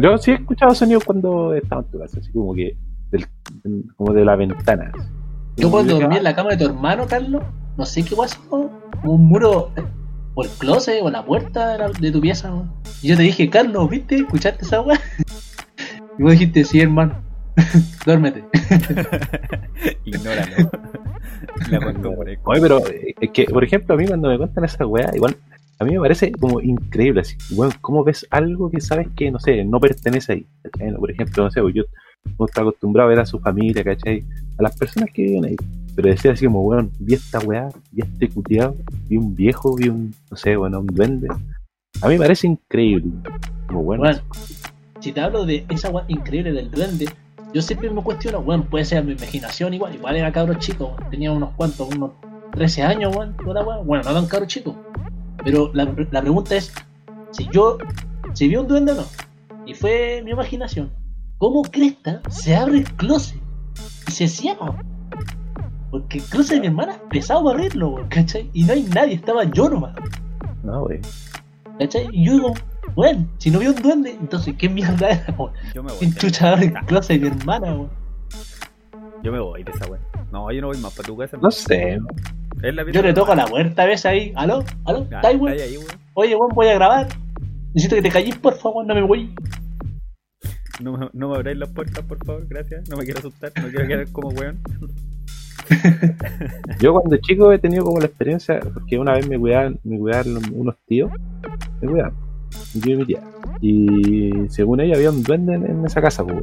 Yo 0.00 0.18
sí 0.18 0.30
he 0.30 0.34
escuchado 0.34 0.74
sonidos 0.74 1.04
cuando 1.04 1.54
estaba 1.54 1.82
en 1.82 1.88
tu 1.88 1.98
casa, 1.98 2.18
así 2.18 2.32
como 2.32 2.54
que 2.54 2.76
del, 3.10 3.26
como 3.96 4.12
de 4.12 4.24
la 4.24 4.36
ventana. 4.36 4.92
Yo 5.56 5.70
cuando 5.70 5.98
dormí 5.98 6.16
en 6.18 6.24
la 6.24 6.34
cama 6.34 6.50
de 6.50 6.56
tu 6.58 6.64
hermano, 6.66 7.06
Carlos, 7.06 7.42
no 7.76 7.86
sé 7.86 8.04
qué 8.04 8.14
pasó, 8.14 8.38
como 8.48 9.12
un 9.14 9.26
muro 9.26 9.70
o 10.34 10.44
el 10.44 10.50
closet 10.50 11.00
o 11.02 11.10
la 11.10 11.24
puerta 11.24 11.72
de, 11.72 11.78
la- 11.78 11.88
de 11.88 12.10
tu 12.10 12.20
pieza. 12.20 12.52
Y 13.02 13.08
yo 13.08 13.16
te 13.16 13.22
dije, 13.22 13.48
Carlos, 13.48 13.88
¿viste? 13.88 14.16
¿Escuchaste 14.16 14.64
esa 14.64 14.80
weá? 14.82 15.00
Y 16.18 16.22
vos 16.22 16.32
dijiste, 16.32 16.64
sí, 16.64 16.80
hermano, 16.80 17.14
duérmete. 18.06 18.44
Ignóralo. 20.04 20.70
La 21.70 21.80
por. 21.80 21.94
Oye, 22.44 22.60
pero 22.60 22.80
es 23.20 23.30
que, 23.32 23.44
por 23.44 23.62
ejemplo, 23.64 23.94
a 23.94 23.98
mí 23.98 24.06
cuando 24.06 24.28
me 24.30 24.38
cuentan 24.38 24.64
esa 24.64 24.86
weá, 24.86 25.10
igual, 25.14 25.36
a 25.78 25.84
mí 25.84 25.92
me 25.92 26.00
parece 26.00 26.32
como 26.32 26.60
increíble, 26.62 27.20
así, 27.20 27.36
weón, 27.54 27.72
¿cómo 27.82 28.02
ves 28.04 28.26
algo 28.30 28.70
que 28.70 28.80
sabes 28.80 29.08
que, 29.14 29.30
no 29.30 29.38
sé, 29.38 29.62
no 29.64 29.78
pertenece 29.78 30.32
ahí? 30.32 30.46
Por 30.98 31.10
ejemplo, 31.10 31.44
no 31.44 31.50
sé, 31.50 31.60
pues 31.60 31.74
yo 31.74 31.82
no 32.38 32.46
estoy 32.46 32.62
acostumbrado 32.62 33.08
a 33.08 33.10
ver 33.10 33.20
a 33.20 33.26
su 33.26 33.38
familia, 33.38 33.82
¿cachai? 33.84 34.24
A 34.58 34.62
las 34.62 34.76
personas 34.76 35.10
que 35.12 35.22
viven 35.22 35.44
ahí. 35.44 35.56
Pero 35.94 36.08
decía 36.08 36.32
así 36.32 36.44
como, 36.44 36.62
weón, 36.62 36.90
vi 36.98 37.14
esta 37.14 37.38
weá, 37.38 37.68
vi 37.90 38.02
este 38.02 38.28
cuteado, 38.28 38.76
vi 39.08 39.16
un 39.16 39.34
viejo, 39.34 39.74
vi 39.76 39.88
un, 39.88 40.14
no 40.30 40.36
sé, 40.36 40.56
bueno, 40.56 40.80
un 40.80 40.86
duende. 40.86 41.28
A 42.02 42.08
mí 42.08 42.14
me 42.14 42.18
parece 42.18 42.46
increíble. 42.46 43.10
Como, 43.66 43.82
bueno, 43.82 44.04
si 45.00 45.12
te 45.12 45.20
hablo 45.20 45.46
de 45.46 45.64
esa 45.70 45.90
weá 45.90 46.04
increíble 46.08 46.52
del 46.52 46.70
duende, 46.70 47.06
yo 47.54 47.62
siempre 47.62 47.88
me 47.90 48.02
cuestiono, 48.02 48.42
bueno, 48.42 48.66
puede 48.68 48.84
ser 48.84 49.02
mi 49.04 49.12
imaginación 49.12 49.72
igual, 49.72 49.94
igual 49.94 50.16
era 50.16 50.30
cabro 50.32 50.54
chico, 50.54 50.94
weón, 50.98 51.10
tenía 51.10 51.32
unos 51.32 51.54
cuantos, 51.54 51.88
unos 51.94 52.10
13 52.52 52.82
años, 52.82 53.16
weón, 53.16 53.34
bueno, 53.86 54.04
no 54.04 54.12
tan 54.12 54.26
cabro 54.26 54.46
chico. 54.46 54.76
Pero 55.42 55.70
la, 55.72 55.84
la 56.10 56.20
pregunta 56.20 56.56
es, 56.56 56.72
si 57.30 57.48
yo, 57.50 57.78
si 58.34 58.48
vi 58.48 58.56
un 58.56 58.68
duende 58.68 58.92
o 58.92 58.96
no, 58.96 59.04
y 59.64 59.74
fue 59.74 60.20
mi 60.24 60.32
imaginación, 60.32 60.90
¿cómo 61.38 61.62
cresta 61.62 62.20
se 62.28 62.54
abre 62.56 62.78
el 62.78 62.92
closet 62.94 63.40
y 64.08 64.12
se 64.12 64.28
cierra? 64.28 64.74
Porque 65.90 66.18
el 66.18 66.24
closet 66.24 66.54
de 66.54 66.60
mi 66.60 66.66
hermana 66.68 66.92
es 66.92 66.98
pesado 67.10 67.44
para 67.44 67.58
abrirlo, 67.58 67.90
weón, 67.90 68.08
¿cachai? 68.08 68.50
Y 68.52 68.64
no 68.64 68.72
hay 68.72 68.82
nadie, 68.84 69.14
estaba 69.14 69.44
yo 69.44 69.68
nomás. 69.68 69.94
no, 70.62 70.82
wey. 70.84 71.00
¿Cachai? 71.78 72.08
Y 72.12 72.24
yo 72.26 72.32
digo, 72.32 72.54
bueno, 72.94 73.26
si 73.38 73.50
no 73.50 73.58
vio 73.58 73.70
un 73.70 73.82
duende, 73.82 74.10
entonces 74.10 74.54
¿qué 74.58 74.68
mierda 74.68 75.08
era? 75.10 75.34
weón? 75.38 75.52
Yo 75.74 75.82
me 75.82 75.90
voy. 75.90 75.98
¿Quién 75.98 76.14
chucha 76.14 76.52
abre 76.52 76.66
el 76.66 76.72
closet 76.86 77.20
de 77.20 77.30
mi 77.30 77.36
hermana, 77.36 77.74
weón? 77.74 77.90
Yo 79.22 79.32
me 79.32 79.40
voy 79.40 79.62
de 79.64 79.70
esa 79.72 79.86
weá. 79.90 80.00
No, 80.32 80.50
yo 80.52 80.60
no 80.60 80.68
voy 80.68 80.78
más 80.78 80.94
para 80.94 81.06
tu 81.06 81.16
casa. 81.16 81.36
No 81.40 81.50
sé. 81.50 81.98
Yo 82.92 83.02
le 83.02 83.12
toco 83.12 83.32
a 83.32 83.36
la 83.36 83.46
puerta 83.46 83.82
a 83.82 83.86
veces 83.86 84.06
ahí, 84.06 84.32
¿aló? 84.34 84.64
¿aló? 84.84 85.02
¿Está 85.02 85.28
ahí, 85.28 85.36
weón. 85.36 85.56
Oye, 86.14 86.34
weón, 86.34 86.50
voy 86.54 86.68
a 86.68 86.74
grabar. 86.74 87.08
Necesito 87.74 87.96
que 87.96 88.02
te 88.02 88.10
calles, 88.10 88.36
por 88.38 88.54
favor, 88.56 88.86
no 88.86 88.94
me 88.94 89.02
voy. 89.02 89.34
No, 90.82 90.96
me- 90.96 91.08
no 91.12 91.28
me 91.30 91.36
abráis 91.36 91.56
las 91.58 91.70
puertas, 91.70 92.04
por 92.04 92.18
favor, 92.24 92.46
gracias. 92.48 92.88
No 92.88 92.96
me 92.96 93.04
quiero 93.04 93.20
asustar, 93.20 93.52
no 93.62 93.68
quiero 93.68 93.86
quedar 93.86 94.08
como 94.12 94.28
weón. 94.28 94.58
Yo 96.80 96.92
cuando 96.92 97.16
chico 97.16 97.52
he 97.52 97.58
tenido 97.58 97.84
como 97.84 97.98
la 97.98 98.06
experiencia, 98.06 98.60
porque 98.60 98.98
una 98.98 99.12
vez 99.14 99.28
me 99.28 99.38
cuidaban, 99.38 99.78
me 99.84 99.98
cuidaron 99.98 100.38
unos 100.54 100.76
tíos, 100.86 101.10
me 101.80 101.88
cuidaban, 101.88 102.12
tío 102.82 102.94
y 102.94 102.98
mi 102.98 103.04
tía. 103.06 103.20
Y 103.60 104.48
según 104.48 104.80
ella 104.80 104.96
había 104.96 105.10
un 105.10 105.22
duende 105.22 105.54
en, 105.54 105.84
esa 105.84 106.00
casa, 106.00 106.24
pues, 106.24 106.42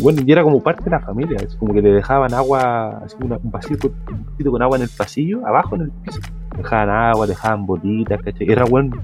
Bueno, 0.00 0.22
y 0.24 0.32
era 0.32 0.42
como 0.42 0.62
parte 0.62 0.84
de 0.84 0.90
la 0.90 1.00
familia, 1.00 1.36
es 1.42 1.56
como 1.56 1.74
que 1.74 1.82
le 1.82 1.90
dejaban 1.92 2.32
agua, 2.32 2.98
así 3.04 3.16
una- 3.20 3.38
un 3.42 3.50
vasito, 3.50 3.92
con 4.50 4.62
agua 4.62 4.76
en 4.76 4.84
el 4.84 4.90
pasillo, 4.96 5.44
abajo 5.46 5.74
en 5.76 5.82
el 5.82 5.90
piso. 5.90 6.20
Dejaban 6.56 6.88
agua, 6.90 7.26
dejaban 7.26 7.66
bolitas, 7.66 8.22
¿cachai? 8.22 8.50
Era 8.50 8.64
bueno, 8.64 8.96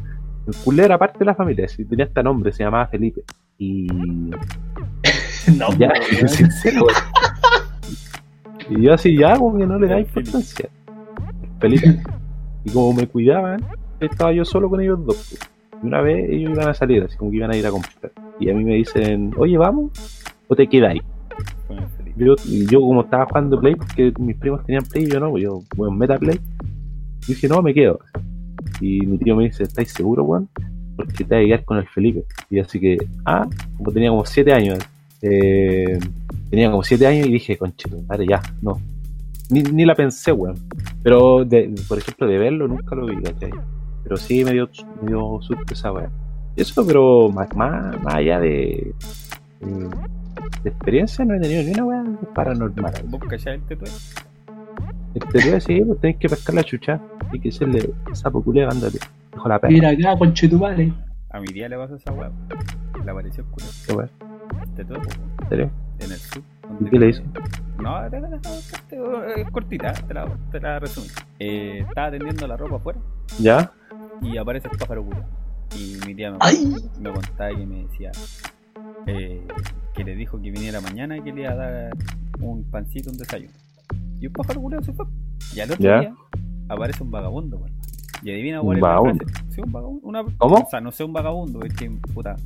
el 0.47 0.55
culé 0.65 0.85
era 0.85 0.97
parte 0.99 1.19
de 1.19 1.25
la 1.27 1.35
familia, 1.35 1.65
así, 1.67 1.85
tenía 1.85 2.05
este 2.07 2.23
nombre, 2.23 2.53
se 2.53 2.63
llamaba 2.65 2.87
Felipe. 2.87 3.23
Y 3.63 3.87
No, 5.57 5.73
ya, 5.79 5.93
sincero, 6.27 6.87
weón. 6.87 6.97
Y 8.71 8.83
yo 8.83 8.95
así 8.95 9.17
ya, 9.17 9.37
como 9.37 9.59
que 9.59 9.67
no 9.67 9.79
le 9.79 9.87
da 9.87 10.01
importancia. 10.01 10.69
Felipe. 11.61 12.03
Y 12.65 12.71
como 12.71 12.93
me 12.93 13.07
cuidaban, 13.07 13.65
estaba 14.01 14.33
yo 14.33 14.45
solo 14.45 14.69
con 14.69 14.81
ellos 14.81 15.05
dos. 15.05 15.17
pues. 15.17 15.51
Y 15.83 15.87
una 15.87 16.01
vez 16.01 16.29
ellos 16.31 16.53
iban 16.53 16.69
a 16.69 16.75
salir, 16.75 17.03
así 17.03 17.17
como 17.17 17.31
que 17.31 17.37
iban 17.39 17.53
a 17.53 17.57
ir 17.57 17.67
a 17.67 17.71
comprar. 17.71 18.13
Y 18.41 18.51
a 18.51 18.55
mí 18.55 18.65
me 18.65 18.75
dicen, 18.75 19.33
oye, 19.37 19.59
vamos, 19.59 19.91
o 20.49 20.57
te 20.57 20.67
quedáis. 20.69 21.03
Yo, 22.17 22.35
yo 22.71 22.81
como 22.81 23.03
estaba 23.03 23.27
jugando 23.27 23.61
Play, 23.61 23.75
porque 23.75 24.13
mis 24.19 24.37
primos 24.37 24.65
tenían 24.65 24.85
Play 24.85 25.05
y 25.05 25.11
yo 25.11 25.21
no, 25.21 25.31
pues 25.31 25.43
yo, 25.43 25.63
bueno, 25.77 25.95
meta 25.95 26.19
Play. 26.19 26.39
Y 27.27 27.35
dije, 27.35 27.49
no, 27.49 27.63
me 27.63 27.75
quedo. 27.75 28.01
Y 28.81 29.07
mi 29.07 29.19
tío 29.19 29.37
me 29.37 29.45
dice, 29.45 29.65
¿estáis 29.65 29.93
seguro, 29.93 30.25
weón? 30.25 30.49
Porque 31.05 31.25
te 31.25 31.35
vas 31.35 31.45
a 31.45 31.47
quedar 31.47 31.65
con 31.65 31.79
el 31.79 31.87
Felipe. 31.89 32.25
Y 32.51 32.59
así 32.59 32.81
que, 32.81 32.99
ah, 33.25 33.47
como 33.77 33.93
tenía 33.93 34.11
como 34.11 34.25
7 34.25 34.53
años, 34.53 34.79
eh, 35.21 35.99
tenía 36.51 36.71
como 36.71 36.83
7 36.83 37.07
años 37.07 37.27
y 37.27 37.33
dije, 37.33 37.57
conchito, 37.57 38.01
madre, 38.09 38.27
ya, 38.29 38.43
no. 38.61 38.81
Ni, 39.51 39.63
ni 39.63 39.85
la 39.85 39.95
pensé, 39.95 40.33
weón. 40.33 40.57
Pero, 41.03 41.45
de, 41.45 41.75
por 41.89 41.99
ejemplo, 41.99 42.27
de 42.27 42.39
verlo 42.39 42.69
nunca 42.69 42.95
lo 42.95 43.07
vi, 43.07 43.21
¿cachai? 43.23 43.51
Pero 44.05 44.17
sí 44.17 44.45
me 44.45 44.53
dio, 44.53 44.69
me 45.03 45.09
dio 45.09 45.39
susto 45.43 45.73
esa 45.73 45.93
weón. 45.93 46.11
Eso, 46.57 46.87
pero 46.87 47.29
más, 47.31 47.55
más, 47.57 48.03
más 48.03 48.15
allá 48.15 48.39
de, 48.39 48.95
de, 49.61 49.89
de 50.63 50.71
experiencia, 50.71 51.25
no 51.25 51.35
he 51.35 51.41
tenido 51.41 51.63
ni 51.63 51.71
una 51.71 51.85
weón 51.85 52.19
paranormal. 52.35 52.93
¿Vos 53.07 53.21
cachás 53.29 53.55
el 53.55 53.63
tetué? 53.63 53.89
Este 55.15 55.61
sí, 55.61 55.81
pues 55.83 56.01
tenés 56.01 56.17
que 56.17 56.29
pescar 56.29 56.55
la 56.55 56.65
chucha 56.65 57.01
y 57.33 57.39
que 57.39 57.53
se 57.53 57.67
le 57.67 57.91
sapo 58.13 58.43
culeo, 58.43 58.71
ándate. 58.71 58.99
Dejo 59.33 59.49
la 59.49 59.59
perra. 59.59 59.73
Mira 59.73 59.89
acá, 59.91 60.17
conchetumare. 60.19 60.93
A 61.31 61.41
mi 61.41 61.47
tía 61.49 61.69
le 61.69 61.77
pasó 61.77 61.97
esa 61.97 62.13
weá. 62.13 62.31
Le 63.05 63.11
apareció 63.11 63.45
el 63.45 63.51
culo. 63.51 63.67
Qué 63.87 64.63
El 64.63 64.75
tetué, 64.75 64.99
po, 64.99 65.09
¿En 65.43 65.49
serio? 65.49 65.71
en 66.01 66.11
el 66.13 66.19
sur. 66.19 66.43
¿Y 66.81 66.85
qué 66.91 66.99
le 66.99 67.09
hizo? 67.11 67.23
No, 67.79 68.11
te- 68.11 69.41
es 69.41 69.51
cortita, 69.51 69.93
te 69.93 70.15
la, 70.15 70.27
te 70.51 70.61
la 70.61 70.79
resumí. 70.79 71.09
Eh, 71.39 71.85
estaba 71.89 72.11
tendiendo 72.11 72.47
la 72.47 72.57
ropa 72.57 72.77
afuera 72.77 73.01
¿Ya? 73.41 73.73
y 74.21 74.37
aparece 74.37 74.69
el 74.71 74.79
pájaro 74.79 75.05
culo. 75.05 75.25
Y 75.77 75.97
mi 76.07 76.15
tía 76.15 76.31
me, 76.31 76.39
contaba 77.13 77.51
que 77.51 77.67
me 77.67 77.85
decía 77.85 78.11
eh, 79.07 79.47
que 79.95 80.05
le 80.05 80.15
dijo 80.15 80.41
que 80.41 80.51
viniera 80.51 80.81
mañana 80.81 81.17
y 81.17 81.23
que 81.23 81.33
le 81.33 81.43
iba 81.43 81.53
a 81.53 81.57
dar 81.57 81.91
un 82.41 82.63
pancito, 82.65 83.11
un 83.11 83.17
desayuno. 83.17 83.53
Y 84.21 84.27
un 84.27 84.33
pájaro 84.33 84.61
culo 84.61 84.83
se 84.83 84.93
fue. 84.93 85.07
Y 85.55 85.61
al 85.61 85.71
otro 85.73 85.83
Ya. 85.85 86.01
día 86.01 86.15
aparece 86.69 87.03
un 87.03 87.11
vagabundo, 87.11 87.57
weón. 87.59 87.73
Y 88.23 88.31
adivina 88.31 88.61
¿Un 88.61 88.67
cuál 88.67 88.77
es 88.79 88.83
vagabundo? 88.83 89.25
Sí, 89.51 89.61
un 89.61 89.73
vagabundo. 89.73 90.07
Una, 90.07 90.25
¿Cómo? 90.39 90.55
O 90.57 90.67
sea, 90.71 90.81
no 90.81 90.93
sé 90.93 91.05
un 91.05 91.13
vagabundo, 91.13 91.63
es 91.65 91.75
que, 91.75 91.91
puta, 92.15 92.37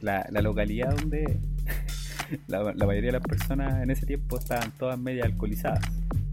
la, 0.00 0.26
la 0.30 0.42
localidad 0.42 0.94
donde 0.96 1.38
la, 2.46 2.72
la 2.74 2.86
mayoría 2.86 3.08
de 3.08 3.18
las 3.18 3.22
personas 3.26 3.82
en 3.82 3.90
ese 3.90 4.06
tiempo 4.06 4.38
estaban 4.38 4.70
todas 4.78 4.98
media 4.98 5.24
alcoholizadas. 5.24 5.80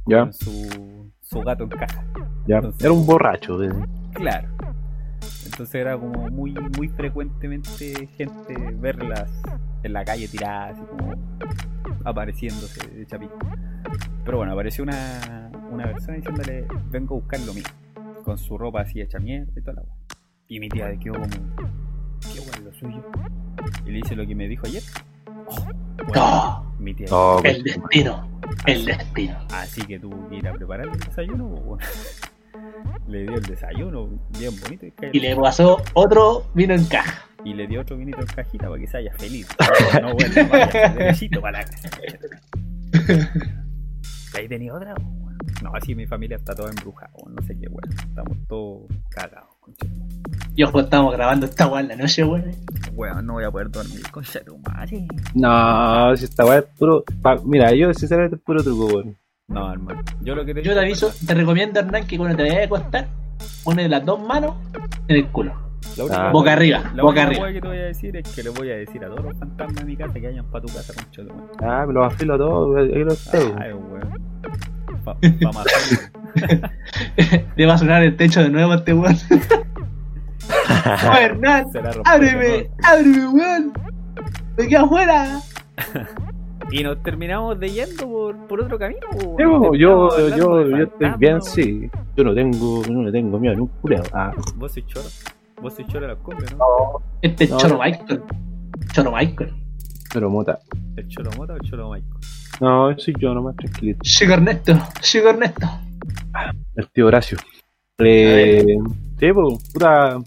¿Ya? 0.06 0.22
Con 0.22 0.34
su, 0.34 1.12
su 1.22 1.42
gato 1.42 1.64
en 1.64 1.70
caja. 1.70 2.04
¿Ya? 2.48 2.58
Entonces- 2.58 2.84
Era 2.84 2.94
un 2.94 3.06
borracho. 3.06 3.58
Claro. 4.14 4.48
Entonces 5.46 5.76
era 5.76 5.98
como 5.98 6.30
muy 6.30 6.54
muy 6.78 6.90
frecuentemente 6.90 8.08
gente 8.18 8.54
verlas 8.80 9.32
en 9.84 9.94
la 9.94 10.04
calle 10.06 10.28
tiradas, 10.28 10.78
así 10.78 10.86
como 10.90 11.14
apareciéndose 12.04 12.88
de 12.90 13.06
chapito. 13.06 13.34
Pero 14.26 14.38
bueno, 14.38 14.54
apareció 14.54 14.84
una, 14.84 15.50
una 15.72 15.86
persona 15.86 16.18
diciéndole, 16.18 16.66
vengo 16.90 17.16
a 17.16 17.20
buscar 17.20 17.40
lo 17.42 17.54
mío. 17.54 17.64
Con 18.28 18.38
su 18.38 18.58
ropa 18.58 18.82
así 18.82 19.00
hecha 19.00 19.20
mierda 19.20 19.54
y 19.56 19.62
toda 19.62 19.76
la 19.76 19.82
weá. 19.84 19.96
Y 20.50 20.60
mi 20.60 20.68
tía 20.68 20.94
quedó 21.00 21.14
como, 21.14 21.30
¿qué 21.30 22.40
es 22.40 22.60
lo 22.62 22.74
suyo? 22.74 23.02
Y 23.86 23.92
le 23.92 23.96
dice 24.00 24.18
lo 24.18 24.28
que 24.28 24.36
me 24.36 24.50
dijo 24.50 24.68
ayer. 24.68 24.84
Oh, 25.46 25.56
bueno, 26.06 26.14
No, 26.14 26.76
mi 26.78 26.94
tía 26.94 27.08
Oh, 27.10 27.40
el 27.46 27.64
destino. 27.64 28.42
El 28.66 28.84
destino. 28.84 29.38
Así 29.54 29.82
que 29.84 29.98
tuvo 29.98 30.28
que 30.28 30.36
ir 30.36 30.48
a 30.50 30.52
preparar 30.52 30.90
el 30.90 31.00
desayuno. 31.00 31.48
pues, 31.56 31.64
bueno. 31.64 31.86
Le 33.08 33.22
dio 33.22 33.36
el 33.36 33.44
desayuno 33.44 34.10
bien 34.38 34.52
bonito 34.60 34.86
y, 34.86 34.94
Y 35.14 35.20
le 35.22 35.34
pasó 35.38 35.82
otro 35.94 36.48
vino 36.54 36.74
en 36.74 36.84
caja. 36.84 37.26
y 37.46 37.54
le 37.54 37.66
dio 37.66 37.80
otro 37.80 37.96
vinito 37.96 38.20
en 38.20 38.28
cajita 38.28 38.68
para 38.68 38.78
que 38.82 38.88
se 38.88 38.98
haya 38.98 39.14
feliz. 39.14 39.48
No, 40.02 40.14
bueno, 40.16 40.50
vaya, 40.52 40.90
derechito 40.90 41.40
para 41.40 41.60
la 41.60 41.66
casa. 41.66 41.90
Ahí 44.38 44.50
tenía 44.50 44.74
otra. 44.74 44.96
No, 45.64 45.72
así 45.74 45.96
mi 45.96 46.06
familia 46.06 46.38
está 46.38 46.54
toda 46.56 46.70
embrujada. 46.70 47.12
bueno, 47.22 47.36
No 47.40 47.48
sé 47.48 47.58
qué, 47.60 47.68
bueno. 47.68 47.88
Estamos 48.08 48.38
todos 48.48 48.82
cagados. 49.10 49.50
concha. 49.60 49.86
Y 50.56 50.64
ojo, 50.64 50.80
estamos 50.80 51.14
grabando 51.14 51.46
esta 51.46 51.68
weá 51.68 51.82
en 51.82 51.88
la 51.90 51.96
noche, 51.96 52.24
weón. 52.24 52.52
Weón, 52.94 53.26
no 53.26 53.34
voy 53.34 53.44
a 53.44 53.52
poder 53.52 53.70
dormir 53.72 54.02
con 54.12 54.24
tu 54.24 54.58
madre. 54.60 55.08
No, 55.36 56.16
si 56.16 56.26
esta 56.26 56.46
weá 56.46 56.60
es 56.60 56.66
puro. 56.78 57.04
pa- 57.22 57.38
mira, 57.44 57.74
yo 57.74 57.94
sinceramente 57.94 58.36
es 58.38 58.42
puro 58.42 58.64
truco, 58.64 58.86
weón. 58.88 59.18
No, 59.48 59.72
hermano. 59.72 60.02
Yo 60.22 60.36
lo 60.36 60.44
que 60.46 60.54
te 60.54 60.62
Yo 60.64 60.74
te 60.74 60.80
aviso, 60.80 61.12
te 61.26 61.34
recomiendo, 61.34 61.80
Hernán, 61.80 62.06
que 62.06 62.18
cuando 62.18 62.36
te 62.38 62.44
vayas 62.44 62.62
a 62.62 62.66
acostar, 62.66 63.08
pones 63.64 63.90
las 63.90 64.04
dos 64.06 64.20
manos 64.20 64.56
en 65.08 65.16
el 65.16 65.28
culo. 65.30 65.54
La 65.96 66.04
única 66.04 66.28
Ah. 66.30 66.32
Boca 66.32 66.54
arriba, 66.54 66.80
La 66.96 67.04
boca 67.04 67.22
única 67.22 67.24
arriba. 67.24 67.44
wea 67.44 67.54
que 67.54 67.62
te 67.62 67.68
voy 67.68 67.78
a 67.78 67.84
decir 67.84 68.18
es 68.18 68.36
que 68.36 68.44
le 68.44 68.50
voy 68.50 68.72
a 68.72 68.76
decir 68.76 69.04
a 69.06 69.08
todos 69.08 69.24
los 69.24 69.38
fantasmas 69.38 69.76
de 69.76 69.86
mi 69.86 69.96
casa 69.96 70.14
que 70.16 70.28
vayan 70.28 70.46
para 70.52 70.66
tu 70.66 70.74
casa 70.74 70.94
con 70.94 71.06
tu 71.12 71.34
madre. 71.34 71.54
Ah, 71.62 71.86
me 71.88 71.94
lo 71.94 72.00
vacilo 72.02 72.34
a 72.34 72.38
todo, 72.38 72.70
weón, 72.72 72.90
ahí 72.94 73.04
lo 73.04 73.14
weón. 73.14 73.62
Ay, 73.62 73.74
weón. 73.74 74.27
Pa, 75.08 75.18
pa 75.42 75.52
matar, 75.54 76.72
Te 77.56 77.66
va 77.66 77.76
a 77.76 77.78
sonar 77.78 78.04
el 78.04 78.18
techo 78.18 78.42
de 78.42 78.50
nuevo 78.50 78.74
este 78.74 78.94
weón. 78.94 79.16
¡Oh, 80.50 81.18
Hernán! 81.18 81.66
¡Ábreme! 82.04 82.46
de 82.46 82.70
¡Ábreme, 82.84 83.28
weón! 83.30 83.74
¡Me 84.58 84.68
quedo 84.68 84.86
afuera! 84.86 85.40
Y 86.70 86.84
nos 86.84 87.02
terminamos 87.02 87.58
de 87.62 87.70
yendo 87.70 88.06
por, 88.10 88.36
por 88.48 88.60
otro 88.60 88.78
camino. 88.78 89.00
Sí, 89.14 89.26
yo, 89.40 89.74
yo, 89.74 90.10
de 90.10 90.38
yo 90.38 90.60
estoy 90.84 91.12
bien, 91.18 91.42
sí. 91.42 91.90
Yo 92.18 92.26
no 92.26 92.36
tengo, 92.36 92.84
yo 92.84 92.92
no 92.92 93.04
le 93.04 93.12
tengo 93.14 93.40
miedo 93.40 93.54
a 93.54 93.56
ningún. 93.56 93.72
Ah, 94.12 94.34
Vos 94.56 94.74
sois 94.74 94.86
choro. 94.86 95.08
Vos 95.62 95.74
sois 95.74 95.88
choro 95.88 96.02
de 96.02 96.14
la 96.14 96.20
cumbia, 96.20 96.46
¿no? 96.52 96.58
no, 96.58 97.02
Este 97.22 97.46
es 97.46 97.52
No, 97.52 97.58
Choro 97.58 97.76
no. 97.78 97.84
Michael. 97.84 98.22
Choro 98.92 99.12
Michael. 99.14 99.54
pero 100.14 100.30
mota. 100.30 100.60
¿El 100.98 101.08
choro 101.08 101.32
mota 101.38 101.54
o 101.54 101.56
el 101.56 101.62
choro 101.62 101.90
Michael? 101.90 102.14
No, 102.62 102.98
soy 102.98 103.14
yo 103.20 103.34
nomás, 103.34 103.56
tranquilito. 103.56 104.00
Chico 104.04 104.34
Ernesto. 104.34 104.74
Chico 105.02 105.30
Ernesto. 105.30 105.68
El 106.76 106.88
tío 106.90 107.08
Horacio. 107.08 107.38
Eh, 108.00 108.66
sí, 109.20 109.28
pues, 109.34 109.72
puta, 109.74 110.18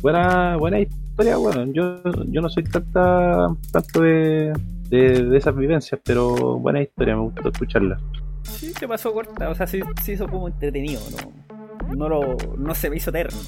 buena, 0.00 0.56
buena 0.56 0.80
historia, 0.80 1.36
bueno. 1.36 1.64
Yo, 1.72 2.02
yo 2.26 2.40
no 2.40 2.48
soy 2.48 2.64
tanta, 2.64 3.48
tanto 3.72 4.00
de, 4.02 4.52
de, 4.88 5.22
de 5.24 5.36
esas 5.38 5.56
vivencias, 5.56 6.00
pero 6.04 6.58
buena 6.58 6.82
historia, 6.82 7.16
me 7.16 7.22
gustó 7.22 7.48
escucharla. 7.48 7.98
Sí, 8.42 8.72
se 8.78 8.86
pasó 8.86 9.12
corta. 9.12 9.48
O 9.50 9.54
sea, 9.54 9.66
sí, 9.66 9.80
sí 10.02 10.12
hizo 10.12 10.28
como 10.28 10.46
entretenido, 10.48 11.00
¿no? 11.10 11.94
No, 11.96 12.08
lo, 12.08 12.36
no 12.58 12.74
se 12.74 12.90
me 12.90 12.96
hizo 12.96 13.10
eterno. 13.10 13.38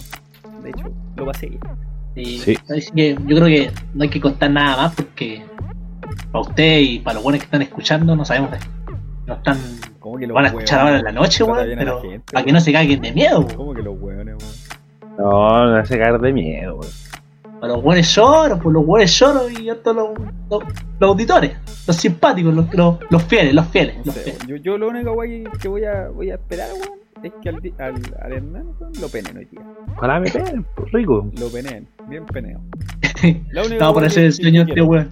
De 0.63 0.71
hecho, 0.71 0.93
lo 1.17 1.27
pasé 1.27 1.47
bien. 1.47 1.61
Y 2.17 2.39
Sí. 2.41 2.57
así 2.69 2.91
que 2.93 3.15
yo 3.27 3.37
creo 3.37 3.47
que 3.47 3.71
no 3.95 4.03
hay 4.03 4.11
que 4.11 4.21
contar 4.21 4.51
nada 4.51 4.77
más 4.77 4.95
porque 4.97 5.43
para 6.33 6.41
usted 6.43 6.79
y 6.81 6.99
para 7.01 7.15
los 7.15 7.23
buenos 7.23 7.41
que 7.41 7.45
están 7.47 7.63
escuchando 7.63 8.15
no 8.17 8.25
sabemos 8.25 8.51
de 8.53 8.59
no 9.27 9.35
están 9.35 9.59
¿Cómo 9.99 10.17
que 10.17 10.23
lo 10.27 10.29
los 10.29 10.35
van 10.37 10.45
a 10.47 10.49
escuchar 10.49 10.81
ahora 10.81 10.99
en 10.99 11.05
la 11.05 11.13
noche, 11.13 11.45
weón, 11.45 11.69
pero 11.77 12.01
gente, 12.01 12.21
para 12.33 12.45
que 12.45 12.53
no 12.53 12.61
se 12.61 12.73
caguen 12.73 13.01
de 13.03 13.13
miedo, 13.13 13.41
weón. 13.41 13.55
¿Cómo 13.57 13.75
que 13.75 13.83
los 13.83 14.01
hueones, 14.01 14.37
weón? 14.41 15.19
No, 15.19 15.67
no 15.67 15.77
hace 15.77 15.99
caer 15.99 16.19
de 16.19 16.33
miedo, 16.33 16.77
weón. 16.77 16.93
Para 17.61 17.73
los 17.75 17.83
buenos 17.83 18.15
lloros, 18.15 18.61
pues 18.63 18.73
los 18.73 18.87
buenos 18.87 19.19
lloros 19.19 19.61
y 19.61 19.69
estos 19.69 19.95
los, 19.95 20.09
los, 20.49 20.63
los 21.01 21.11
auditores, 21.11 21.53
los 21.87 21.97
simpáticos, 21.97 22.55
los, 22.55 22.73
los, 22.73 22.97
los 23.11 23.23
fieles, 23.25 23.53
los 23.53 23.67
fieles, 23.67 23.97
No 23.99 24.03
los 24.07 24.15
sé, 24.15 24.21
fieles. 24.23 24.47
yo, 24.47 24.57
yo 24.57 24.79
lo 24.79 24.89
único 24.89 25.13
guay 25.13 25.45
que 25.61 25.69
voy 25.69 25.85
a, 25.85 26.09
voy 26.09 26.31
a 26.31 26.35
esperar, 26.37 26.69
weón, 26.73 26.99
es 27.23 27.33
que 27.43 27.49
al, 27.49 27.57
al, 27.79 27.95
al 28.23 28.33
Hernán 28.33 28.67
lo 29.01 29.09
penen 29.09 29.37
hoy 29.37 29.45
día. 29.47 29.61
Ojalá 29.97 30.21
me 30.21 30.31
peguen, 30.31 30.65
pues, 30.77 30.93
rico. 30.93 31.29
Lo 31.39 31.49
peneen, 31.51 31.87
bien 32.09 32.25
peneo. 32.27 32.61
Que- 33.21 33.43
el 33.53 33.69
que 34.13 34.33
sueño 34.33 34.63
este 34.63 34.81
weón. 34.81 35.11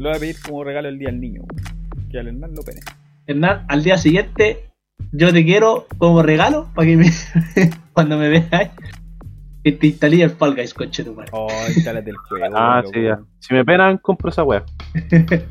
Lo 0.00 0.08
voy 0.08 0.16
a 0.16 0.20
pedir 0.20 0.36
como 0.40 0.64
regalo 0.64 0.88
el 0.88 0.98
día 0.98 1.10
al 1.10 1.20
niño, 1.20 1.42
weón. 1.42 2.08
Que 2.10 2.18
al 2.18 2.28
Hernán 2.28 2.54
lo 2.54 2.62
pene. 2.62 2.80
Hernán, 3.26 3.66
al 3.68 3.84
día 3.84 3.98
siguiente 3.98 4.70
yo 5.12 5.30
te 5.32 5.44
quiero 5.44 5.86
como 5.98 6.22
regalo 6.22 6.68
para 6.74 6.86
que 6.88 6.96
me, 6.96 7.10
cuando 7.92 8.16
me 8.16 8.28
veas 8.30 8.70
que 9.62 9.72
te 9.72 9.88
instalé 9.88 10.22
el 10.22 10.30
Fall 10.30 10.54
Guys, 10.54 10.72
conche 10.72 11.04
tu 11.04 11.12
madre. 11.14 11.28
Oh, 11.32 11.48
instálate 11.68 12.08
el 12.10 12.16
juego. 12.16 12.46
Ah, 12.56 12.80
loco, 12.82 12.92
sí, 12.94 13.02
ya. 13.04 13.20
Si 13.40 13.52
me 13.52 13.62
penan, 13.64 13.98
compro 13.98 14.30
esa 14.30 14.42
weá. 14.42 14.64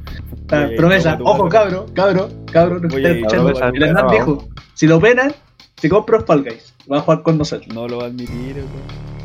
Ah, 0.51 0.65
Oye, 0.67 0.75
promesa, 0.77 1.15
no, 1.15 1.25
ojo 1.25 1.43
vas 1.43 1.53
a- 1.53 1.57
cabro, 1.59 1.85
cabro, 1.93 2.29
cabro, 2.51 2.79
no 2.79 2.87
Oye, 2.95 3.19
escuchando. 3.19 3.45
promesa, 3.53 3.69
El 3.71 3.83
Hernán 3.83 4.05
no. 4.07 4.11
dijo, 4.11 4.47
si 4.73 4.87
lo 4.87 4.99
penan, 4.99 5.31
se 5.77 5.87
compra 5.89 6.17
el 6.17 6.23
Fall 6.23 6.41
Guys, 6.43 6.73
va 6.91 6.97
a 6.97 7.01
jugar 7.01 7.21
con 7.21 7.37
nosotros. 7.37 7.71
No 7.71 7.87
lo 7.87 7.97
va 7.99 8.05
a 8.05 8.07
admitir, 8.07 8.55
weón. 8.55 8.67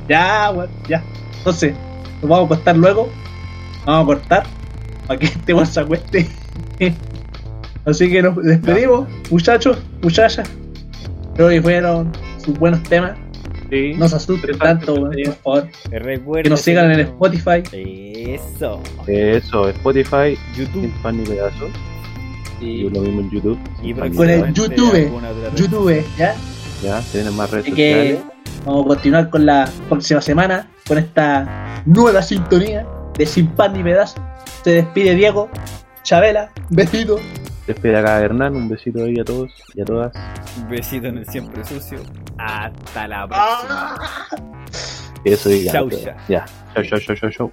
Ya, 0.07 0.51
weón, 0.55 0.69
ya. 0.87 1.03
Entonces, 1.39 1.75
nos 2.21 2.29
vamos 2.29 2.45
a 2.45 2.49
cortar 2.49 2.77
luego. 2.77 3.09
Vamos 3.87 4.03
a 4.03 4.07
cortar 4.07 4.43
para 5.07 5.19
que 5.21 5.27
este 5.27 5.55
weón 5.55 5.67
se 5.67 5.81
acueste. 5.81 6.29
Así 7.87 8.11
que 8.11 8.23
nos 8.23 8.37
despedimos, 8.43 9.07
muchachos, 9.31 9.79
muchachas. 10.03 10.49
Creo 11.35 11.49
que 11.49 11.61
fueron 11.63 12.13
sus 12.39 12.59
buenos 12.59 12.83
temas. 12.85 13.13
Sí. 13.71 13.95
No 13.97 14.09
se 14.09 14.17
asusten 14.17 14.59
tanto, 14.59 14.95
weón, 14.95 15.13
por 15.43 15.69
favor. 15.91 16.43
Que 16.43 16.51
nos 16.51 16.61
sigan 16.61 16.91
en. 16.93 17.01
Spotify. 17.01 17.63
Eso. 17.73 18.81
Eso, 19.07 19.69
Spotify, 19.69 20.39
YouTube. 20.57 20.83
sin 20.83 20.91
pan 21.03 21.19
ni 21.19 21.25
pedazo. 21.25 21.69
Y 22.61 22.65
Y 22.65 22.91
lo 22.91 23.01
mismo 23.01 23.21
en 23.21 23.31
YouTube. 23.31 23.59
Y 23.83 23.93
Con 23.93 24.31
el 24.31 24.53
YouTube. 24.55 25.11
YouTube, 25.57 26.05
¿ya? 26.17 26.35
Ya, 26.83 27.01
tienen 27.13 27.35
más 27.37 27.51
redes 27.51 27.67
Así 27.67 27.75
que 27.75 27.93
sociales. 27.93 28.25
vamos 28.65 28.85
a 28.85 28.89
continuar 28.89 29.31
con 29.31 29.47
la 29.47 29.69
próxima 29.89 30.21
semana 30.21 30.69
con 30.87 30.99
esta 30.99 31.83
nueva 31.87 32.23
sintonía 32.23 32.87
de 33.17 33.27
Sin 33.27 33.49
Pan 33.49 33.73
ni 33.73 33.83
Pedazo. 33.83 34.21
Se 34.65 34.71
despide 34.71 35.15
Diego, 35.15 35.51
Chabela, 36.05 36.51
besito, 36.71 37.21
Despide 37.67 37.99
acá 37.99 38.21
Hernán, 38.21 38.57
un 38.57 38.67
besito 38.67 39.05
ahí 39.05 39.21
a 39.21 39.25
todos 39.25 39.53
y 39.75 39.83
a 39.83 39.85
todas. 39.85 40.13
Un 40.59 40.69
besito 40.71 41.07
en 41.09 41.19
el 41.19 41.27
siempre 41.27 41.63
sucio. 41.65 41.99
Hasta 42.39 43.07
la 43.07 43.29
próxima. 43.29 43.99
Eso 45.23 45.51
y 45.51 45.65
ya. 45.65 45.73
Chau, 45.73 45.91
ya. 45.91 46.17
Ya. 46.29 46.45
Chau, 46.75 46.83
chau, 46.83 46.99
chau, 46.99 47.17
chau, 47.17 47.31
chau. 47.31 47.53